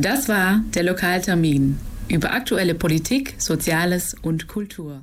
Das 0.04 0.28
war 0.28 0.60
der 0.76 0.84
Lokaltermin 0.84 1.80
über 2.10 2.34
aktuelle 2.34 2.76
Politik, 2.76 3.36
Soziales 3.38 4.14
und 4.22 4.50
Kultur. 4.50 5.02